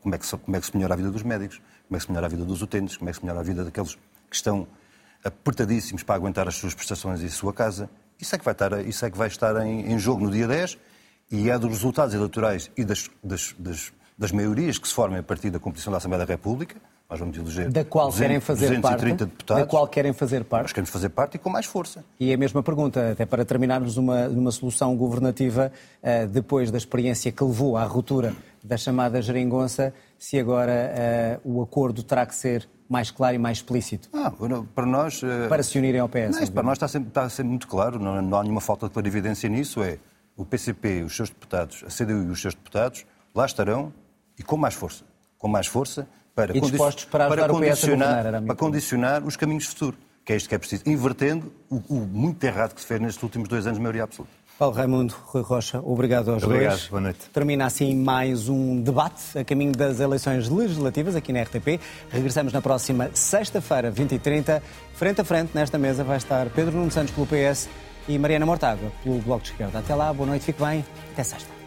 como 0.00 0.14
é, 0.14 0.18
que 0.18 0.28
como 0.28 0.56
é 0.56 0.60
que 0.60 0.66
se 0.66 0.76
melhora 0.76 0.94
a 0.94 0.96
vida 0.96 1.10
dos 1.10 1.24
médicos, 1.24 1.60
como 1.88 1.96
é 1.96 1.98
que 1.98 2.04
se 2.04 2.10
melhora 2.10 2.26
a 2.26 2.28
vida 2.28 2.44
dos 2.44 2.62
utentes, 2.62 2.96
como 2.96 3.08
é 3.08 3.12
que 3.12 3.18
se 3.18 3.24
melhora 3.24 3.40
a 3.40 3.42
vida 3.42 3.64
daqueles 3.64 3.94
que 3.94 4.36
estão 4.36 4.68
apertadíssimos 5.24 6.02
para 6.02 6.14
aguentar 6.14 6.46
as 6.46 6.56
suas 6.56 6.74
prestações 6.74 7.22
e 7.22 7.26
a 7.26 7.30
sua 7.30 7.52
casa. 7.52 7.90
Isso 8.20 8.34
é 8.34 8.38
que 8.38 8.44
vai 8.44 8.52
estar, 8.52 8.86
isso 8.86 9.04
é 9.04 9.10
que 9.10 9.18
vai 9.18 9.28
estar 9.28 9.66
em, 9.66 9.92
em 9.92 9.98
jogo 9.98 10.24
no 10.24 10.30
dia 10.30 10.46
10 10.46 10.78
e 11.30 11.50
é 11.50 11.58
dos 11.58 11.70
resultados 11.70 12.14
eleitorais 12.14 12.70
e 12.76 12.84
das, 12.84 13.10
das, 13.22 13.54
das, 13.58 13.92
das 14.16 14.32
maiorias 14.32 14.78
que 14.78 14.86
se 14.86 14.94
formem 14.94 15.18
a 15.18 15.22
partir 15.22 15.50
da 15.50 15.58
composição 15.58 15.90
da 15.90 15.96
Assembleia 15.96 16.24
da 16.24 16.32
República. 16.32 16.76
Nós 17.10 17.20
vamos 17.20 17.38
eleger 17.38 17.70
Da 17.70 17.86
qual 17.86 18.08
200, 18.08 18.20
querem 18.26 18.40
fazer 18.40 18.66
230 18.66 19.16
parte? 19.16 19.30
deputados. 19.30 19.62
Da 19.62 19.66
qual 19.66 19.88
querem 19.88 20.12
fazer 20.12 20.44
parte? 20.44 20.62
Nós 20.64 20.72
queremos 20.72 20.90
fazer 20.90 21.08
parte 21.08 21.36
e 21.36 21.38
com 21.38 21.48
mais 21.48 21.64
força. 21.64 22.04
E 22.20 22.34
a 22.34 22.36
mesma 22.36 22.62
pergunta, 22.62 23.12
até 23.12 23.24
para 23.24 23.46
terminarmos 23.46 23.96
numa, 23.96 24.28
numa 24.28 24.50
solução 24.50 24.94
governativa, 24.94 25.72
eh, 26.02 26.26
depois 26.26 26.70
da 26.70 26.76
experiência 26.76 27.32
que 27.32 27.42
levou 27.42 27.78
à 27.78 27.84
ruptura 27.84 28.34
da 28.64 28.76
chamada 28.76 29.20
geringonça, 29.22 29.92
se 30.18 30.38
agora 30.38 30.72
eh, 30.72 31.40
o 31.44 31.62
acordo 31.62 32.02
terá 32.02 32.26
que 32.26 32.34
ser 32.34 32.68
mais 32.88 33.10
claro 33.10 33.34
e 33.36 33.38
mais 33.38 33.58
explícito 33.58 34.08
Ah, 34.12 34.32
para 34.74 34.86
nós. 34.86 35.22
eh, 35.22 35.48
para 35.48 35.62
se 35.62 35.78
unirem 35.78 36.00
ao 36.00 36.08
PS. 36.08 36.30
Não, 36.36 36.42
isso 36.42 36.52
para 36.52 36.62
nós 36.62 36.74
está 36.74 36.88
sempre, 36.88 37.08
está 37.08 37.28
sempre 37.28 37.50
muito 37.50 37.68
claro, 37.68 37.98
não, 37.98 38.20
não 38.22 38.38
há 38.38 38.42
nenhuma 38.42 38.60
falta 38.60 38.86
de 38.86 38.92
clarividência 38.92 39.48
nisso. 39.48 39.82
É 39.82 39.98
o 40.36 40.44
PCP, 40.44 41.02
os 41.02 41.14
seus 41.16 41.28
deputados, 41.30 41.84
a 41.84 41.88
CDU 41.88 42.22
e 42.22 42.30
os 42.30 42.40
seus 42.40 42.54
deputados, 42.54 43.04
lá 43.34 43.44
estarão 43.44 43.92
e 44.38 44.42
com 44.42 44.56
mais 44.56 44.74
força. 44.74 45.04
Com 45.36 45.48
mais 45.48 45.66
força 45.66 46.08
para, 46.34 46.56
e 46.56 46.60
dispostos 46.60 47.04
para 47.04 47.28
para 47.28 47.44
a 47.44 47.48
governar, 47.48 48.42
para 48.42 48.54
condicionar 48.54 49.24
os 49.24 49.36
caminhos 49.36 49.66
futuros, 49.66 49.98
que 50.24 50.32
é 50.32 50.36
isto 50.36 50.48
que 50.48 50.54
é 50.54 50.58
preciso, 50.58 50.82
invertendo 50.86 51.52
o, 51.68 51.76
o 51.88 52.06
muito 52.06 52.42
errado 52.44 52.74
que 52.74 52.80
se 52.80 52.86
fez 52.86 53.00
nestes 53.00 53.22
últimos 53.22 53.48
dois 53.48 53.66
anos 53.66 53.78
de 53.78 53.82
maioria 53.82 54.04
absoluta. 54.04 54.32
Paulo 54.58 54.74
Raimundo, 54.74 55.14
Rui 55.26 55.42
Rocha, 55.42 55.80
obrigado 55.84 56.32
aos 56.32 56.42
Obrigado, 56.42 56.70
dois. 56.70 56.88
boa 56.88 57.00
noite. 57.00 57.20
Termina 57.32 57.66
assim 57.66 57.94
mais 57.94 58.48
um 58.48 58.82
debate 58.82 59.38
a 59.38 59.44
caminho 59.44 59.70
das 59.70 60.00
eleições 60.00 60.48
legislativas 60.48 61.14
aqui 61.14 61.32
na 61.32 61.42
RTP. 61.42 61.78
Regressamos 62.10 62.52
na 62.52 62.60
próxima 62.60 63.08
sexta-feira, 63.14 63.88
20 63.88 64.16
e 64.16 64.18
30 64.18 64.62
Frente 64.94 65.20
a 65.20 65.24
frente, 65.24 65.52
nesta 65.54 65.78
mesa, 65.78 66.02
vai 66.02 66.16
estar 66.16 66.50
Pedro 66.50 66.76
Nuno 66.76 66.90
Santos 66.90 67.14
pelo 67.14 67.24
PS 67.24 67.68
e 68.08 68.18
Mariana 68.18 68.44
Mortágua 68.44 68.90
pelo 69.04 69.20
Bloco 69.20 69.44
de 69.44 69.50
Esquerda. 69.52 69.78
Até 69.78 69.94
lá, 69.94 70.12
boa 70.12 70.26
noite, 70.26 70.44
fique 70.44 70.60
bem, 70.60 70.84
até 71.12 71.22
sexta. 71.22 71.57